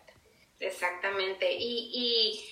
Exactamente, 0.60 1.52
y, 1.52 1.90
y, 1.94 2.50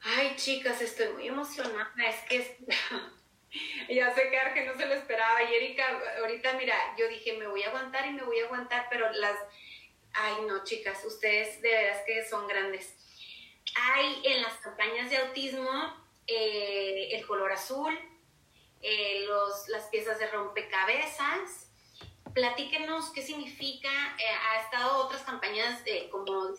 ay 0.00 0.34
chicas, 0.36 0.80
estoy 0.82 1.08
muy 1.08 1.28
emocionada, 1.28 1.92
es 2.08 2.20
que... 2.28 2.56
ya 3.94 4.12
sé 4.12 4.30
que 4.30 4.38
Arge 4.38 4.64
no 4.64 4.76
se 4.76 4.86
lo 4.86 4.94
esperaba. 4.94 5.40
Y 5.44 5.54
Erika, 5.54 5.84
ahorita 6.18 6.54
mira, 6.54 6.76
yo 6.98 7.06
dije, 7.08 7.34
me 7.34 7.46
voy 7.46 7.62
a 7.62 7.68
aguantar 7.68 8.04
y 8.06 8.10
me 8.10 8.24
voy 8.24 8.40
a 8.40 8.46
aguantar, 8.46 8.88
pero 8.90 9.12
las, 9.12 9.38
Ay, 10.14 10.44
no, 10.46 10.62
chicas, 10.62 11.04
ustedes 11.04 11.60
de 11.60 11.70
veras 11.70 12.02
que 12.06 12.24
son 12.28 12.46
grandes. 12.46 12.94
Hay 13.74 14.22
en 14.24 14.42
las 14.42 14.54
campañas 14.58 15.10
de 15.10 15.16
autismo 15.16 15.68
eh, 16.28 17.08
el 17.12 17.26
color 17.26 17.50
azul, 17.50 17.98
eh, 18.80 19.24
los, 19.26 19.68
las 19.68 19.84
piezas 19.88 20.20
de 20.20 20.28
rompecabezas. 20.28 21.68
Platíquenos 22.32 23.10
qué 23.10 23.22
significa. 23.22 23.90
Eh, 23.90 24.24
ha 24.28 24.60
estado 24.62 24.98
otras 24.98 25.22
campañas 25.22 25.82
como 25.82 26.03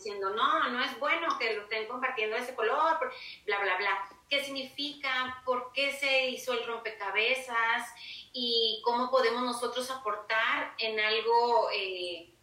diciendo, 0.05 0.29
no, 0.29 0.69
no 0.69 0.83
es 0.83 0.99
bueno 0.99 1.35
que 1.39 1.53
lo 1.53 1.63
estén 1.63 1.87
compartiendo 1.87 2.35
ese 2.35 2.53
color, 2.53 2.99
bla, 3.45 3.59
bla, 3.59 3.77
bla. 3.77 4.09
¿Qué 4.29 4.43
significa? 4.43 5.41
¿Por 5.43 5.71
qué 5.73 5.93
se 5.93 6.29
hizo 6.29 6.53
el 6.53 6.65
rompecabezas? 6.67 7.89
¿Y 8.31 8.81
cómo 8.83 9.09
podemos 9.09 9.41
nosotros 9.41 9.89
aportar 9.89 10.75
en 10.77 10.99
algo 10.99 11.69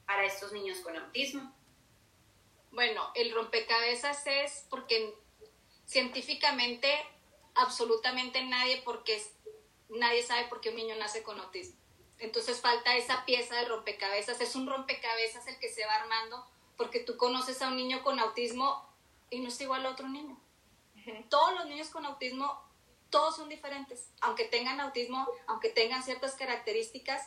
para 0.07 0.25
estos 0.25 0.53
niños 0.53 0.79
con 0.81 0.97
autismo? 0.97 1.55
Bueno, 2.73 3.13
el 3.15 3.33
rompecabezas 3.33 4.27
es 4.27 4.67
porque 4.69 5.15
científicamente 5.87 6.89
absolutamente 7.55 8.43
nadie 8.45 8.81
porque 8.83 9.23
nadie 9.91 10.23
sabe 10.23 10.49
por 10.49 10.61
qué 10.61 10.71
un 10.71 10.77
niño 10.77 10.97
nace 10.97 11.23
con 11.23 11.39
autismo. 11.39 11.79
Entonces 12.19 12.61
falta 12.61 12.97
esa 12.97 13.25
pieza 13.25 13.55
de 13.57 13.67
rompecabezas, 13.67 14.41
es 14.41 14.57
un 14.57 14.67
rompecabezas 14.67 15.47
el 15.47 15.59
que 15.59 15.69
se 15.69 15.85
va 15.87 15.95
armando 15.95 16.47
porque 16.83 16.99
tú 16.99 17.17
conoces 17.17 17.63
a 17.63 17.69
un 17.69 17.77
niño 17.77 18.03
con 18.03 18.19
autismo 18.19 18.85
y 19.31 19.39
no 19.39 19.49
es 19.49 19.61
igual 19.61 19.87
a 19.87 19.91
otro 19.91 20.09
niño. 20.09 20.37
Todos 21.29 21.55
los 21.55 21.67
niños 21.67 21.91
con 21.91 22.05
autismo, 22.05 22.61
todos 23.09 23.37
son 23.37 23.49
diferentes, 23.49 24.11
aunque 24.21 24.47
tengan 24.47 24.81
autismo, 24.81 25.29
aunque 25.47 25.69
tengan 25.69 26.03
ciertas 26.03 26.35
características, 26.35 27.23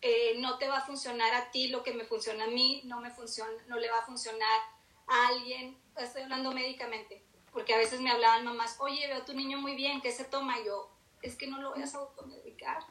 eh, 0.00 0.34
no 0.38 0.58
te 0.58 0.68
va 0.68 0.78
a 0.78 0.86
funcionar 0.86 1.32
a 1.34 1.52
ti 1.52 1.68
lo 1.68 1.84
que 1.84 1.92
me 1.92 2.04
funciona 2.04 2.44
a 2.44 2.48
mí, 2.48 2.82
no, 2.84 3.00
me 3.00 3.12
funciona, 3.12 3.52
no 3.68 3.78
le 3.78 3.90
va 3.90 3.98
a 3.98 4.06
funcionar 4.06 4.60
a 5.06 5.28
alguien, 5.28 5.78
estoy 5.96 6.22
hablando 6.22 6.50
médicamente, 6.50 7.22
porque 7.52 7.74
a 7.74 7.78
veces 7.78 8.00
me 8.00 8.10
hablaban 8.10 8.44
mamás, 8.44 8.76
oye, 8.80 9.06
veo 9.06 9.18
a 9.18 9.24
tu 9.24 9.34
niño 9.34 9.58
muy 9.58 9.76
bien, 9.76 10.00
¿qué 10.00 10.10
se 10.10 10.24
toma? 10.24 10.56
yo, 10.64 10.90
es 11.22 11.36
que 11.36 11.46
no 11.46 11.60
lo 11.60 11.70
voy 11.70 11.82
a 11.82 11.96
automedicar. 11.96 12.82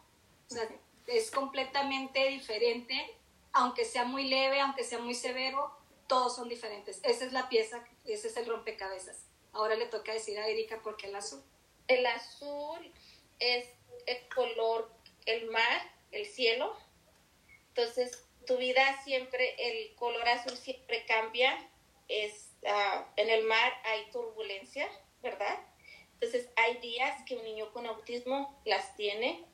O 0.50 0.54
sea, 0.54 0.66
es 1.08 1.30
completamente 1.30 2.26
diferente, 2.30 3.17
aunque 3.58 3.86
sea 3.86 4.06
muy 4.06 4.26
leve, 4.26 4.60
aunque 4.60 4.84
sea 4.84 5.00
muy 5.00 5.14
severo, 5.14 5.72
todos 6.08 6.36
son 6.36 6.50
diferentes. 6.50 7.00
Esa 7.04 7.26
es 7.26 7.34
la 7.34 7.50
pieza, 7.50 7.84
ese 8.06 8.28
es 8.28 8.38
el 8.38 8.46
rompecabezas. 8.46 9.26
Ahora 9.54 9.76
le 9.76 9.88
toca 9.88 10.14
decir 10.14 10.40
a 10.40 10.48
Erika 10.48 10.82
por 10.82 10.98
qué 10.98 11.08
el 11.08 11.16
azul. 11.16 11.44
El 11.88 12.06
azul 12.06 12.92
es 13.40 13.68
el 14.06 14.28
color, 14.30 14.92
el 15.26 15.50
mar, 15.50 15.82
el 16.12 16.26
cielo, 16.26 16.76
entonces, 17.78 18.26
tu 18.48 18.58
vida 18.58 19.00
siempre, 19.04 19.54
el 19.60 19.94
color 19.94 20.28
azul 20.28 20.58
siempre 20.58 21.06
cambia. 21.06 21.56
Es, 22.08 22.50
ah, 22.66 23.06
en 23.16 23.30
el 23.30 23.44
mar 23.44 23.72
hay 23.84 24.10
turbulencia, 24.12 24.90
¿verdad? 25.22 25.60
Entonces, 26.14 26.50
hay 26.56 26.78
días 26.78 27.22
que 27.28 27.36
un 27.36 27.44
niño 27.44 27.72
con 27.72 27.86
autismo 27.86 28.60
las 28.66 28.96
tiene. 28.96 29.46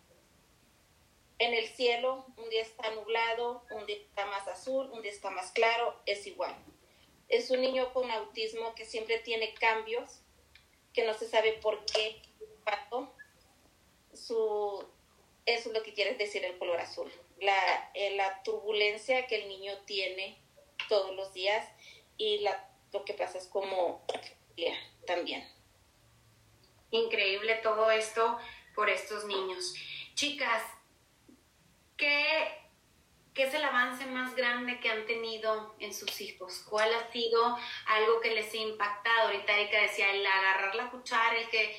En 1.44 1.54
el 1.54 1.68
cielo, 1.68 2.26
un 2.38 2.50
día 2.50 2.62
está 2.62 2.90
nublado, 2.92 3.66
un 3.72 3.86
día 3.86 3.98
está 3.98 4.26
más 4.28 4.48
azul, 4.48 4.90
un 4.92 5.02
día 5.02 5.12
está 5.12 5.30
más 5.30 5.52
claro, 5.52 6.00
es 6.06 6.26
igual. 6.26 6.56
Es 7.28 7.52
un 7.52 7.62
niño 7.62 7.92
con 7.94 8.10
autismo 8.10 8.74
que 8.76 8.86
siempre 8.86 9.20
tiene 9.20 9.54
cambios, 9.54 10.22
que 10.94 11.06
no 11.06 11.14
se 11.14 11.28
sabe 11.28 11.54
por 11.54 11.86
qué 11.86 12.22
Su, 14.14 14.86
eso 15.46 15.70
es 15.70 15.76
lo 15.76 15.84
que 15.84 15.94
quiere 15.94 16.14
decir 16.16 16.46
el 16.46 16.58
color 16.58 16.80
azul 16.80 17.12
la, 17.44 17.92
eh, 17.94 18.16
la 18.16 18.42
turbulencia 18.44 19.28
que 19.28 19.42
el 19.42 19.48
niño 19.50 19.78
tiene 19.86 20.38
todos 20.88 21.16
los 21.16 21.34
días 21.34 21.68
y 22.18 22.40
la, 22.40 22.70
lo 22.92 23.04
que 23.06 23.14
pasa 23.14 23.38
es 23.38 23.48
como 23.48 24.06
también. 25.06 25.48
Increíble 26.92 27.56
todo 27.56 27.92
esto 27.92 28.38
por 28.76 28.90
estos 28.90 29.26
niños. 29.26 29.74
Chicas, 30.16 30.64
¿qué, 31.98 32.62
¿qué 33.34 33.44
es 33.44 33.54
el 33.54 33.64
avance 33.64 34.06
más 34.06 34.36
grande 34.36 34.80
que 34.80 34.90
han 34.90 35.06
tenido 35.06 35.76
en 35.80 35.94
sus 35.94 36.22
hijos? 36.22 36.66
¿Cuál 36.70 36.94
ha 36.94 37.12
sido 37.12 37.58
algo 37.88 38.22
que 38.22 38.32
les 38.32 38.54
ha 38.54 38.58
impactado? 38.58 39.28
Ahorita 39.28 39.54
Erika 39.54 39.82
decía, 39.82 40.12
el 40.12 40.26
agarrar 40.26 40.76
la 40.76 40.90
cuchara, 40.90 41.38
el 41.38 41.50
que 41.50 41.76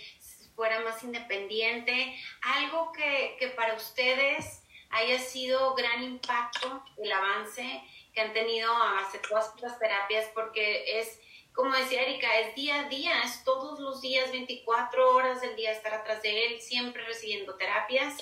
fuera 0.54 0.80
más 0.80 1.02
independiente, 1.02 2.16
algo 2.42 2.92
que, 2.92 3.36
que 3.38 3.48
para 3.48 3.74
ustedes 3.74 4.62
haya 4.90 5.18
sido 5.18 5.74
gran 5.74 6.02
impacto 6.02 6.84
el 6.98 7.10
avance 7.10 7.82
que 8.14 8.20
han 8.20 8.32
tenido 8.32 8.72
hace 8.72 9.18
todas 9.18 9.52
las 9.60 9.78
terapias, 9.78 10.26
porque 10.34 11.00
es, 11.00 11.18
como 11.52 11.74
decía 11.76 12.02
Erika, 12.02 12.38
es 12.38 12.54
día 12.54 12.80
a 12.80 12.88
día, 12.88 13.22
es 13.22 13.42
todos 13.42 13.80
los 13.80 14.00
días, 14.00 14.30
24 14.30 15.10
horas 15.10 15.40
del 15.40 15.56
día 15.56 15.72
estar 15.72 15.92
atrás 15.92 16.22
de 16.22 16.46
él, 16.46 16.60
siempre 16.60 17.04
recibiendo 17.04 17.56
terapias. 17.56 18.16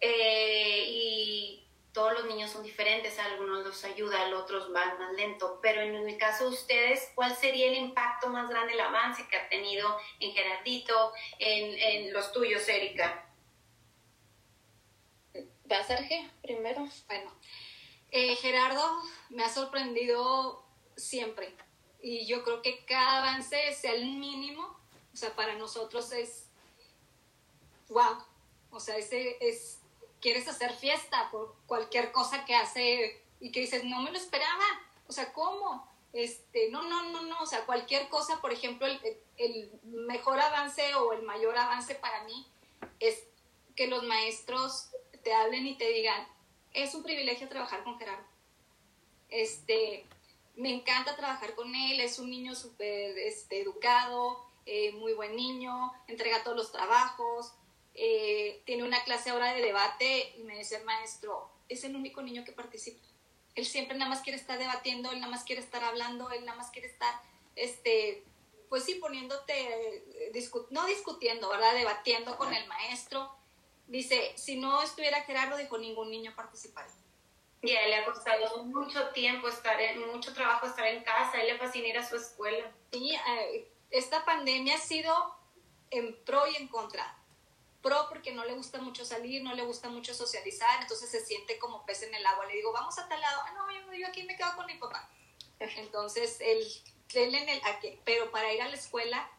Eh, 0.00 0.84
y 0.88 1.66
todos 1.92 2.12
los 2.12 2.26
niños 2.26 2.50
son 2.50 2.62
diferentes, 2.62 3.18
a 3.18 3.24
algunos 3.24 3.64
los 3.64 3.82
ayuda, 3.84 4.26
a 4.26 4.36
otros 4.36 4.70
van 4.70 4.98
más 4.98 5.14
lento, 5.14 5.58
pero 5.62 5.80
en 5.80 5.94
el 5.94 6.18
caso 6.18 6.44
de 6.44 6.50
ustedes, 6.50 7.10
¿cuál 7.14 7.34
sería 7.34 7.68
el 7.68 7.78
impacto 7.78 8.28
más 8.28 8.50
grande, 8.50 8.74
el 8.74 8.80
avance 8.80 9.26
que 9.28 9.36
ha 9.36 9.48
tenido 9.48 9.96
en 10.20 10.32
Gerardito, 10.32 11.12
en, 11.38 11.78
en 11.78 12.12
los 12.12 12.32
tuyos, 12.32 12.68
Erika? 12.68 13.26
¿Va 15.70 15.78
a 15.78 15.84
Sergio 15.84 16.18
primero? 16.42 16.86
Bueno, 17.06 17.32
eh, 18.10 18.36
Gerardo 18.36 19.02
me 19.30 19.42
ha 19.44 19.48
sorprendido 19.48 20.64
siempre 20.96 21.54
y 22.00 22.26
yo 22.26 22.44
creo 22.44 22.62
que 22.62 22.84
cada 22.84 23.18
avance 23.18 23.72
sea 23.72 23.94
el 23.94 24.04
mínimo, 24.04 24.78
o 25.12 25.16
sea, 25.16 25.34
para 25.34 25.54
nosotros 25.54 26.12
es 26.12 26.48
wow, 27.88 28.22
o 28.70 28.80
sea, 28.80 28.96
ese 28.96 29.38
es 29.40 29.80
quieres 30.20 30.48
hacer 30.48 30.72
fiesta 30.74 31.28
por 31.30 31.54
cualquier 31.66 32.12
cosa 32.12 32.44
que 32.44 32.54
hace 32.54 33.22
y 33.40 33.52
que 33.52 33.60
dices, 33.60 33.84
no 33.84 34.00
me 34.00 34.10
lo 34.10 34.16
esperaba, 34.16 34.64
o 35.06 35.12
sea, 35.12 35.32
¿cómo? 35.32 35.86
Este, 36.12 36.70
no, 36.70 36.82
no, 36.82 37.10
no, 37.10 37.22
no, 37.22 37.42
o 37.42 37.46
sea, 37.46 37.66
cualquier 37.66 38.08
cosa, 38.08 38.40
por 38.40 38.52
ejemplo, 38.52 38.86
el, 39.36 39.70
mejor 39.84 40.40
avance 40.40 40.94
o 40.94 41.12
el 41.12 41.22
mayor 41.22 41.56
avance 41.58 41.94
para 41.94 42.24
mí 42.24 42.46
es 43.00 43.24
que 43.74 43.86
los 43.86 44.02
maestros 44.04 44.90
te 45.22 45.34
hablen 45.34 45.66
y 45.66 45.76
te 45.76 45.88
digan, 45.88 46.26
es 46.72 46.94
un 46.94 47.02
privilegio 47.02 47.48
trabajar 47.48 47.84
con 47.84 47.98
Gerardo. 47.98 48.26
Este, 49.28 50.06
me 50.54 50.72
encanta 50.72 51.16
trabajar 51.16 51.54
con 51.54 51.74
él, 51.74 52.00
es 52.00 52.18
un 52.18 52.30
niño 52.30 52.54
súper 52.54 53.18
este, 53.18 53.60
educado, 53.60 54.46
eh, 54.64 54.92
muy 54.92 55.12
buen 55.12 55.36
niño, 55.36 55.92
entrega 56.06 56.42
todos 56.42 56.56
los 56.56 56.72
trabajos, 56.72 57.52
eh, 57.98 58.62
tiene 58.66 58.84
una 58.84 59.02
clase 59.04 59.30
ahora 59.30 59.54
de 59.54 59.62
debate 59.62 60.34
y 60.36 60.42
me 60.42 60.58
dice 60.58 60.76
el 60.76 60.84
maestro, 60.84 61.50
es 61.66 61.82
el 61.82 61.96
único 61.96 62.20
niño 62.20 62.44
que 62.44 62.52
participa. 62.52 63.02
Él 63.54 63.64
siempre 63.64 63.96
nada 63.96 64.10
más 64.10 64.20
quiere 64.20 64.38
estar 64.38 64.58
debatiendo, 64.58 65.10
él 65.10 65.20
nada 65.20 65.30
más 65.30 65.44
quiere 65.44 65.62
estar 65.62 65.82
hablando, 65.82 66.30
él 66.30 66.44
nada 66.44 66.58
más 66.58 66.70
quiere 66.70 66.88
estar, 66.88 67.14
este, 67.54 68.22
pues 68.68 68.84
sí, 68.84 68.96
poniéndote, 68.96 70.04
no 70.70 70.84
discutiendo, 70.84 71.48
¿verdad? 71.48 71.72
Debatiendo 71.72 72.36
con 72.36 72.52
el 72.52 72.68
maestro. 72.68 73.34
Dice, 73.86 74.32
si 74.36 74.56
no 74.56 74.82
estuviera 74.82 75.22
Gerardo, 75.22 75.56
dijo, 75.56 75.78
ningún 75.78 76.10
niño 76.10 76.34
participaría. 76.36 76.92
Y 77.62 77.70
a 77.70 77.82
él 77.84 77.90
le 77.90 77.96
ha 77.96 78.04
costado 78.04 78.64
mucho 78.64 79.08
tiempo 79.10 79.48
estar, 79.48 79.80
en, 79.80 80.06
mucho 80.12 80.34
trabajo 80.34 80.66
estar 80.66 80.86
en 80.86 81.02
casa, 81.02 81.40
él 81.40 81.46
le 81.46 81.58
fascina 81.58 81.88
ir 81.88 81.96
a 81.96 82.06
su 82.06 82.16
escuela. 82.16 82.70
Sí, 82.92 83.14
eh, 83.14 83.72
esta 83.88 84.22
pandemia 84.26 84.74
ha 84.74 84.80
sido 84.80 85.34
en 85.90 86.14
pro 86.24 86.46
y 86.46 86.56
en 86.56 86.68
contra 86.68 87.16
pro 87.86 88.08
porque 88.08 88.32
no 88.32 88.44
le 88.44 88.54
gusta 88.54 88.80
mucho 88.80 89.04
salir, 89.04 89.44
no 89.44 89.54
le 89.54 89.62
gusta 89.62 89.88
mucho 89.88 90.12
socializar, 90.12 90.82
entonces 90.82 91.08
se 91.08 91.24
siente 91.24 91.56
como 91.60 91.86
pez 91.86 92.02
en 92.02 92.12
el 92.12 92.26
agua. 92.26 92.44
Le 92.46 92.54
digo, 92.54 92.72
vamos 92.72 92.98
a 92.98 93.08
tal 93.08 93.20
lado, 93.20 93.40
ah, 93.44 93.52
no, 93.54 93.94
yo, 93.96 94.08
aquí 94.08 94.24
me 94.24 94.36
quedo 94.36 94.56
con 94.56 94.66
mi 94.66 94.74
papá. 94.74 95.08
Entonces, 95.60 96.38
él, 96.40 96.66
él 97.14 97.34
en 97.36 97.48
el, 97.48 97.60
pero 98.04 98.32
para 98.32 98.52
ir 98.52 98.60
a 98.60 98.68
la 98.68 98.74
escuela, 98.74 99.30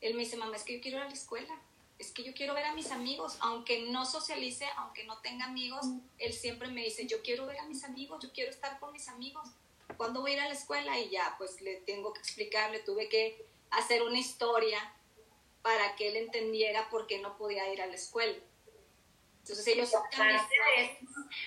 él 0.00 0.14
me 0.14 0.24
dice, 0.24 0.36
mamá, 0.36 0.56
es 0.56 0.64
que 0.64 0.74
yo 0.74 0.80
quiero 0.80 0.96
ir 0.98 1.04
a 1.04 1.06
la 1.06 1.14
escuela, 1.14 1.56
es 2.00 2.10
que 2.10 2.24
yo 2.24 2.34
quiero 2.34 2.52
ver 2.54 2.64
a 2.64 2.74
mis 2.74 2.90
amigos, 2.90 3.36
aunque 3.38 3.82
no 3.92 4.04
socialice, 4.04 4.66
aunque 4.76 5.04
no 5.04 5.18
tenga 5.18 5.44
amigos, 5.44 5.86
él 6.18 6.32
siempre 6.32 6.68
me 6.68 6.82
dice, 6.82 7.06
yo 7.06 7.22
quiero 7.22 7.46
ver 7.46 7.58
a 7.58 7.66
mis 7.66 7.84
amigos, 7.84 8.20
yo 8.24 8.32
quiero 8.32 8.50
estar 8.50 8.80
con 8.80 8.92
mis 8.92 9.08
amigos. 9.08 9.48
¿Cuándo 9.96 10.20
voy 10.20 10.32
a 10.32 10.34
ir 10.34 10.40
a 10.40 10.48
la 10.48 10.54
escuela? 10.54 10.98
Y 10.98 11.10
ya, 11.10 11.36
pues 11.38 11.60
le 11.60 11.76
tengo 11.76 12.12
que 12.12 12.20
explicarle, 12.20 12.80
tuve 12.80 13.08
que 13.08 13.46
hacer 13.70 14.02
una 14.02 14.18
historia 14.18 14.80
para 15.64 15.96
que 15.96 16.08
él 16.08 16.16
entendiera 16.16 16.90
por 16.90 17.06
qué 17.06 17.20
no 17.20 17.38
podía 17.38 17.72
ir 17.72 17.80
a 17.80 17.86
la 17.86 17.94
escuela. 17.94 18.36
Entonces 19.38 19.66
ellos 19.66 19.90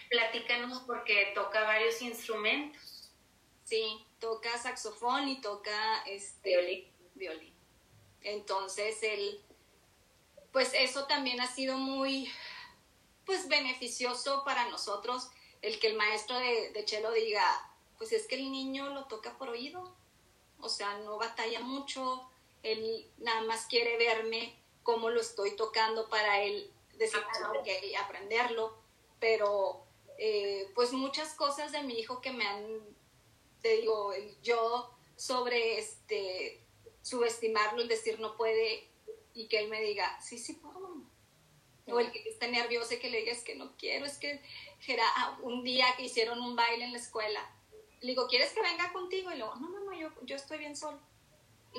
platícanos 0.10 0.82
porque 0.88 1.34
toca 1.36 1.62
varios 1.62 2.02
instrumentos. 2.02 3.12
Sí, 3.64 4.04
toca 4.18 4.58
saxofón 4.58 5.28
y 5.28 5.40
toca 5.40 6.02
este 6.08 6.92
violín. 7.14 7.54
Entonces 8.24 9.04
él, 9.04 9.40
pues 10.52 10.72
eso 10.74 11.06
también 11.06 11.40
ha 11.40 11.46
sido 11.46 11.78
muy, 11.78 12.28
pues 13.24 13.48
beneficioso 13.48 14.44
para 14.44 14.68
nosotros 14.70 15.30
el 15.62 15.80
que 15.80 15.90
el 15.90 15.96
maestro 15.96 16.40
de, 16.40 16.72
de 16.72 16.88
cello 16.88 17.12
diga, 17.12 17.46
pues 18.00 18.12
es 18.14 18.26
que 18.26 18.34
el 18.34 18.52
niño 18.52 18.90
lo 18.90 19.06
toca 19.06 19.38
por 19.38 19.50
oído, 19.50 19.96
o 20.60 20.70
sea, 20.70 20.98
no 21.00 21.20
batalla 21.20 21.60
mucho, 21.60 22.28
él 22.64 23.10
nada 23.18 23.42
más 23.42 23.66
quiere 23.66 23.98
verme 23.98 24.56
cómo 24.84 25.10
lo 25.10 25.22
estoy 25.22 25.56
tocando 25.56 26.10
para 26.10 26.42
él 26.44 26.72
decir, 26.98 27.20
que 27.64 27.96
aprenderlo, 27.98 28.78
pero 29.20 29.86
eh, 30.18 30.72
pues 30.76 30.94
muchas 30.94 31.34
cosas 31.34 31.72
de 31.72 31.84
mi 31.84 32.00
hijo 32.00 32.22
que 32.22 32.32
me 32.32 32.46
han, 32.46 32.66
te 33.62 33.78
digo, 33.78 34.14
yo 34.42 34.92
sobre 35.16 35.78
este, 35.78 36.62
subestimarlo, 37.02 37.82
el 37.82 37.88
decir 37.88 38.20
no 38.20 38.36
puede 38.36 38.88
y 39.34 39.48
que 39.48 39.60
él 39.60 39.70
me 39.70 39.82
diga, 39.82 40.20
sí, 40.22 40.38
sí 40.38 40.54
puedo. 40.54 40.78
O 41.90 42.00
el 42.00 42.12
que 42.12 42.28
esté 42.28 42.50
nervioso 42.50 42.96
y 42.96 43.00
que 43.00 43.10
le 43.10 43.20
diga, 43.20 43.32
es 43.32 43.44
que 43.44 43.56
no 43.56 43.78
quiero, 43.78 44.06
es 44.06 44.18
que 44.18 44.42
era 44.88 45.06
ah, 45.16 45.40
un 45.42 45.64
día 45.64 45.86
que 45.96 46.04
hicieron 46.04 46.42
un 46.42 46.56
baile 46.56 46.84
en 46.84 46.92
la 46.92 46.98
escuela, 46.98 47.40
le 48.02 48.10
digo, 48.10 48.28
¿quieres 48.28 48.52
que 48.52 48.62
venga 48.62 48.92
contigo? 48.92 49.32
Y 49.32 49.38
luego, 49.38 49.56
no, 49.56 49.70
no, 49.70 49.80
no, 49.80 49.94
yo, 49.94 50.10
yo 50.24 50.36
estoy 50.36 50.58
bien 50.58 50.76
solo. 50.76 51.00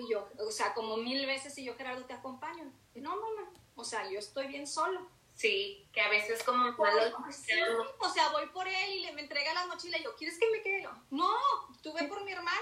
Y 0.00 0.10
yo, 0.10 0.28
o 0.38 0.50
sea, 0.50 0.74
como 0.74 0.96
mil 0.96 1.26
veces 1.26 1.56
y 1.58 1.64
yo, 1.64 1.74
Gerardo, 1.76 2.04
te 2.04 2.12
acompaño. 2.12 2.72
No, 2.94 3.16
mamá, 3.16 3.52
o 3.74 3.84
sea, 3.84 4.08
yo 4.10 4.18
estoy 4.18 4.48
bien 4.48 4.66
solo. 4.66 5.08
Sí, 5.34 5.86
que 5.92 6.00
a 6.00 6.08
veces 6.08 6.42
como 6.42 6.68
o 6.68 8.08
sea, 8.12 8.28
voy 8.32 8.46
por 8.48 8.66
él 8.66 8.90
y 8.90 9.00
le 9.02 9.12
me 9.12 9.20
entrega 9.20 9.54
la 9.54 9.66
mochila 9.66 9.96
y 9.96 10.02
yo, 10.02 10.16
¿quieres 10.16 10.36
que 10.36 10.50
me 10.50 10.62
quede? 10.62 10.88
No, 11.10 11.32
tú 11.80 11.92
ve 11.92 12.08
por 12.08 12.24
mi 12.24 12.32
hermana. 12.32 12.58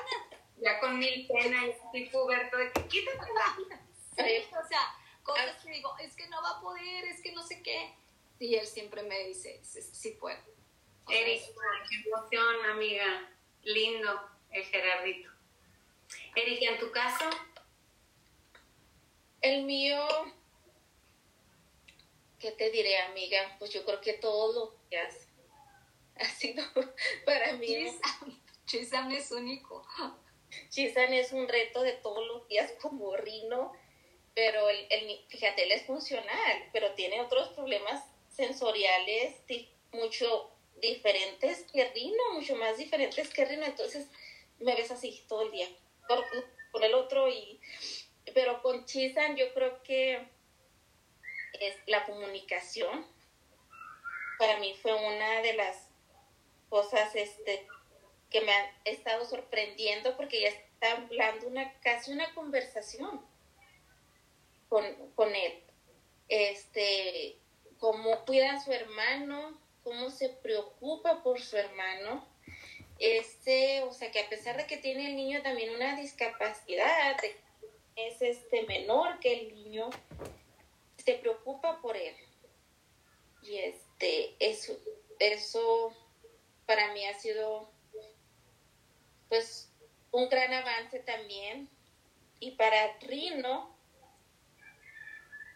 Ya 0.59 0.79
con 0.79 0.99
mil 0.99 1.27
pena 1.27 1.67
y 1.67 1.71
estoy 1.71 2.11
puberto 2.11 2.59
de 2.59 2.73
que 2.73 2.87
quítate 2.87 3.17
la 3.17 3.81
sí, 4.15 4.45
O 4.51 4.69
sea, 4.69 4.95
cosas 5.23 5.57
que 5.63 5.71
digo, 5.71 5.97
es 5.99 6.15
que 6.17 6.29
no 6.29 6.43
va 6.43 6.59
a 6.59 6.61
poder, 6.61 7.07
es 7.07 7.23
que 7.23 7.33
no 7.33 7.43
sé 7.43 7.63
qué. 7.63 7.95
Y 8.39 8.57
él 8.57 8.67
siempre 8.67 9.03
me 9.05 9.27
dice, 9.27 9.59
sí, 9.65 10.11
puedo. 10.21 10.39
Erika, 11.09 11.47
qué 11.89 12.11
emoción, 12.11 12.67
amiga. 12.71 13.31
Lindo 13.63 14.21
el 14.51 14.65
Gerardito. 14.65 15.31
Erika, 16.37 16.67
¿en 16.71 16.79
tu 16.79 16.91
caso? 16.93 17.25
El 19.41 19.65
mío, 19.65 20.07
¿qué 22.39 22.53
te 22.53 22.71
diré, 22.71 22.99
amiga? 22.99 23.57
Pues 23.59 23.73
yo 23.73 23.87
creo 23.87 24.03
que 24.03 24.13
todos 24.13 24.55
los 24.55 24.89
días 24.91 25.29
ha 26.17 26.27
sido 26.27 26.63
para 27.25 27.55
mí. 27.55 27.87
Chisan 28.67 29.13
es 29.13 29.31
único. 29.31 29.87
Chisan 30.69 31.15
es 31.15 31.33
un 31.33 31.49
reto 31.49 31.81
de 31.81 31.93
todos 31.93 32.27
los 32.27 32.47
días 32.49 32.71
como 32.83 33.17
Rino, 33.17 33.73
pero 34.35 34.69
el, 34.69 34.87
el, 34.91 35.25
fíjate, 35.29 35.63
él 35.63 35.73
es 35.73 35.87
funcional, 35.87 36.69
pero 36.73 36.93
tiene 36.93 37.23
otros 37.23 37.49
problemas 37.51 38.05
sensoriales 38.29 39.37
mucho 39.93 40.51
diferentes 40.83 41.65
que 41.73 41.91
Rino, 41.93 42.33
mucho 42.35 42.57
más 42.57 42.77
diferentes 42.77 43.33
que 43.33 43.47
Rino, 43.47 43.65
entonces 43.65 44.07
me 44.59 44.75
ves 44.75 44.91
así 44.91 45.25
todo 45.27 45.43
el 45.43 45.53
día 45.53 45.69
con 46.07 46.83
el 46.83 46.95
otro 46.95 47.29
y 47.29 47.61
pero 48.35 48.61
con 48.63 48.85
Chisan 48.85 49.37
yo 49.37 49.53
creo 49.55 49.83
que 49.83 50.29
es 51.61 51.77
la 51.87 52.05
comunicación. 52.05 53.07
Para 54.39 54.59
mí 54.59 54.75
fue 54.83 54.93
una 54.93 55.41
de 55.41 55.55
las 55.55 55.89
cosas 56.69 57.15
este 57.15 57.67
que 58.29 58.41
me 58.41 58.53
han 58.53 58.67
estado 58.85 59.25
sorprendiendo 59.25 60.17
porque 60.17 60.41
ya 60.43 60.49
está 60.49 60.93
hablando 60.93 61.47
una 61.47 61.73
casi 61.81 62.13
una 62.13 62.35
conversación 62.35 63.25
con, 64.69 64.85
con 65.15 65.35
él. 65.35 65.63
Este 66.29 67.39
cómo 67.79 68.25
cuida 68.25 68.53
a 68.53 68.61
su 68.61 68.73
hermano 68.73 69.59
cómo 69.83 70.11
se 70.11 70.29
preocupa 70.29 71.23
por 71.23 71.41
su 71.41 71.57
hermano 71.57 72.27
este, 72.99 73.83
o 73.83 73.93
sea, 73.93 74.11
que 74.11 74.21
a 74.21 74.29
pesar 74.29 74.57
de 74.57 74.67
que 74.67 74.77
tiene 74.77 75.09
el 75.09 75.17
niño 75.17 75.43
también 75.43 75.75
una 75.75 75.97
discapacidad, 75.97 77.17
es 77.97 78.23
este 78.23 78.63
menor 78.63 79.19
que 79.21 79.33
el 79.33 79.55
niño 79.55 79.91
se 81.05 81.15
preocupa 81.15 81.81
por 81.81 81.97
él. 81.97 82.15
Y 83.43 83.59
este, 83.59 84.35
eso, 84.41 84.79
eso 85.19 85.95
para 86.67 86.93
mí 86.93 87.07
ha 87.07 87.19
sido 87.19 87.71
pues 89.29 89.71
un 90.11 90.29
gran 90.29 90.53
avance 90.53 90.99
también. 91.01 91.69
Y 92.39 92.53
para 92.53 92.99
Rino, 92.99 93.75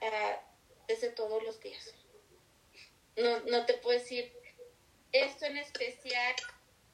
uh, 0.01 0.51
desde 0.86 1.11
todos 1.11 1.43
los 1.43 1.61
días. 1.61 1.95
No, 3.16 3.41
no 3.41 3.66
te 3.66 3.74
puedo 3.74 3.99
decir 3.99 4.32
esto 5.12 5.45
en 5.47 5.59
especial, 5.59 6.34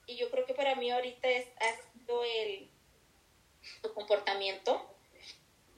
y 0.07 0.17
yo 0.17 0.31
creo 0.31 0.47
que 0.47 0.55
para 0.55 0.75
mí 0.75 0.91
ahorita 0.91 1.29
es, 1.29 1.47
ha 1.59 1.93
sido 1.93 2.23
el 2.25 2.71
comportamiento, 3.95 4.87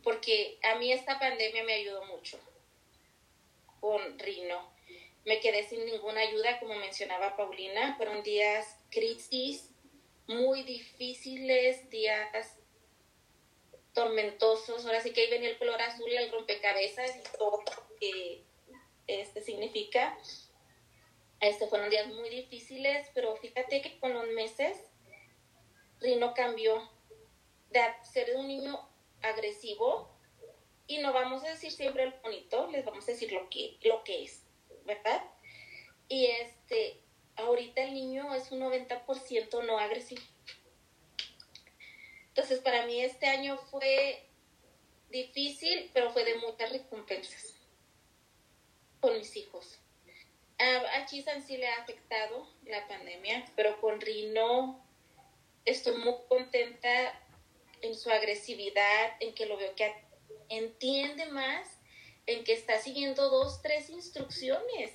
porque 0.03 0.59
a 0.63 0.77
mí 0.77 0.93
esta 0.93 1.19
pandemia 1.19 1.65
me 1.65 1.75
ayudó 1.75 2.05
mucho 2.07 2.39
con 3.81 4.19
Rino. 4.19 4.71
Me 5.25 5.41
quedé 5.41 5.69
sin 5.69 5.85
ninguna 5.85 6.21
ayuda, 6.21 6.59
como 6.61 6.75
mencionaba 6.77 7.37
Paulina, 7.37 7.97
fueron 7.97 8.23
días 8.23 8.79
crisis 8.91 9.71
muy 10.27 10.63
difíciles, 10.63 11.89
días 11.91 12.59
tormentosos. 13.95 14.85
Ahora 14.87 15.03
sí 15.03 15.13
que 15.13 15.23
ahí 15.23 15.31
venía 15.31 15.51
el 15.51 15.59
color 15.59 15.81
azul, 15.83 16.11
el 16.11 16.31
rompecabezas 16.31 17.17
y 17.17 17.37
todo 17.37 17.63
lo 17.63 17.97
que 17.99 18.43
este 19.07 19.43
significa. 19.43 20.17
Este 21.41 21.67
fueron 21.69 21.91
días 21.91 22.09
muy 22.09 22.31
difíciles, 22.31 23.09
pero 23.15 23.37
fíjate 23.37 23.81
que 23.81 23.99
con 24.01 24.13
los 24.13 24.27
meses 24.29 24.77
Rino 26.01 26.35
cambió 26.35 26.91
de 27.71 27.81
ser 28.03 28.35
un 28.37 28.49
niño 28.49 28.89
agresivo 29.23 30.11
y 30.87 30.99
no 30.99 31.13
vamos 31.13 31.45
a 31.45 31.49
decir 31.49 31.71
siempre 31.71 32.05
el 32.05 32.15
bonito, 32.23 32.69
les 32.71 32.85
vamos 32.85 33.07
a 33.09 33.13
decir 33.13 33.31
lo 33.33 33.49
que, 33.51 33.79
lo 33.83 34.03
que 34.05 34.25
es, 34.25 34.43
¿verdad? 34.85 35.23
Y 36.09 36.27
este, 36.27 37.01
ahorita 37.37 37.83
el 37.83 37.95
niño 37.95 38.35
es 38.35 38.51
un 38.51 38.61
90% 38.61 39.65
no 39.65 39.79
agresivo. 39.79 40.23
Entonces, 42.29 42.61
para 42.61 42.87
mí 42.87 43.01
este 43.01 43.27
año 43.27 43.59
fue 43.59 44.25
difícil, 45.11 45.91
pero 45.93 46.11
fue 46.11 46.25
de 46.25 46.37
muchas 46.37 46.71
recompensas 46.73 47.55
con 49.01 49.17
mis 49.19 49.37
hijos. 49.37 49.79
A, 50.59 51.07
Chisan 51.07 51.43
sí 51.43 51.57
le 51.57 51.69
ha 51.69 51.83
afectado 51.83 52.49
la 52.65 52.87
pandemia, 52.89 53.45
pero 53.55 53.81
con 53.81 54.01
Rino 54.01 54.85
estoy 55.65 55.97
muy 55.99 56.15
contenta 56.29 56.91
en 57.81 57.95
su 57.95 58.11
agresividad, 58.11 59.13
en 59.21 59.35
que 59.35 59.47
lo 59.47 59.57
veo 59.57 59.75
que 59.77 59.95
entiende 60.49 61.27
más, 61.27 61.79
en 62.27 62.43
que 62.43 62.55
está 62.55 62.81
siguiendo 62.81 63.31
dos, 63.31 63.63
tres 63.63 63.89
instrucciones. 63.89 64.93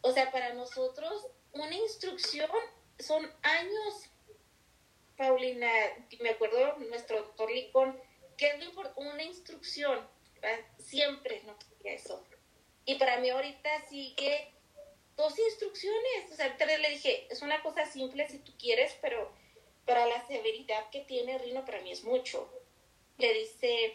O 0.00 0.12
sea, 0.12 0.30
para 0.30 0.54
nosotros 0.54 1.26
una 1.52 1.74
instrucción 1.74 2.50
son 2.98 3.28
años. 3.42 4.10
Paulina, 5.16 5.70
me 6.20 6.30
acuerdo 6.30 6.78
nuestro 6.78 7.18
doctor 7.18 7.50
Licón, 7.50 8.00
que 8.36 8.48
es 8.48 8.56
una 8.96 9.22
instrucción, 9.22 10.08
siempre 10.78 11.42
no 11.44 11.56
quería 11.58 11.94
eso. 11.94 12.24
Y 12.84 12.96
para 12.96 13.18
mí 13.18 13.30
ahorita 13.30 13.86
sigue 13.88 14.53
dos 15.16 15.38
instrucciones. 15.38 16.30
O 16.32 16.34
sea, 16.34 16.46
ahorita 16.46 16.66
le 16.66 16.90
dije, 16.90 17.26
es 17.30 17.42
una 17.42 17.62
cosa 17.62 17.86
simple 17.86 18.28
si 18.28 18.38
tú 18.38 18.52
quieres, 18.58 18.96
pero 19.00 19.32
para 19.84 20.06
la 20.06 20.26
severidad 20.26 20.90
que 20.90 21.00
tiene 21.00 21.38
Rino 21.38 21.64
para 21.64 21.80
mí 21.80 21.92
es 21.92 22.04
mucho. 22.04 22.50
Le 23.18 23.32
dice 23.34 23.94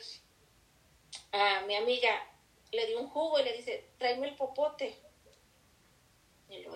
a 1.31 1.61
mi 1.61 1.75
amiga, 1.75 2.25
le 2.71 2.85
dio 2.87 2.99
un 2.99 3.09
jugo 3.09 3.39
y 3.39 3.43
le 3.43 3.53
dice, 3.53 3.85
tráeme 3.97 4.27
el 4.27 4.35
popote. 4.35 4.95
Y 6.49 6.59
lo 6.63 6.75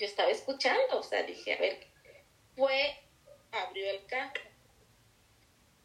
yo 0.00 0.06
estaba 0.06 0.30
escuchando, 0.30 0.98
o 0.98 1.02
sea, 1.02 1.22
dije, 1.24 1.52
a 1.52 1.58
ver, 1.58 1.86
fue, 2.56 2.98
abrió 3.52 3.90
el 3.90 4.06
carro, 4.06 4.40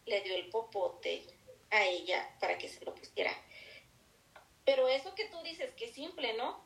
le 0.06 0.22
dio 0.22 0.36
el 0.36 0.50
popote 0.50 1.26
a 1.70 1.84
ella 1.86 2.34
para 2.40 2.58
que 2.58 2.70
se 2.70 2.84
lo 2.86 2.96
pusiera. 2.96 3.32
Pero 4.64 4.88
eso 4.88 5.14
que 5.16 5.26
tú 5.26 5.42
dices 5.44 5.74
que 5.76 5.86
es 5.86 5.94
simple, 5.94 6.34
¿no? 6.34 6.64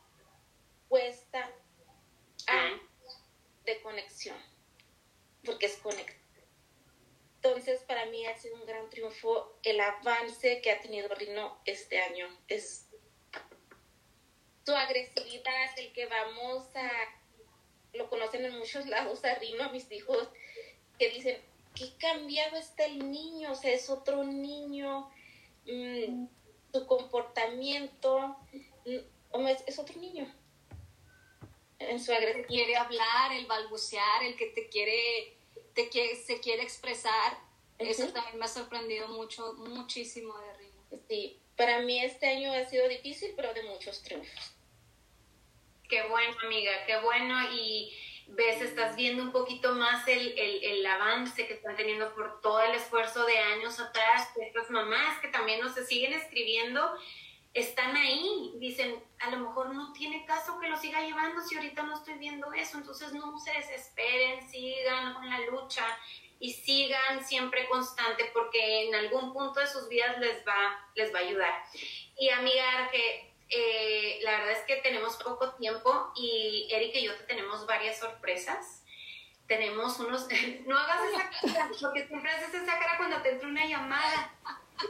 Cuesta 0.90 1.50
A 2.48 2.80
de 3.64 3.82
conexión 3.82 4.36
porque 5.46 5.68
es 5.68 5.78
conectado. 5.78 6.18
Entonces, 7.36 7.82
para 7.84 8.08
mí 8.08 8.26
ha 8.26 8.36
sido 8.38 8.56
un 8.56 8.66
gran 8.66 8.90
triunfo 8.90 9.58
el 9.64 9.80
avance 9.80 10.62
que 10.62 10.72
ha 10.72 10.82
tenido 10.82 11.14
Rino 11.16 11.62
este 11.66 12.02
año. 12.02 12.28
Es 12.48 12.88
su 14.66 14.76
agresividad, 14.76 15.78
el 15.78 15.94
que 15.94 16.08
vamos 16.08 16.76
a, 16.76 16.90
lo 17.94 18.10
conocen 18.10 18.46
en 18.46 18.58
muchos 18.58 18.88
lados 18.88 19.24
a 19.24 19.36
Rino, 19.36 19.64
a 19.64 19.72
mis 19.72 19.90
hijos, 19.92 20.28
que 20.98 21.10
dicen, 21.12 21.40
qué 21.76 21.94
cambiado 21.98 22.58
está 22.58 22.86
el 22.86 23.12
niño, 23.12 23.52
o 23.52 23.56
sea, 23.56 23.72
es 23.72 23.90
otro 23.90 24.24
niño, 24.24 25.10
mm, 25.66 26.26
su 26.74 26.88
comportamiento, 26.88 28.38
mm, 28.86 29.48
es, 29.48 29.64
es 29.68 29.80
otro 29.80 30.00
niño 30.02 30.39
en 31.80 32.00
su 32.00 32.12
agresividad. 32.12 32.48
Quiere 32.48 32.76
hablar, 32.76 33.32
el 33.34 33.46
balbucear, 33.46 34.24
el 34.24 34.36
que 34.36 34.48
te 34.48 34.70
quiere, 34.70 35.38
te 35.74 35.90
quiere, 35.90 36.16
se 36.16 36.40
quiere 36.40 36.64
expresar. 36.64 37.40
Eso 37.78 38.08
también 38.10 38.38
me 38.38 38.46
ha 38.46 38.50
sorprendido 38.50 39.08
mucho, 39.08 39.54
muchísimo 39.54 40.38
de 40.38 40.54
Rino. 40.58 41.02
Sí, 41.08 41.40
para 41.56 41.80
mí 41.82 42.04
este 42.04 42.28
año 42.28 42.52
ha 42.52 42.66
sido 42.66 42.88
difícil, 42.88 43.34
pero 43.36 43.54
de 43.54 43.64
muchos 43.64 44.04
triunfos. 44.04 44.54
Qué 45.88 46.04
bueno, 46.08 46.36
amiga, 46.46 46.72
qué 46.86 46.98
bueno. 47.00 47.36
Y 47.54 47.92
ves, 48.28 48.62
estás 48.62 48.96
viendo 48.96 49.24
un 49.24 49.32
poquito 49.32 49.74
más 49.74 50.08
el, 50.08 50.38
el, 50.38 50.64
el, 50.64 50.86
avance 50.86 51.48
que 51.48 51.54
están 51.54 51.76
teniendo 51.76 52.14
por 52.14 52.42
todo 52.42 52.62
el 52.62 52.76
esfuerzo 52.76 53.26
de 53.26 53.38
años 53.38 53.80
atrás, 53.80 54.30
estas 54.40 54.70
mamás 54.70 55.20
que 55.20 55.30
también 55.30 55.62
nos 55.62 55.74
siguen 55.88 56.14
escribiendo 56.14 56.96
están 57.54 57.96
ahí, 57.96 58.54
dicen, 58.58 59.04
a 59.20 59.32
lo 59.32 59.40
mejor 59.40 59.74
no 59.74 59.92
tiene 59.94 60.26
caso 60.26 60.60
que 60.60 60.68
lo 60.68 60.78
siga 60.78 61.02
llevando 61.02 61.42
si 61.42 61.56
ahorita 61.56 61.84
no 61.84 61.96
estoy 61.96 62.16
viendo 62.16 62.54
eso, 62.54 62.78
entonces 62.78 63.14
no 63.14 63.38
se 63.40 63.52
desesperen, 63.52 64.48
sigan 64.50 65.16
con 65.16 65.30
la 65.30 65.40
lucha 65.42 65.86
y 66.40 66.54
sigan 66.54 67.26
siempre 67.26 67.68
constante 67.68 68.30
porque 68.34 68.88
en 68.88 68.96
algún 68.96 69.34
punto 69.34 69.60
de 69.60 69.68
sus 69.68 69.90
vidas 69.90 70.18
les 70.20 70.46
va, 70.48 70.90
les 70.96 71.14
va 71.14 71.20
a 71.20 71.22
ayudar. 71.24 71.64
Y 72.18 72.30
amiga, 72.30 72.90
que 72.92 73.34
eh, 73.50 74.20
la 74.22 74.32
verdad 74.32 74.52
es 74.52 74.64
que 74.66 74.78
tenemos 74.78 75.18
poco 75.18 75.54
tiempo 75.56 76.14
y 76.16 76.68
Eric 76.72 76.96
y 76.96 77.04
yo 77.04 77.16
te 77.16 77.24
tenemos 77.24 77.66
varias 77.66 78.00
sorpresas. 78.00 78.84
Tenemos 79.48 80.00
unos, 80.00 80.28
no 80.68 80.78
hagas 80.78 81.02
esa 81.12 81.30
cara, 81.30 81.72
porque 81.82 82.06
siempre 82.08 82.32
haces 82.32 82.54
esa 82.54 82.78
cara 82.78 82.98
cuando 82.98 83.22
te 83.24 83.32
entra 83.32 83.48
una 83.48 83.66
llamada 83.66 84.38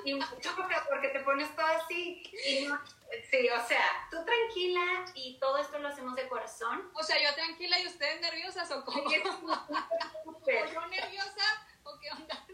y 0.06 0.14
mucho 0.14 0.56
porque, 0.90 1.10
te 1.10 1.20
pones 1.22 1.54
todo 1.56 1.66
así. 1.66 2.24
Y 2.48 2.66
no, 2.66 2.80
sí, 3.30 3.50
o 3.50 3.68
sea, 3.68 4.08
tú 4.12 4.18
tranquila 4.24 5.06
y 5.14 5.38
todo 5.40 5.58
esto 5.58 5.80
lo 5.80 5.88
hacemos 5.88 6.16
de 6.16 6.28
corazón. 6.28 6.90
O 6.94 7.04
sea, 7.04 7.22
yo 7.22 7.34
tranquila 7.36 7.80
y 7.80 7.88
ustedes 7.88 8.22
nerviosas 8.22 8.72
o 8.72 8.84
cómo? 8.86 9.04
¿O 10.26 10.46
yo 10.46 10.88
nerviosa 10.88 11.68
o 11.84 12.00
qué 12.00 12.12
onda? 12.12 12.46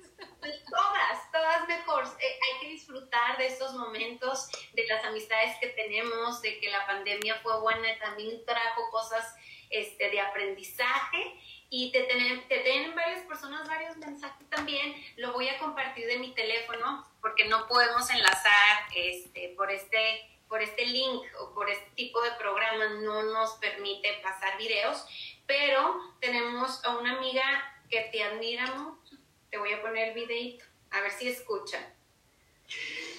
Todas, 0.69 1.31
todas 1.31 1.67
mejor. 1.67 2.05
Eh, 2.19 2.39
hay 2.43 2.59
que 2.61 2.67
disfrutar 2.69 3.38
de 3.38 3.47
estos 3.47 3.73
momentos, 3.73 4.49
de 4.73 4.86
las 4.88 5.03
amistades 5.05 5.57
que 5.59 5.67
tenemos, 5.69 6.41
de 6.41 6.59
que 6.59 6.69
la 6.69 6.86
pandemia 6.86 7.39
fue 7.41 7.59
buena 7.61 7.91
y 7.91 7.99
también 7.99 8.45
trajo 8.45 8.89
cosas 8.91 9.33
este, 9.69 10.09
de 10.09 10.21
aprendizaje 10.21 11.39
y 11.78 11.91
te 11.91 12.03
tienen, 12.03 12.47
te 12.47 12.59
tienen 12.59 12.95
varias 12.95 13.26
personas 13.26 13.67
varios 13.67 13.97
mensajes 13.97 14.49
también. 14.49 14.95
Lo 15.17 15.34
voy 15.34 15.49
a 15.49 15.57
compartir 15.57 16.07
de 16.07 16.19
mi 16.19 16.34
teléfono 16.34 17.05
porque 17.19 17.43
no 17.49 17.67
podemos 17.67 18.09
enlazar 18.11 18.88
este, 18.95 19.53
por, 19.57 19.69
este, 19.69 20.26
por 20.47 20.61
este 20.61 20.86
link 20.86 21.26
o 21.41 21.53
por 21.53 21.69
este 21.69 21.89
tipo 21.91 22.21
de 22.21 22.32
programa, 22.39 22.86
no 23.01 23.23
nos 23.23 23.55
permite 23.55 24.21
pasar 24.23 24.57
videos, 24.57 25.05
pero 25.47 26.15
tenemos 26.21 26.82
a 26.86 26.95
una 26.97 27.17
amiga 27.17 27.43
que 27.89 28.07
te 28.09 28.23
admira 28.23 28.67
mucho. 28.67 29.17
Te 29.51 29.57
voy 29.57 29.73
a 29.73 29.82
poner 29.82 30.09
el 30.09 30.13
videito, 30.13 30.63
a 30.91 31.01
ver 31.01 31.11
si 31.11 31.28
escucha. 31.28 31.91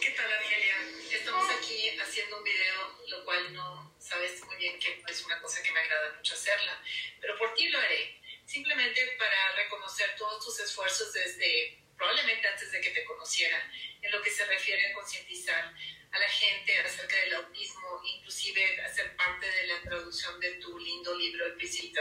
¿Qué 0.00 0.11
tal, 0.12 0.32
Argelia? 0.32 0.76
Estamos 1.12 1.44
aquí 1.50 1.90
haciendo 1.98 2.38
un 2.38 2.44
video, 2.44 2.96
lo 3.09 3.24
cual 3.26 3.52
no 3.52 3.92
sabes 3.98 4.42
muy 4.46 4.57
bien 4.57 4.78
que 4.78 5.02
es 5.07 5.26
una 5.26 5.42
cosa 5.42 5.62
que 5.62 5.72
me 5.72 5.80
agrada 5.80 6.14
mucho 6.16 6.32
hacerla, 6.32 6.80
pero 7.20 7.36
por 7.36 7.52
ti 7.52 7.68
lo 7.68 7.78
haré 7.78 8.24
simplemente 8.47 9.16
para 9.18 9.53
reconocer 9.57 10.14
todos 10.16 10.44
tus 10.44 10.61
esfuerzos 10.61 11.12
desde 11.12 11.82
probablemente 11.97 12.47
antes 12.47 12.70
de 12.72 12.80
que 12.80 12.90
te 12.90 13.05
conocieran, 13.05 13.61
en 14.03 14.12
lo 14.12 14.22
que 14.22 14.30
se 14.30 14.44
refiere 14.44 14.86
a 14.86 14.94
concientizar 14.94 15.74
a 16.12 16.18
la 16.18 16.28
gente 16.28 16.78
acerca 16.78 17.16
del 17.16 17.34
autismo, 17.34 18.01
inclusive 18.05 18.80
hacer 18.82 19.16
parte 19.16 19.51
de 19.51 19.66
la 19.66 19.82
traducción 19.82 20.38
de 20.40 20.53
tu 20.57 20.78
lindo 20.78 21.14
libro, 21.14 21.47
El 21.47 21.55
Principito, 21.55 22.01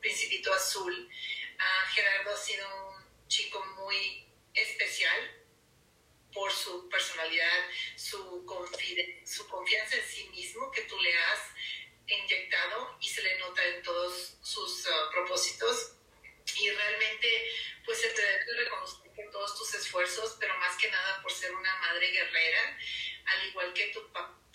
Principito 0.00 0.52
Azul. 0.52 0.92
Uh, 0.94 1.94
Gerardo 1.94 2.32
ha 2.32 2.36
sido 2.36 2.66
un 2.88 3.28
chico 3.28 3.64
muy 3.76 4.26
especial 4.54 5.36
por 6.32 6.52
su 6.52 6.88
personalidad, 6.88 7.68
su, 7.96 8.46
su 9.24 9.48
confianza 9.48 9.96
en 9.96 10.04
sí 10.04 10.28
mismo 10.28 10.70
que 10.70 10.82
tú 10.82 10.98
le 11.00 11.16
has 11.16 11.40
inyectado 12.14 12.96
y 13.00 13.08
se 13.08 13.22
le 13.22 13.38
nota 13.38 13.64
en 13.64 13.82
todos 13.82 14.36
sus 14.42 14.86
uh, 14.86 15.10
propósitos. 15.12 15.92
Y 16.56 16.70
realmente, 16.70 17.50
pues 17.84 18.00
se 18.00 18.08
te 18.10 18.22
debe 18.22 18.64
reconocer 18.64 19.10
por 19.14 19.30
todos 19.30 19.58
tus 19.58 19.74
esfuerzos, 19.74 20.36
pero 20.40 20.56
más 20.58 20.76
que 20.76 20.90
nada 20.90 21.22
por 21.22 21.32
ser 21.32 21.54
una 21.54 21.74
madre 21.76 22.10
guerrera, 22.10 22.78
al 23.26 23.48
igual 23.48 23.72
que 23.72 23.86
tu, 23.88 24.00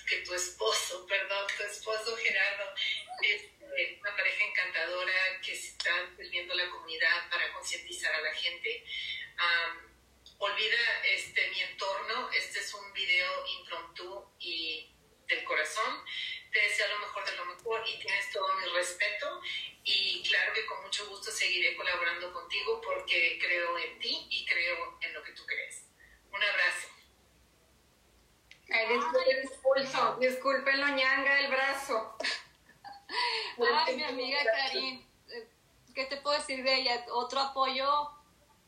que 0.08 0.18
tu 0.18 0.34
esposo, 0.34 1.06
perdón, 1.10 1.48
tu 1.58 1.64
esposo 1.64 2.18
Gerardo. 2.18 2.74
Es, 3.22 3.44
una 4.00 4.16
pareja 4.16 4.46
encantadora 4.46 5.42
que 5.42 5.52
está 5.52 5.92
viviendo 6.18 6.54
la 6.54 6.70
comunidad 6.70 7.30
para 7.30 7.52
concientizar 7.54 8.14
a 8.14 8.22
la 8.22 8.34
gente. 8.34 8.86
Um, 9.36 9.96
olvida 10.38 11.04
este 11.04 11.50
mi 11.50 11.62
entorno. 11.62 12.30
Este 12.32 12.60
es 12.60 12.74
un 12.74 12.94
video 12.94 13.46
impromptu 13.60 14.32
y 14.40 14.96
del 15.28 15.44
corazón 15.44 16.06
te 16.56 16.62
deseo 16.62 16.88
lo 16.88 17.00
mejor 17.00 17.26
de 17.26 17.36
lo 17.36 17.46
mejor 17.48 17.84
y 17.86 18.00
tienes 18.00 18.32
todo 18.32 18.48
mi 18.56 18.66
respeto 18.68 19.42
y 19.84 20.24
claro 20.24 20.54
que 20.54 20.66
con 20.66 20.82
mucho 20.84 21.06
gusto 21.10 21.30
seguiré 21.30 21.76
colaborando 21.76 22.32
contigo 22.32 22.80
porque 22.82 23.38
creo 23.42 23.78
en 23.78 24.00
ti 24.00 24.26
y 24.30 24.46
creo 24.46 24.98
en 25.02 25.14
lo 25.14 25.22
que 25.22 25.34
tú 25.34 25.46
crees. 25.46 25.84
Un 26.32 26.42
abrazo. 26.42 26.88
Ay, 28.72 28.88
disculpen, 29.42 30.20
disculpen 30.22 30.80
lo 30.80 30.88
ñanga 30.96 31.36
del 31.36 31.52
brazo. 31.52 32.16
Ay, 33.86 33.98
mi 33.98 34.04
amiga 34.06 34.40
Karin, 34.46 35.06
¿qué 35.94 36.06
te 36.06 36.18
puedo 36.18 36.38
decir 36.38 36.64
de 36.64 36.74
ella? 36.74 37.06
Otro 37.12 37.42
apoyo 37.42 38.12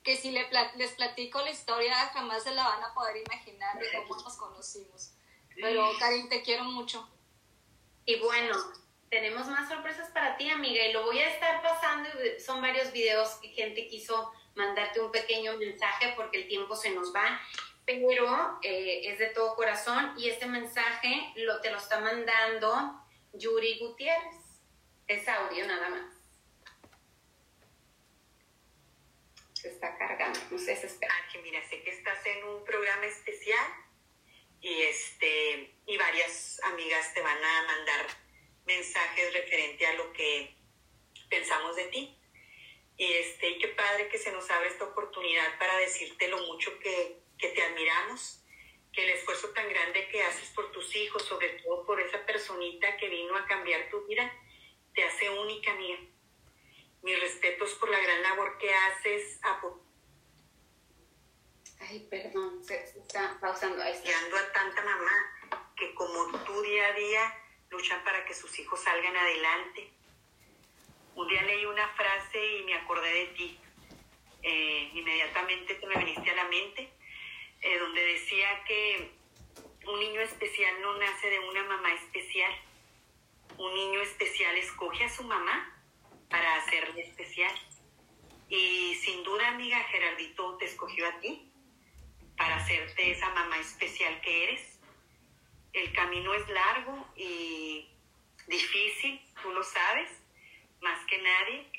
que 0.04 0.18
si 0.18 0.32
les 0.32 0.92
platico 0.96 1.40
la 1.40 1.52
historia 1.52 1.96
jamás 2.08 2.44
se 2.44 2.52
la 2.54 2.68
van 2.68 2.84
a 2.84 2.94
poder 2.94 3.16
imaginar 3.26 3.80
de 3.80 3.94
cómo 3.94 4.22
nos 4.22 4.36
conocimos. 4.36 5.14
Pero 5.56 5.90
Karin, 6.00 6.28
te 6.28 6.44
quiero 6.44 6.66
mucho. 6.66 7.10
Y 8.08 8.16
bueno, 8.20 8.56
tenemos 9.10 9.48
más 9.48 9.68
sorpresas 9.68 10.10
para 10.12 10.38
ti, 10.38 10.50
amiga, 10.50 10.82
y 10.86 10.94
lo 10.94 11.04
voy 11.04 11.20
a 11.20 11.30
estar 11.30 11.62
pasando. 11.62 12.10
Son 12.40 12.62
varios 12.62 12.94
videos 12.94 13.32
que 13.42 13.50
gente 13.50 13.86
quiso 13.90 14.32
mandarte 14.56 15.02
un 15.02 15.12
pequeño 15.12 15.58
mensaje 15.58 16.14
porque 16.16 16.38
el 16.38 16.48
tiempo 16.48 16.74
se 16.74 16.92
nos 16.92 17.14
va, 17.14 17.38
pero 17.86 18.60
eh, 18.64 19.02
es 19.12 19.20
de 19.20 19.28
todo 19.28 19.56
corazón 19.56 20.14
y 20.18 20.30
este 20.30 20.46
mensaje 20.46 21.34
lo, 21.36 21.60
te 21.60 21.70
lo 21.70 21.78
está 21.78 22.00
mandando 22.00 22.98
Yuri 23.34 23.78
Gutiérrez. 23.78 24.36
Es 25.06 25.28
audio 25.28 25.68
nada 25.68 25.90
más. 25.90 26.14
Se 29.52 29.68
está 29.68 29.98
cargando, 29.98 30.40
no 30.50 30.58
sé, 30.58 30.78
se 30.78 30.88
espera. 30.88 31.14
Ángel, 31.26 31.42
mira, 31.44 31.62
sé 31.68 31.84
que 31.84 31.92
estás 31.92 32.26
en 32.26 32.46
un 32.46 32.64
programa 32.64 33.06
especial 33.06 33.66
y, 34.62 34.82
este, 34.82 35.74
y 35.86 35.98
varias 35.98 36.60
amigas 36.64 37.14
te 37.14 37.22
van 37.22 37.44
a 37.44 37.64
mandar 37.64 38.08
mensajes 38.66 39.34
referente 39.34 39.86
a 39.88 39.94
lo 39.94 40.12
que 40.14 40.56
pensamos 41.30 41.76
de 41.76 41.86
ti. 41.86 42.18
Y 42.98 43.14
este, 43.14 43.60
qué 43.60 43.68
padre 43.70 44.10
que 44.10 44.18
se 44.18 44.32
nos 44.32 44.50
abre 44.50 44.70
esta 44.70 44.86
oportunidad 44.86 45.58
para 45.60 45.78
decirte 45.78 46.28
lo 46.28 46.40
mucho 46.48 46.78
que, 46.80 47.18
que 47.38 47.50
te 47.50 47.62
admiramos, 47.62 48.44
que 48.92 49.04
el 49.04 49.10
esfuerzo 49.12 49.50
tan 49.50 49.70
grande 49.70 50.08
que 50.10 50.24
haces 50.24 50.50
por 50.50 50.72
tus 50.72 50.96
hijos, 50.96 51.24
sobre 51.24 51.50
todo 51.62 51.86
por 51.86 52.02
esa 52.02 52.26
personita 52.26 52.98
que 52.98 53.10
vino 53.10 53.36
a 53.36 53.46
cambiar 53.46 53.90
tu 53.90 54.06
vida, 54.08 54.34
te 54.96 55.04
hace 55.04 55.30
única, 55.30 55.72
amiga. 55.72 56.00
Mis 57.04 57.20
respetos 57.20 57.76
por 57.76 57.90
la 57.90 58.00
gran 58.00 58.24
labor 58.24 58.58
que 58.58 58.74
haces. 58.74 59.40
Ay, 61.80 62.08
perdón, 62.10 62.64
se, 62.64 62.76
está 62.84 63.38
pausando. 63.40 63.82
Ahí 63.82 63.94
a 63.94 64.54
tanta 64.54 64.84
mamá 64.84 65.12
que 65.76 65.94
como 65.94 66.26
tú 66.44 66.62
día 66.62 66.88
a 66.88 66.94
día 66.94 67.36
luchan 67.70 68.04
para 68.04 68.26
que 68.26 68.34
sus 68.34 68.58
hijos 68.60 68.82
salgan 68.82 69.16
adelante. 69.16 69.92
Un 71.16 71.28
día 71.28 71.44
leí 71.44 71.66
una 71.66 71.88
frase 71.90 72.58
y 72.58 72.64
me 72.64 72.76
acordé 72.76 73.12
de 73.12 73.26
ti. 73.28 73.60
Eh, 74.44 74.92
inmediatamente 74.94 75.76
te 75.76 75.88
me 75.88 75.96
viniste 75.96 76.32
a 76.32 76.36
la 76.36 76.46
mente, 76.46 76.90
eh, 77.62 77.80
donde 77.80 78.02
decía 78.02 78.64
que 78.66 79.12
un 79.86 80.00
niño 80.00 80.22
especial 80.22 80.82
no 80.82 80.98
nace 80.98 81.30
de 81.30 81.40
una 81.40 81.64
mamá 81.64 81.94
especial. 81.94 82.54
Un 83.58 83.74
niño 83.74 84.02
especial 84.02 84.56
escoge 84.58 85.04
a 85.06 85.10
su 85.10 85.24
mamá 85.24 85.76
para 86.30 86.56
hacerle 86.56 87.02
especial. 87.02 87.54
Y 88.50 88.96
sin 88.96 89.24
duda, 89.24 89.50
amiga, 89.50 89.80
Gerardito 89.86 90.58
te 90.58 90.66
escogió 90.66 91.08
a 91.08 91.20
ti 91.20 91.47
para 92.38 92.58
hacerte 92.58 93.12
esa 93.12 93.30
mamá 93.32 93.58
especial 93.58 94.22
que 94.22 94.44
eres 94.46 94.78
el 95.78 95.94
camino 95.94 96.34
es 96.34 96.48
largo 96.50 97.08
y 97.16 97.88
difícil, 98.48 99.22
tú 99.42 99.52
lo 99.52 99.64
sabes, 99.64 100.10
más 100.82 101.06
que 101.06 101.18
nadie, 101.20 101.70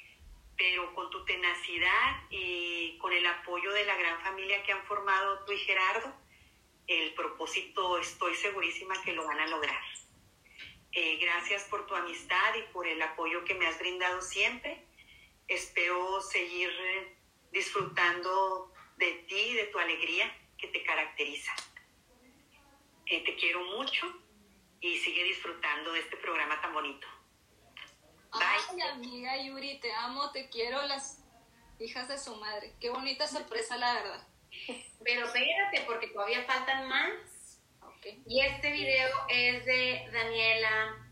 pero 0.57 0.95
con 0.95 1.11
tu 1.11 1.25
tenacidad 1.25 2.23
y 2.31 2.97
con 2.99 3.13
el 3.13 3.27
apoyo 3.27 3.73
de 3.73 3.85
la 3.87 3.97
gran 3.97 4.21
familia 4.21 4.63
que 4.63 4.73
han 4.73 4.85
formado 4.85 5.45
tú 5.45 5.53
y 5.53 5.59
Gerardo, 5.59 6.15
el 6.87 7.13
propósito 7.15 7.99
estoy 7.99 8.35
segurísima 8.35 9.01
que 9.03 9.13
lo 9.13 9.27
van 9.27 9.41
a 9.41 9.47
lograr. 9.49 9.83
Eh, 10.93 11.17
gracias 11.17 11.65
por 11.65 11.87
tu 11.87 11.95
amistad 11.95 12.55
y 12.57 12.73
por 12.73 12.87
el 12.87 13.01
apoyo 13.03 13.45
que 13.45 13.55
me 13.55 13.67
has 13.67 13.79
brindado 13.79 14.23
siempre. 14.23 14.85
Espero 15.47 16.21
seguir 16.21 16.71
disfrutando 17.53 18.73
de 18.97 19.13
ti 19.29 19.55
de 19.55 19.65
tu 19.65 19.79
alegría 19.79 20.35
que 20.59 20.69
te 20.69 20.83
caracteriza. 20.83 21.53
Eh, 23.07 23.25
te 23.25 23.37
quiero 23.37 23.65
mucho 23.77 24.07
y 24.81 24.99
sigue 24.99 25.25
disfrutando 25.25 25.93
de 25.93 26.01
este 26.01 26.17
programa 26.19 26.61
tan 26.61 26.75
bonito. 26.75 27.07
Ay, 28.33 28.81
amiga 28.93 29.43
Yuri, 29.43 29.81
te 29.81 29.93
amo, 29.93 30.31
te 30.33 30.49
quiero, 30.51 30.83
las 30.83 31.25
hijas 31.79 32.09
de 32.09 32.19
su 32.19 32.37
madre. 32.37 32.75
Qué 32.81 32.91
bonita 32.91 33.27
sorpresa, 33.27 33.77
la 33.77 33.95
verdad. 33.95 34.29
Pero 35.05 35.27
espérate, 35.27 35.83
porque 35.87 36.09
todavía 36.09 36.45
faltan 36.45 36.89
más. 36.89 37.61
Y 38.27 38.41
este 38.41 38.73
video 38.73 39.09
es 39.29 39.65
de 39.65 40.09
Daniela. 40.13 41.11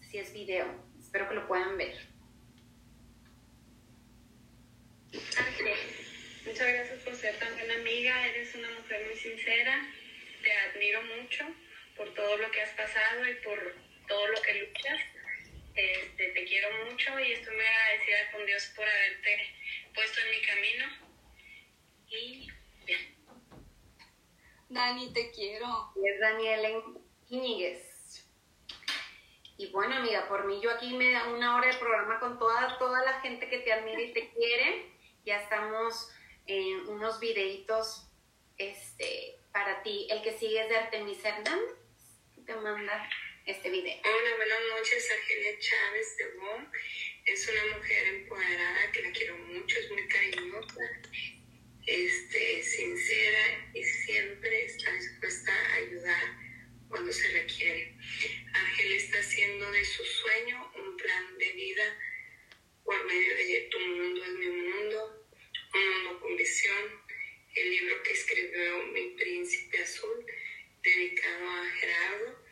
Si 0.00 0.18
es 0.18 0.32
video, 0.32 0.66
espero 0.98 1.28
que 1.28 1.34
lo 1.34 1.46
puedan 1.46 1.76
ver. 1.76 2.08
Muchas 6.50 6.66
gracias 6.66 6.98
por 7.04 7.14
ser 7.14 7.38
tan 7.38 7.54
buena 7.54 7.74
amiga, 7.74 8.26
eres 8.26 8.52
una 8.56 8.68
mujer 8.72 9.06
muy 9.06 9.16
sincera 9.16 9.86
te 10.42 10.52
admiro 10.52 11.00
mucho 11.02 11.44
por 11.96 12.12
todo 12.12 12.38
lo 12.38 12.50
que 12.50 12.60
has 12.60 12.70
pasado 12.70 13.24
y 13.24 13.34
por 13.36 13.76
todo 14.08 14.26
lo 14.26 14.42
que 14.42 14.54
luchas. 14.54 15.00
Este, 15.76 16.32
te 16.32 16.44
quiero 16.46 16.68
mucho 16.86 17.20
y 17.20 17.34
estoy 17.34 17.54
muy 17.54 17.64
agradecida 17.64 18.32
con 18.32 18.46
Dios 18.46 18.72
por 18.74 18.84
haberte 18.84 19.54
puesto 19.94 20.20
en 20.22 20.30
mi 20.30 20.46
camino. 20.46 20.86
Y 22.08 22.48
bien. 22.84 23.16
Dani, 24.70 25.12
te 25.12 25.30
quiero. 25.30 25.92
Y 25.94 26.08
es 26.08 26.18
Daniel 26.18 26.82
Iñiguez. 27.28 28.26
Y 29.56 29.70
bueno, 29.70 29.98
amiga, 29.98 30.26
por 30.26 30.46
mí 30.46 30.60
yo 30.60 30.72
aquí 30.72 30.94
me 30.94 31.12
da 31.12 31.28
una 31.28 31.54
hora 31.54 31.68
de 31.68 31.78
programa 31.78 32.18
con 32.18 32.40
toda, 32.40 32.76
toda 32.78 33.04
la 33.04 33.20
gente 33.20 33.48
que 33.48 33.58
te 33.58 33.72
admira 33.72 34.02
y 34.02 34.12
te 34.12 34.30
quiere. 34.30 34.90
Ya 35.24 35.40
estamos 35.40 36.10
en 36.46 36.88
unos 36.88 37.20
videitos 37.20 38.06
este, 38.58 39.38
para 39.52 39.82
ti. 39.82 40.06
El 40.10 40.22
que 40.22 40.38
sigue 40.38 40.62
es 40.62 40.68
de 40.68 40.76
Artemis 40.76 41.24
Hernández, 41.24 41.76
te 42.46 42.54
manda 42.56 43.08
este 43.46 43.70
video. 43.70 43.96
Hola, 44.04 44.36
buenas 44.36 44.58
noches, 44.76 45.10
Argelia 45.10 45.58
Chávez 45.58 46.16
de 46.16 46.38
WOM. 46.38 46.66
Es 47.26 47.48
una 47.48 47.76
mujer 47.76 48.06
empoderada 48.06 48.92
que 48.92 49.02
la 49.02 49.12
quiero 49.12 49.36
mucho, 49.38 49.78
es 49.78 49.90
muy 49.90 50.08
cariñosa, 50.08 51.00
este, 51.86 52.62
sincera 52.62 53.70
y 53.74 53.84
siempre 53.84 54.64
está 54.64 54.92
dispuesta 54.92 55.52
a 55.52 55.74
ayudar 55.74 56.36
cuando 56.88 57.12
se 57.12 57.28
requiere. 57.28 57.96
Ángel 58.52 58.92
está 58.92 59.18
haciendo 59.18 59.70
de 59.70 59.84
su 59.84 60.04
sueño 60.04 60.72
un 60.76 60.96
plan 60.96 61.38
de 61.38 61.52
vida 61.52 61.98
por 62.84 63.04
medio 63.06 63.36
de 63.36 63.68
Tu 63.70 63.78
Mundo 63.78 64.24
es 64.24 64.32
mi 64.32 64.46
mundo, 64.48 65.19
un 65.74 65.88
mundo 65.90 66.20
con 66.20 66.36
visión, 66.36 67.02
el 67.54 67.70
libro 67.70 68.02
que 68.02 68.12
escribió 68.12 68.82
Mi 68.92 69.10
Príncipe 69.10 69.82
Azul, 69.82 70.26
dedicado 70.82 71.50
a 71.50 71.70
Gerardo, 71.78 72.44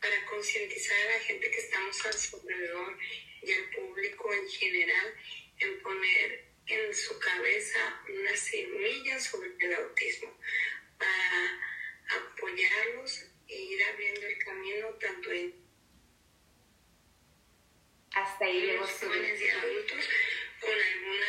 para 0.00 0.24
concientizar 0.26 0.96
a 0.96 1.12
la 1.12 1.20
gente 1.20 1.50
que 1.50 1.58
estamos 1.58 2.06
a 2.06 2.12
su 2.12 2.36
alrededor 2.36 2.98
y 3.42 3.52
al 3.52 3.70
público 3.70 4.32
en 4.32 4.48
general 4.48 5.14
en 5.58 5.82
poner 5.82 6.44
en 6.66 6.94
su 6.94 7.18
cabeza 7.18 8.02
una 8.08 8.36
semilla 8.36 9.20
sobre 9.20 9.52
el 9.58 9.74
autismo, 9.74 10.36
para 10.98 11.60
apoyarlos 12.20 13.26
e 13.48 13.54
ir 13.54 13.82
abriendo 13.84 14.26
el 14.26 14.38
camino 14.38 14.88
tanto 15.00 15.30
en 15.32 15.62
hasta 18.14 18.44
ahí 18.44 18.76
los 18.76 18.90
jóvenes 18.90 19.40
y 19.40 19.48
adultos 19.48 20.08
con 20.60 20.70
alguna 20.70 21.26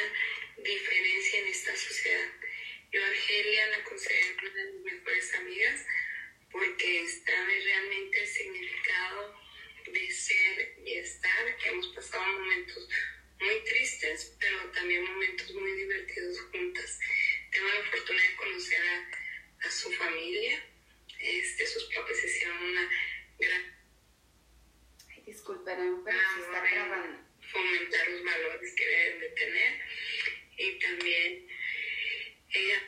diferencia 0.58 1.39
en 1.39 1.47
esta 1.47 1.76
sociedad. 1.76 2.30
Yo, 2.91 3.04
Argelia, 3.04 3.68
la 3.68 3.84
considero 3.84 4.36
una 4.41 4.54
de 4.54 4.72
mis 4.74 4.93
mejores 4.93 5.34
amigas 5.36 5.86
porque 6.51 7.08
sabe 7.26 7.60
realmente 7.60 8.22
el 8.22 8.28
significado 8.28 9.41
de 9.88 10.12
ser 10.12 10.76
y 10.86 10.97
estar. 10.99 11.58
Hemos 11.66 11.88
pasado 11.88 12.24
momentos 12.39 12.88
muy 13.39 13.64
tristes, 13.66 14.36
pero 14.39 14.70
también 14.72 15.04
momentos 15.04 15.51
muy 15.56 15.72
divertidos 15.72 16.39
juntas. 16.51 16.99
Tengo 17.51 17.68
la 17.68 17.84
fortuna 17.91 18.24
de 18.24 18.36
conocer 18.36 18.80
a, 19.62 19.72
su 19.72 19.91
familia. 19.93 20.64
Este, 21.20 21.66
sus 21.66 21.86
papás 21.86 22.24
hicieron 22.24 22.58
una 22.58 22.89
gran... 23.39 23.84
Disculpen, 25.26 26.04
pero 26.04 26.20
se 26.36 26.41
está 26.41 26.62
grabando. 26.62 27.20
Fomentar 27.51 28.08
los 28.10 28.24
valores 28.24 28.74
que 28.76 28.86
deben 28.86 29.20
de 29.20 29.30
tener 29.30 29.82
y 30.58 30.72
también 30.80 31.47
eh, 31.49 32.38
ella, 32.49 32.82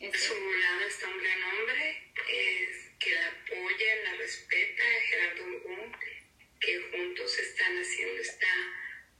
este. 0.00 0.18
su 0.18 0.34
lado 0.34 0.80
está 0.86 1.08
un 1.08 1.22
gran 1.22 1.42
hombre, 1.42 2.12
es, 2.28 2.90
que 2.98 3.10
la 3.10 3.28
apoya, 3.28 3.96
la 4.04 4.14
respeta, 4.14 4.82
Gerardo 5.08 5.44
Urbón, 5.44 5.96
que 6.60 6.80
juntos 6.90 7.38
están 7.38 7.76
haciendo 7.78 8.20
esta 8.22 8.46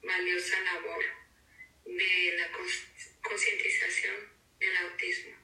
valiosa 0.03 0.61
labor 0.61 1.05
de 1.85 2.37
la 2.39 2.51
concientización 3.23 4.33
del 4.61 4.77
autismo, 4.77 5.37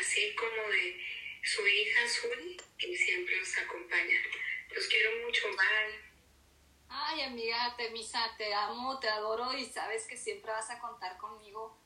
así 0.00 0.34
como 0.34 0.70
de 0.70 1.04
su 1.42 1.66
hija 1.66 2.08
Suri, 2.08 2.56
que 2.78 2.96
siempre 2.96 3.36
los 3.36 3.58
acompaña. 3.58 4.22
Los 4.74 4.86
quiero 4.88 5.24
mucho, 5.26 5.48
bye 5.50 6.03
ay 6.94 7.22
amiga 7.22 7.74
Temisa, 7.76 8.20
te 8.36 8.54
amo, 8.54 8.98
te 8.98 9.08
adoro 9.08 9.52
y 9.52 9.64
sabes 9.66 10.06
que 10.06 10.16
siempre 10.16 10.52
vas 10.52 10.70
a 10.70 10.78
contar 10.78 11.16
conmigo. 11.18 11.76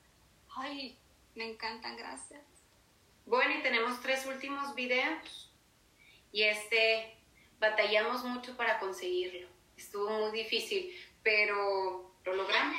Ay, 0.54 0.98
me 1.34 1.50
encantan, 1.50 1.96
gracias. 1.96 2.42
Bueno, 3.26 3.54
y 3.58 3.62
tenemos 3.62 4.00
tres 4.00 4.26
últimos 4.26 4.74
videos 4.74 5.50
y 6.32 6.42
este, 6.42 7.16
batallamos 7.58 8.24
mucho 8.24 8.56
para 8.56 8.78
conseguirlo. 8.78 9.48
Estuvo 9.76 10.10
muy 10.10 10.32
difícil, 10.32 10.94
pero 11.22 12.14
lo 12.24 12.34
logramos. 12.34 12.76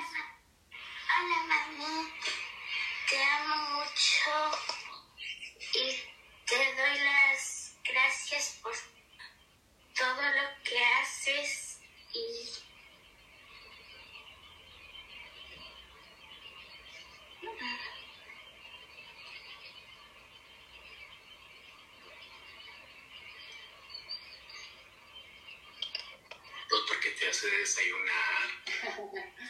Hola, 1.22 1.44
mamá 1.48 2.10
te 3.10 3.24
amo 3.24 3.80
mucho 3.80 4.58
y 5.74 6.46
te 6.46 6.56
doy 6.56 7.00
las 7.04 7.76
gracias 7.84 8.60
por 8.62 8.74
todo 9.96 10.22
lo 10.22 10.64
que 10.64 10.78
haces 10.86 11.69
y. 12.14 12.50
Pues 26.70 26.82
porque 26.88 27.10
te 27.12 27.28
hace 27.28 27.50
desayunar, 27.50 28.50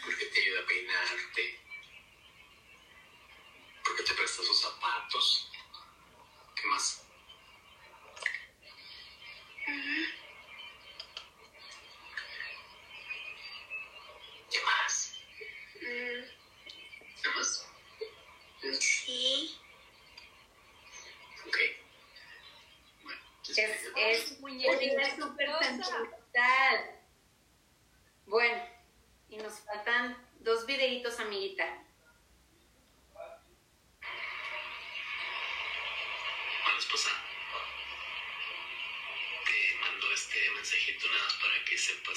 porque 0.06 0.26
te 0.26 0.40
ayuda 0.40 0.62
a 0.62 0.66
peinarte, 0.66 1.60
porque 3.84 4.04
te 4.04 4.14
presta 4.14 4.44
sus 4.44 4.62
zapatos, 4.62 5.52
¿qué 6.56 6.68
más? 6.68 7.09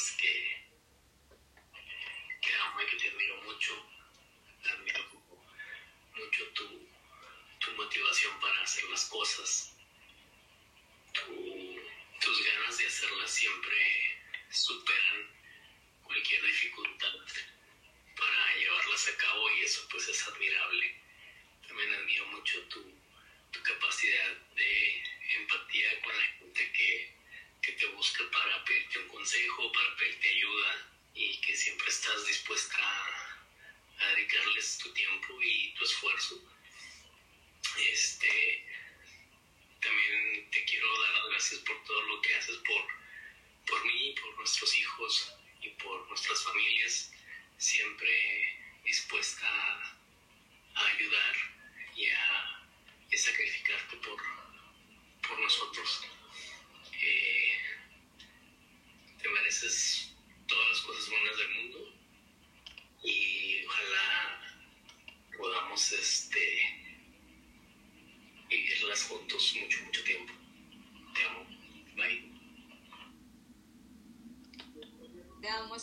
was 0.02 0.10
gay. 0.20 0.61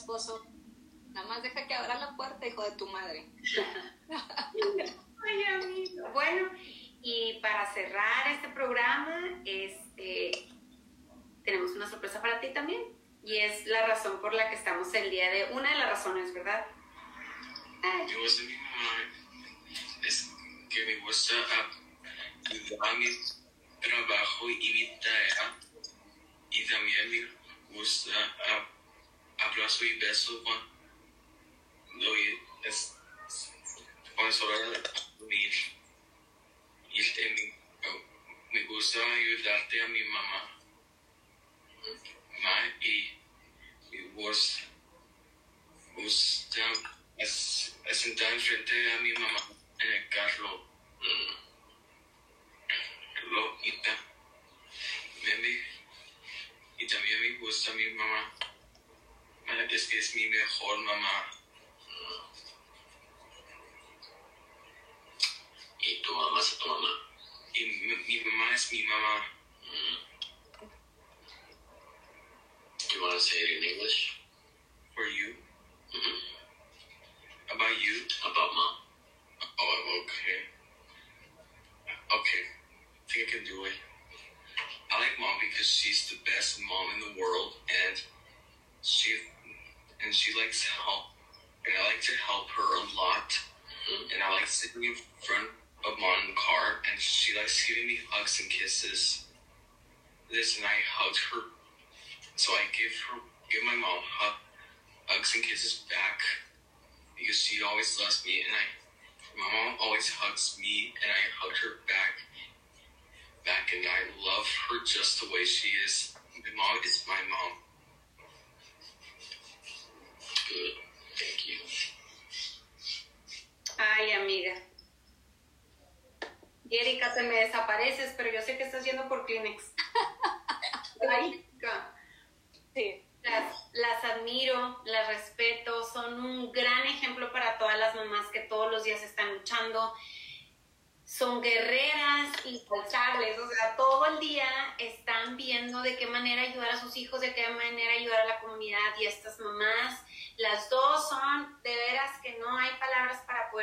esposo, 0.10 0.42
nada 1.10 1.28
más 1.28 1.44
deja 1.44 1.68
que 1.68 1.74
abra 1.76 2.00
la 2.00 2.16
puerta, 2.16 2.48
hijo 2.48 2.64
de 2.64 2.72
tu 2.72 2.88
madre. 2.88 3.32
ayudarte 39.40 39.82
a 39.82 39.88
mi 39.88 40.04
mamá. 40.04 40.59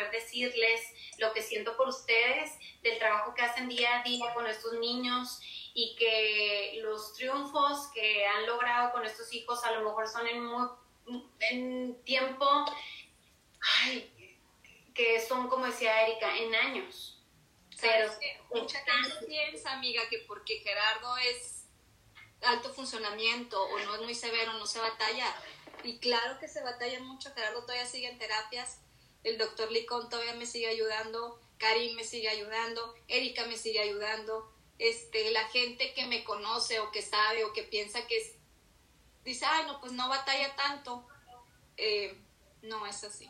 Poder 0.07 0.23
decirles 0.23 0.81
lo 1.19 1.33
que 1.33 1.43
siento 1.43 1.77
por 1.77 1.89
ustedes, 1.89 2.53
del 2.83 2.99
trabajo 2.99 3.35
que 3.35 3.43
hacen 3.43 3.69
día 3.69 4.01
a 4.01 4.03
día 4.03 4.33
con 4.35 4.47
estos 4.47 4.75
niños 4.75 5.41
y 5.75 5.95
que 5.97 6.81
los 6.83 7.15
triunfos 7.15 7.89
que 7.95 8.27
han 8.27 8.47
logrado 8.47 8.93
con 8.93 9.05
estos 9.05 9.33
hijos 9.33 9.63
a 9.65 9.73
lo 9.73 9.83
mejor 9.83 10.09
son 10.09 10.27
en, 10.27 10.45
muy, 10.45 10.69
en 11.41 12.03
tiempo, 12.05 12.47
ay, 13.83 14.13
que 14.95 15.21
son, 15.21 15.49
como 15.49 15.67
decía 15.67 16.07
Erika, 16.07 16.37
en 16.39 16.55
años. 16.55 17.23
Pero 17.81 18.11
mucha 18.55 18.79
gente 18.79 19.27
piensa, 19.27 19.73
amiga, 19.73 20.09
que 20.09 20.21
porque 20.21 20.61
Gerardo 20.61 21.17
es 21.19 21.67
alto 22.43 22.73
funcionamiento 22.73 23.63
o 23.63 23.79
no 23.81 23.97
es 23.97 24.03
muy 24.03 24.15
severo, 24.15 24.55
no 24.55 24.67
se 24.67 24.81
batalla. 24.81 25.35
Y 25.83 25.99
claro 25.99 26.39
que 26.39 26.49
se 26.49 26.63
batalla 26.63 27.01
mucho, 27.01 27.33
Gerardo 27.35 27.61
todavía 27.63 27.87
sigue 27.87 28.09
en 28.09 28.19
terapias, 28.19 28.81
el 29.27 29.39
doctor 29.39 29.73
Licón 29.73 30.09
todavía 30.09 30.35
me 30.35 30.47
sigue 30.47 30.69
ayudando, 30.69 31.41
Karim 31.59 31.97
me 31.97 32.05
sigue 32.05 32.29
ayudando, 32.29 32.95
Erika 33.09 33.45
me 33.47 33.57
sigue 33.57 33.81
ayudando, 33.81 34.53
este, 34.79 35.33
la 35.33 35.49
gente 35.49 35.93
que 35.95 36.07
me 36.07 36.23
conoce 36.23 36.79
o 36.79 36.93
que 36.93 37.03
sabe 37.03 37.45
o 37.45 37.53
que 37.53 37.65
piensa 37.65 38.07
que 38.07 38.19
es, 38.19 38.35
dice, 39.25 39.45
ay, 39.45 39.67
no, 39.67 39.81
pues 39.81 39.93
no 39.93 40.09
batalla 40.09 40.55
tanto. 40.55 41.07
Eh, 41.77 42.17
no 42.63 42.87
es 42.87 43.03
así. 43.05 43.29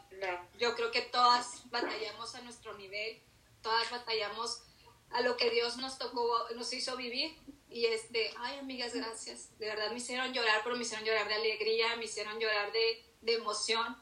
Yo 0.59 0.74
creo 0.74 0.90
que 0.90 1.03
todas 1.03 1.68
batallamos 1.70 2.34
a 2.34 2.42
nuestro 2.42 2.74
nivel, 2.74 3.22
todas 3.62 3.90
batallamos 3.90 4.62
a 5.11 5.20
lo 5.22 5.36
que 5.36 5.51
Dios 5.51 5.78
nos 5.78 5.99
tocó, 5.99 6.47
nos 6.55 6.72
hizo 6.72 6.97
vivir. 6.97 7.38
Y 7.70 7.86
este, 7.86 8.34
ay, 8.38 8.59
amigas, 8.59 8.94
gracias. 8.94 9.59
De 9.59 9.66
verdad 9.66 9.90
me 9.90 9.97
hicieron 9.97 10.32
llorar, 10.32 10.61
pero 10.62 10.76
me 10.76 10.82
hicieron 10.82 11.07
llorar 11.07 11.26
de 11.28 11.34
alegría, 11.34 11.97
me 11.97 12.05
hicieron 12.05 12.38
llorar 12.38 12.70
de, 12.72 13.05
de 13.22 13.34
emoción. 13.34 13.97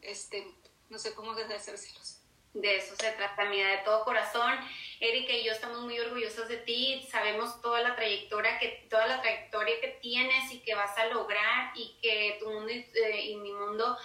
Este, 0.00 0.46
no 0.88 0.98
sé 0.98 1.14
cómo 1.14 1.32
agradecérselos 1.32 2.18
de 2.54 2.76
eso 2.76 2.94
se 2.96 3.12
trata, 3.12 3.42
amiga, 3.42 3.68
de 3.68 3.78
todo 3.78 4.04
corazón. 4.04 4.52
Erika 5.00 5.32
y 5.32 5.44
yo 5.44 5.52
estamos 5.52 5.80
muy 5.80 5.98
orgullosos 5.98 6.48
de 6.48 6.56
ti, 6.56 7.06
sabemos 7.10 7.60
toda 7.60 7.80
la 7.82 7.94
trayectoria 7.94 8.58
que, 8.58 8.86
toda 8.90 9.06
la 9.06 9.20
trayectoria 9.20 9.80
que 9.80 9.98
tienes 10.00 10.50
y 10.52 10.60
que 10.60 10.74
vas 10.74 10.96
a 10.98 11.06
lograr 11.06 11.72
y 11.76 11.96
que 12.02 12.38
tu 12.40 12.50
mundo 12.50 12.72
y, 12.72 12.86
eh, 12.94 13.30
y 13.30 13.36
mi 13.36 13.52
mundo 13.52 13.96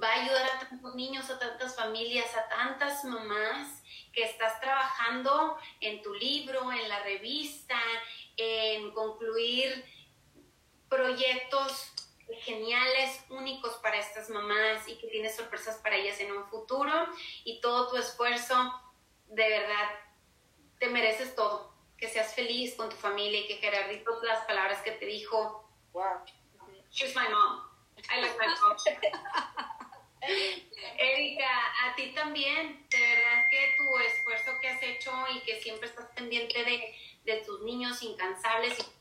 va 0.00 0.08
a 0.08 0.22
ayudar 0.22 0.50
a 0.50 0.58
tantos 0.68 0.94
niños, 0.94 1.30
a 1.30 1.38
tantas 1.38 1.76
familias, 1.76 2.34
a 2.36 2.48
tantas 2.48 3.04
mamás 3.04 3.82
que 4.12 4.24
estás 4.24 4.60
trabajando 4.60 5.56
en 5.80 6.02
tu 6.02 6.12
libro, 6.14 6.70
en 6.72 6.88
la 6.88 7.02
revista, 7.02 7.78
en 8.36 8.90
concluir 8.92 9.84
proyectos 10.88 11.92
geniales, 12.36 13.24
únicos 13.30 13.74
para 13.76 13.98
estas 13.98 14.30
mamás 14.30 14.86
y 14.88 14.96
que 14.98 15.08
tienes 15.08 15.36
sorpresas 15.36 15.76
para 15.78 15.96
ellas 15.96 16.20
en 16.20 16.32
un 16.32 16.46
futuro 16.48 16.92
y 17.44 17.60
todo 17.60 17.88
tu 17.90 17.96
esfuerzo, 17.96 18.54
de 19.26 19.48
verdad, 19.48 19.90
te 20.78 20.88
mereces 20.88 21.34
todo. 21.34 21.76
Que 21.96 22.08
seas 22.08 22.34
feliz 22.34 22.76
con 22.76 22.88
tu 22.88 22.96
familia 22.96 23.40
y 23.40 23.46
que 23.48 23.56
Gerardito 23.56 24.22
las 24.22 24.44
palabras 24.44 24.80
que 24.82 24.92
te 24.92 25.06
dijo, 25.06 25.68
wow, 25.92 26.22
she's 26.90 27.14
my 27.16 27.28
mom. 27.28 27.62
I 28.08 28.20
like 28.20 28.38
my 28.38 28.46
mom. 28.46 28.76
Erika, 30.98 31.48
a 31.84 31.94
ti 31.96 32.12
también, 32.14 32.86
de 32.88 32.98
verdad 32.98 33.44
que 33.50 33.74
tu 33.76 33.98
esfuerzo 33.98 34.50
que 34.60 34.68
has 34.68 34.82
hecho 34.82 35.12
y 35.34 35.40
que 35.40 35.60
siempre 35.60 35.88
estás 35.88 36.06
pendiente 36.14 36.64
de, 36.64 36.94
de 37.24 37.36
tus 37.38 37.62
niños 37.62 38.02
incansables 38.02 38.78
y 38.78 38.97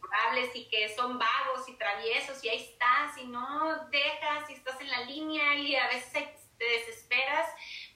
y 0.53 0.65
que 0.69 0.93
son 0.95 1.17
vagos 1.17 1.67
y 1.67 1.73
traviesos 1.73 2.43
y 2.43 2.49
ahí 2.49 2.57
estás 2.57 3.17
y 3.17 3.25
no 3.27 3.87
dejas 3.89 4.49
y 4.49 4.53
estás 4.53 4.79
en 4.81 4.89
la 4.89 5.01
línea 5.01 5.55
y 5.55 5.75
a 5.75 5.87
veces 5.87 6.27
te 6.57 6.65
desesperas, 6.65 7.49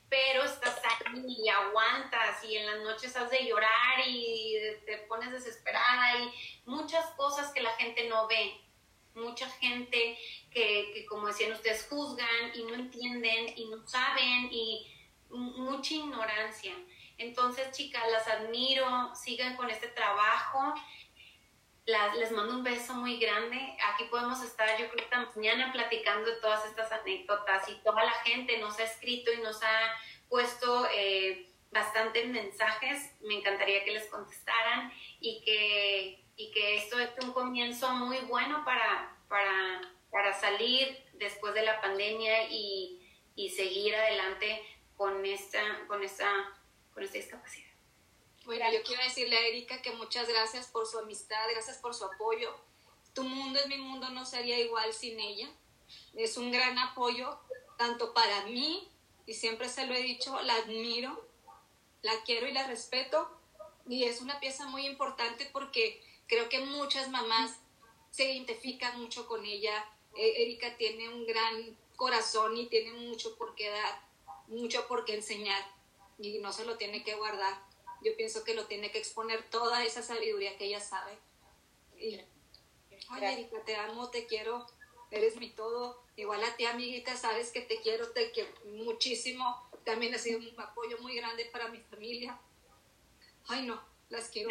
pero 0.10 0.44
estás 0.44 0.80
ahí 0.86 1.24
y 1.26 1.50
aguantas 1.50 2.44
y 2.44 2.58
en 2.58 2.66
las 2.66 2.80
noches 2.82 3.16
has 3.16 3.30
de 3.30 3.46
llorar 3.46 4.00
y 4.06 4.56
te 4.86 4.98
pones 5.10 5.32
desesperada 5.32 6.20
y 6.20 6.32
muchas 6.66 7.06
cosas 7.12 7.52
que 7.54 7.62
la 7.62 7.72
gente 7.74 8.08
no 8.08 8.28
ve. 8.28 8.62
Mucha 9.14 9.50
gente 9.50 10.18
que, 10.52 10.92
que 10.94 11.06
como 11.06 11.28
decían 11.28 11.52
ustedes, 11.52 11.86
juzgan 11.90 12.56
y 12.56 12.64
no 12.64 12.76
entienden 12.76 13.58
y 13.58 13.66
no 13.66 13.86
saben 13.86 14.48
y 14.52 14.90
mucha 15.30 15.94
ignorancia. 15.96 16.74
Entonces, 17.18 17.72
chicas, 17.72 18.04
las 18.10 18.28
admiro, 18.28 19.14
sigan 19.16 19.58
con 19.58 19.70
este 19.70 19.90
trabajo 19.90 20.74
les 21.86 22.32
mando 22.32 22.56
un 22.56 22.64
beso 22.64 22.94
muy 22.94 23.18
grande. 23.18 23.58
Aquí 23.94 24.06
podemos 24.06 24.44
estar, 24.44 24.70
yo 24.78 24.90
creo 24.90 25.10
que 25.10 25.40
mañana 25.40 25.72
platicando 25.72 26.30
de 26.30 26.38
todas 26.38 26.66
estas 26.66 26.92
anécdotas 26.92 27.68
y 27.70 27.76
toda 27.84 28.04
la 28.04 28.12
gente 28.12 28.58
nos 28.60 28.80
ha 28.80 28.84
escrito 28.84 29.32
y 29.32 29.42
nos 29.42 29.62
ha 29.64 29.94
puesto 30.30 30.88
eh, 30.94 31.48
bastantes 31.72 32.28
mensajes. 32.28 33.12
Me 33.22 33.36
encantaría 33.36 33.84
que 33.84 33.92
les 33.92 34.08
contestaran 34.08 34.92
y 35.20 35.42
que, 35.44 36.24
y 36.36 36.52
que 36.52 36.78
esto 36.78 37.00
es 37.00 37.10
un 37.24 37.34
comienzo 37.34 37.90
muy 37.92 38.20
bueno 38.20 38.64
para, 38.64 39.18
para, 39.28 39.82
para 40.12 40.34
salir 40.34 41.04
después 41.14 41.54
de 41.54 41.64
la 41.64 41.82
pandemia 41.82 42.50
y, 42.50 43.02
y 43.36 43.50
seguir 43.50 43.96
adelante 43.96 44.62
con 44.96 45.26
esta, 45.26 45.62
con 45.88 46.04
esta, 46.04 46.30
con 46.94 47.04
esta 47.04 47.18
discapacidad. 47.18 47.71
Bueno, 48.46 48.66
yo 48.72 48.82
quiero 48.82 49.04
decirle 49.04 49.38
a 49.38 49.48
Erika 49.48 49.84
que 49.84 49.92
muchas 49.92 50.28
gracias 50.28 50.66
por 50.66 50.88
su 50.88 50.98
amistad, 50.98 51.48
gracias 51.52 51.78
por 51.78 51.94
su 51.94 52.06
apoyo. 52.06 52.52
Tu 53.14 53.24
mundo 53.24 53.60
es 53.60 53.68
mi 53.68 53.78
mundo, 53.78 54.10
no 54.10 54.26
sería 54.26 54.60
igual 54.60 54.92
sin 54.94 55.20
ella. 55.20 55.48
Es 56.16 56.38
un 56.38 56.52
gran 56.52 56.80
apoyo, 56.80 57.38
tanto 57.78 58.16
para 58.16 58.46
mí, 58.46 58.90
y 59.28 59.36
siempre 59.36 59.70
se 59.70 59.86
lo 59.86 59.94
he 59.94 60.02
dicho, 60.02 60.42
la 60.42 60.56
admiro, 60.56 61.24
la 62.02 62.24
quiero 62.24 62.48
y 62.48 62.52
la 62.52 62.66
respeto. 62.66 63.30
Y 63.88 64.06
es 64.06 64.22
una 64.22 64.40
pieza 64.40 64.66
muy 64.66 64.88
importante 64.88 65.48
porque 65.54 66.04
creo 66.28 66.50
que 66.50 66.62
muchas 66.62 67.10
mamás 67.10 67.60
se 68.10 68.32
identifican 68.32 69.00
mucho 69.00 69.28
con 69.28 69.46
ella. 69.46 69.88
E, 70.16 70.42
Erika 70.42 70.78
tiene 70.78 71.10
un 71.10 71.28
gran 71.28 71.78
corazón 71.96 72.58
y 72.58 72.66
tiene 72.66 72.94
mucho 72.94 73.38
por 73.38 73.54
qué 73.54 73.70
dar, 73.70 74.02
mucho 74.48 74.88
por 74.88 75.06
qué 75.06 75.14
enseñar 75.14 75.64
y 76.18 76.40
no 76.40 76.52
se 76.52 76.66
lo 76.66 76.78
tiene 76.78 77.04
que 77.04 77.16
guardar 77.16 77.71
yo 78.04 78.16
pienso 78.18 78.44
que 78.44 78.54
lo 78.54 78.66
tiene 78.66 78.92
que 78.92 79.00
exponer 79.00 79.44
toda 79.50 79.84
esa 79.84 80.02
sabiduría 80.02 80.58
que 80.58 80.66
ella 80.66 80.80
sabe. 80.80 81.18
Y, 81.98 82.20
Oye, 83.14 83.34
Erika, 83.34 83.62
te 83.66 83.76
amo, 83.76 84.10
te 84.10 84.26
quiero, 84.26 84.66
eres 85.10 85.36
mi 85.36 85.50
todo. 85.50 86.02
Igual 86.16 86.44
a 86.44 86.56
ti, 86.56 86.66
amiguita, 86.66 87.16
sabes 87.16 87.52
que 87.52 87.62
te 87.62 87.82
quiero, 87.82 88.12
te 88.12 88.32
quiero 88.32 88.52
muchísimo. 88.66 89.70
También 89.84 90.14
ha 90.16 90.18
sido 90.18 90.40
un 90.40 90.60
apoyo 90.60 90.98
muy 91.00 91.16
grande 91.16 91.46
para 91.46 91.68
mi 91.68 91.80
familia. 91.80 92.40
Ay, 93.48 93.66
no, 93.66 93.82
las 94.10 94.30
quiero. 94.30 94.50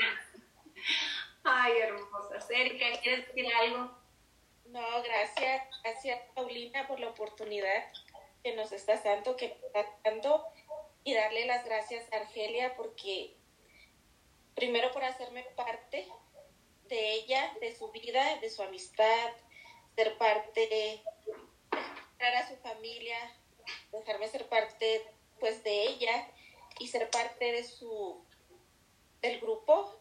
Ay, 1.44 1.72
hermosa. 1.78 2.46
Erika, 2.50 3.00
¿quieres 3.00 3.26
decir 3.28 3.52
algo? 3.54 3.90
No, 4.66 5.02
gracias, 5.02 5.68
gracias 5.82 6.20
Paulina 6.34 6.86
por 6.86 7.00
la 7.00 7.08
oportunidad 7.08 7.92
que 8.44 8.54
nos 8.54 8.70
estás 8.70 9.02
dando, 9.02 9.36
que 9.36 9.48
nos 9.48 9.64
estás 9.64 9.86
dando 10.04 10.44
y 11.02 11.14
darle 11.14 11.46
las 11.46 11.64
gracias 11.64 12.12
a 12.12 12.18
Argelia 12.18 12.76
porque 12.76 13.34
primero 14.54 14.92
por 14.92 15.04
hacerme 15.04 15.44
parte 15.56 16.06
de 16.88 17.12
ella, 17.14 17.54
de 17.60 17.74
su 17.74 17.90
vida, 17.92 18.36
de 18.40 18.50
su 18.50 18.62
amistad, 18.62 19.30
ser 19.96 20.18
parte, 20.18 20.66
de 20.66 21.00
a 22.18 22.48
su 22.48 22.56
familia, 22.56 23.16
dejarme 23.92 24.28
ser 24.28 24.46
parte 24.48 25.04
pues 25.38 25.64
de 25.64 25.84
ella 25.84 26.28
y 26.78 26.88
ser 26.88 27.08
parte 27.10 27.52
de 27.52 27.64
su 27.64 28.22
del 29.22 29.40
grupo. 29.40 29.98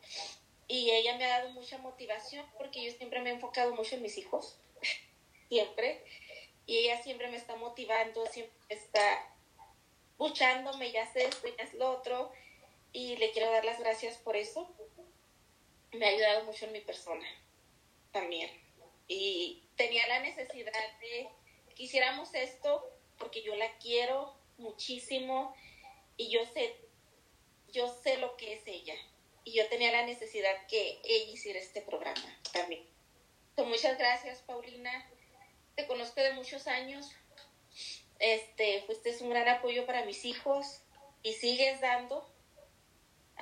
Y 0.68 0.92
ella 0.92 1.18
me 1.18 1.26
ha 1.26 1.40
dado 1.40 1.52
mucha 1.52 1.78
motivación 1.78 2.46
porque 2.58 2.84
yo 2.84 2.92
siempre 2.92 3.22
me 3.22 3.30
he 3.30 3.34
enfocado 3.34 3.74
mucho 3.76 3.96
en 3.96 4.02
mis 4.02 4.18
hijos 4.18 4.58
siempre. 5.50 6.04
Y 6.66 6.78
ella 6.78 7.02
siempre 7.02 7.30
me 7.30 7.38
está 7.38 7.56
motivando 7.56 8.26
siempre 8.28 8.54
está 8.70 9.36
buscándome, 10.18 10.92
ya 10.92 11.12
sé 11.12 11.26
esto, 11.26 11.48
ya 11.48 11.64
es 11.64 11.74
lo 11.74 11.90
otro 11.90 12.32
y 12.92 13.18
le 13.18 13.32
quiero 13.32 13.52
dar 13.52 13.66
las 13.66 13.80
gracias 13.80 14.18
por 14.18 14.36
eso. 14.36 14.70
Me 15.92 16.06
ha 16.06 16.10
ayudado 16.10 16.46
mucho 16.46 16.66
en 16.66 16.74
mi 16.74 16.82
persona 16.82 17.26
también. 18.12 18.50
Y 19.08 19.64
tenía 19.76 20.08
la 20.08 20.20
necesidad 20.20 20.72
de 21.02 21.30
que 21.76 21.84
hiciéramos 21.84 22.34
esto 22.34 22.88
porque 23.18 23.42
yo 23.42 23.56
la 23.56 23.78
quiero 23.78 24.36
muchísimo 24.58 25.56
y 26.18 26.30
yo 26.30 26.46
sé, 26.46 26.76
yo 27.72 27.88
sé 28.04 28.18
lo 28.18 28.36
que 28.38 28.54
es 28.54 28.62
ella. 28.66 28.96
Y 29.44 29.54
yo 29.54 29.68
tenía 29.68 29.92
la 29.92 30.06
necesidad 30.06 30.68
que 30.68 31.00
ella 31.04 31.32
hiciera 31.32 31.60
este 31.60 31.82
programa 31.82 32.40
también. 32.52 32.86
muchas 33.58 33.98
gracias, 33.98 34.40
Paulina. 34.40 35.10
Te 35.76 35.88
conozco 35.88 36.22
de 36.22 36.34
muchos 36.34 36.68
años. 36.68 37.10
Este, 38.20 38.84
fuiste 38.84 39.16
un 39.22 39.30
gran 39.30 39.48
apoyo 39.48 39.86
para 39.86 40.06
mis 40.06 40.26
hijos 40.26 40.82
y 41.24 41.34
sigues 41.34 41.80
dando 41.80 42.30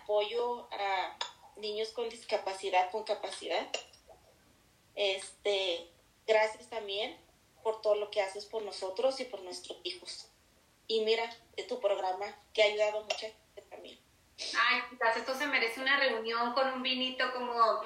apoyo 0.08 0.70
a 0.72 1.18
niños 1.58 1.90
con 1.90 2.08
discapacidad, 2.08 2.90
con 2.92 3.04
capacidad. 3.04 3.68
Este, 4.96 5.92
gracias 6.26 6.70
también 6.70 7.18
por 7.62 7.82
todo 7.82 7.96
lo 7.96 8.10
que 8.10 8.22
haces 8.22 8.46
por 8.46 8.62
nosotros 8.64 9.20
y 9.20 9.26
por 9.26 9.42
nuestros 9.42 9.78
hijos. 9.84 10.30
Y 10.88 11.02
mira, 11.02 11.30
de 11.58 11.64
tu 11.64 11.82
programa 11.82 12.26
que 12.54 12.64
ha 12.64 12.68
ayudado 12.68 13.02
mucho 13.04 13.28
también. 13.70 14.00
Ay, 14.58 14.82
quizás 14.90 15.18
esto 15.18 15.36
se 15.36 15.46
merece 15.46 15.82
una 15.82 16.00
reunión 16.00 16.54
con 16.54 16.72
un 16.72 16.82
vinito 16.82 17.26
como, 17.34 17.82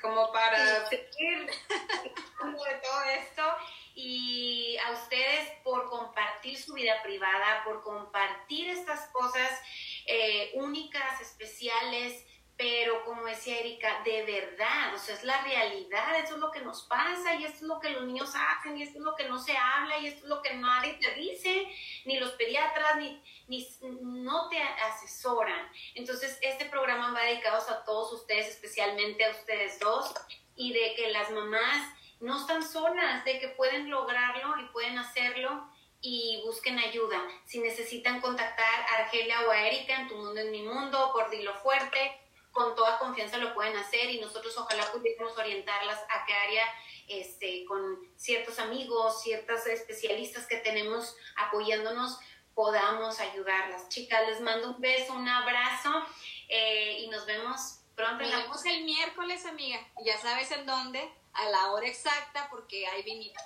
como 0.00 0.32
para 0.32 0.88
seguir 0.88 1.50
de 1.68 2.74
todo 2.82 3.02
esto. 3.20 3.42
Y 3.94 4.76
a 4.78 4.92
ustedes 4.92 5.50
por 5.62 5.88
compartir 5.88 6.58
su 6.58 6.74
vida 6.74 7.02
privada, 7.02 7.62
por 7.64 7.82
compartir 7.82 8.68
estas 8.70 9.08
cosas 9.08 9.50
eh, 10.06 10.50
únicas, 10.54 11.20
especiales, 11.20 12.24
pero 12.56 13.04
como 13.04 13.24
decía 13.24 13.58
Erika, 13.58 14.02
de 14.04 14.22
verdad, 14.22 14.94
o 14.94 14.98
sea, 14.98 15.16
es 15.16 15.24
la 15.24 15.42
realidad, 15.42 16.20
eso 16.20 16.34
es 16.34 16.40
lo 16.40 16.52
que 16.52 16.60
nos 16.60 16.82
pasa 16.82 17.34
y 17.34 17.44
esto 17.44 17.56
es 17.56 17.62
lo 17.62 17.80
que 17.80 17.90
los 17.90 18.04
niños 18.04 18.32
hacen 18.34 18.78
y 18.78 18.84
esto 18.84 18.98
es 18.98 19.04
lo 19.04 19.16
que 19.16 19.28
no 19.28 19.40
se 19.40 19.56
habla 19.56 19.98
y 19.98 20.06
esto 20.06 20.24
es 20.24 20.28
lo 20.28 20.40
que 20.40 20.54
nadie 20.54 20.94
te 20.94 21.14
dice, 21.14 21.66
ni 22.04 22.20
los 22.20 22.30
pediatras, 22.32 22.96
ni, 22.96 23.20
ni 23.48 23.68
no 24.02 24.48
te 24.50 24.62
asesoran. 24.62 25.68
Entonces, 25.96 26.38
este 26.42 26.66
programa 26.66 27.12
va 27.12 27.22
dedicado 27.22 27.58
a 27.68 27.84
todos 27.84 28.12
ustedes, 28.12 28.46
especialmente 28.46 29.24
a 29.24 29.30
ustedes 29.30 29.80
dos, 29.80 30.14
y 30.54 30.72
de 30.72 30.94
que 30.94 31.10
las 31.10 31.30
mamás 31.30 31.92
no 32.20 32.40
están 32.40 32.62
solas, 32.62 33.24
de 33.24 33.38
que 33.38 33.48
pueden 33.48 33.90
lograrlo 33.90 34.58
y 34.60 34.66
pueden 34.68 34.98
hacerlo 34.98 35.68
y 36.00 36.42
busquen 36.44 36.78
ayuda. 36.78 37.20
Si 37.46 37.58
necesitan 37.58 38.20
contactar 38.20 38.80
a 38.82 39.04
Argelia 39.04 39.40
o 39.46 39.50
a 39.50 39.66
Erika 39.66 40.00
en 40.00 40.08
Tu 40.08 40.16
Mundo 40.16 40.40
es 40.40 40.50
Mi 40.50 40.62
Mundo, 40.62 41.10
por 41.12 41.30
Dilo 41.30 41.54
Fuerte, 41.54 42.20
con 42.52 42.74
toda 42.76 42.98
confianza 42.98 43.38
lo 43.38 43.52
pueden 43.52 43.76
hacer 43.76 44.10
y 44.10 44.20
nosotros 44.20 44.56
ojalá 44.56 44.90
pudiéramos 44.92 45.36
orientarlas 45.36 45.98
a 46.08 46.24
qué 46.24 46.34
área 46.34 46.64
este, 47.08 47.64
con 47.66 47.98
ciertos 48.16 48.58
amigos, 48.58 49.22
ciertas 49.22 49.66
especialistas 49.66 50.46
que 50.46 50.58
tenemos 50.58 51.16
apoyándonos, 51.36 52.18
podamos 52.54 53.18
ayudarlas. 53.20 53.88
Chicas, 53.88 54.28
les 54.28 54.40
mando 54.40 54.70
un 54.70 54.80
beso, 54.80 55.14
un 55.14 55.28
abrazo 55.28 55.90
eh, 56.48 56.98
y 57.00 57.08
nos 57.08 57.26
vemos 57.26 57.80
pronto. 57.96 58.24
Nos 58.24 58.42
vemos 58.42 58.64
el 58.66 58.84
miércoles, 58.84 59.44
amiga. 59.46 59.78
Ya 60.04 60.16
sabes 60.18 60.50
en 60.52 60.64
dónde, 60.64 61.10
a 61.34 61.48
la 61.48 61.72
hora 61.72 61.86
exacta, 61.86 62.48
porque 62.50 62.86
hay 62.86 63.02
vinito. 63.02 63.40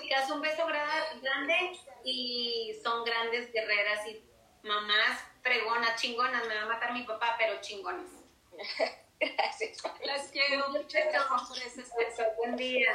chicas, 0.00 0.30
un 0.30 0.40
beso 0.40 0.66
grande 0.66 1.78
y 2.04 2.78
son 2.82 3.04
grandes 3.04 3.52
guerreras 3.52 4.06
y 4.06 4.22
mamás 4.62 5.20
fregonas, 5.42 6.00
chingonas, 6.00 6.46
me 6.46 6.54
va 6.56 6.62
a 6.62 6.66
matar 6.66 6.92
mi 6.92 7.02
papá, 7.02 7.36
pero 7.38 7.60
chingonas. 7.60 8.10
Gracias. 9.20 9.78
Las 10.04 10.28
quiero. 10.28 10.68
Muchas 10.70 11.04
gracias 11.10 11.90
por 11.90 12.02
ese 12.02 12.26
Buen 12.36 12.56
día. 12.56 12.92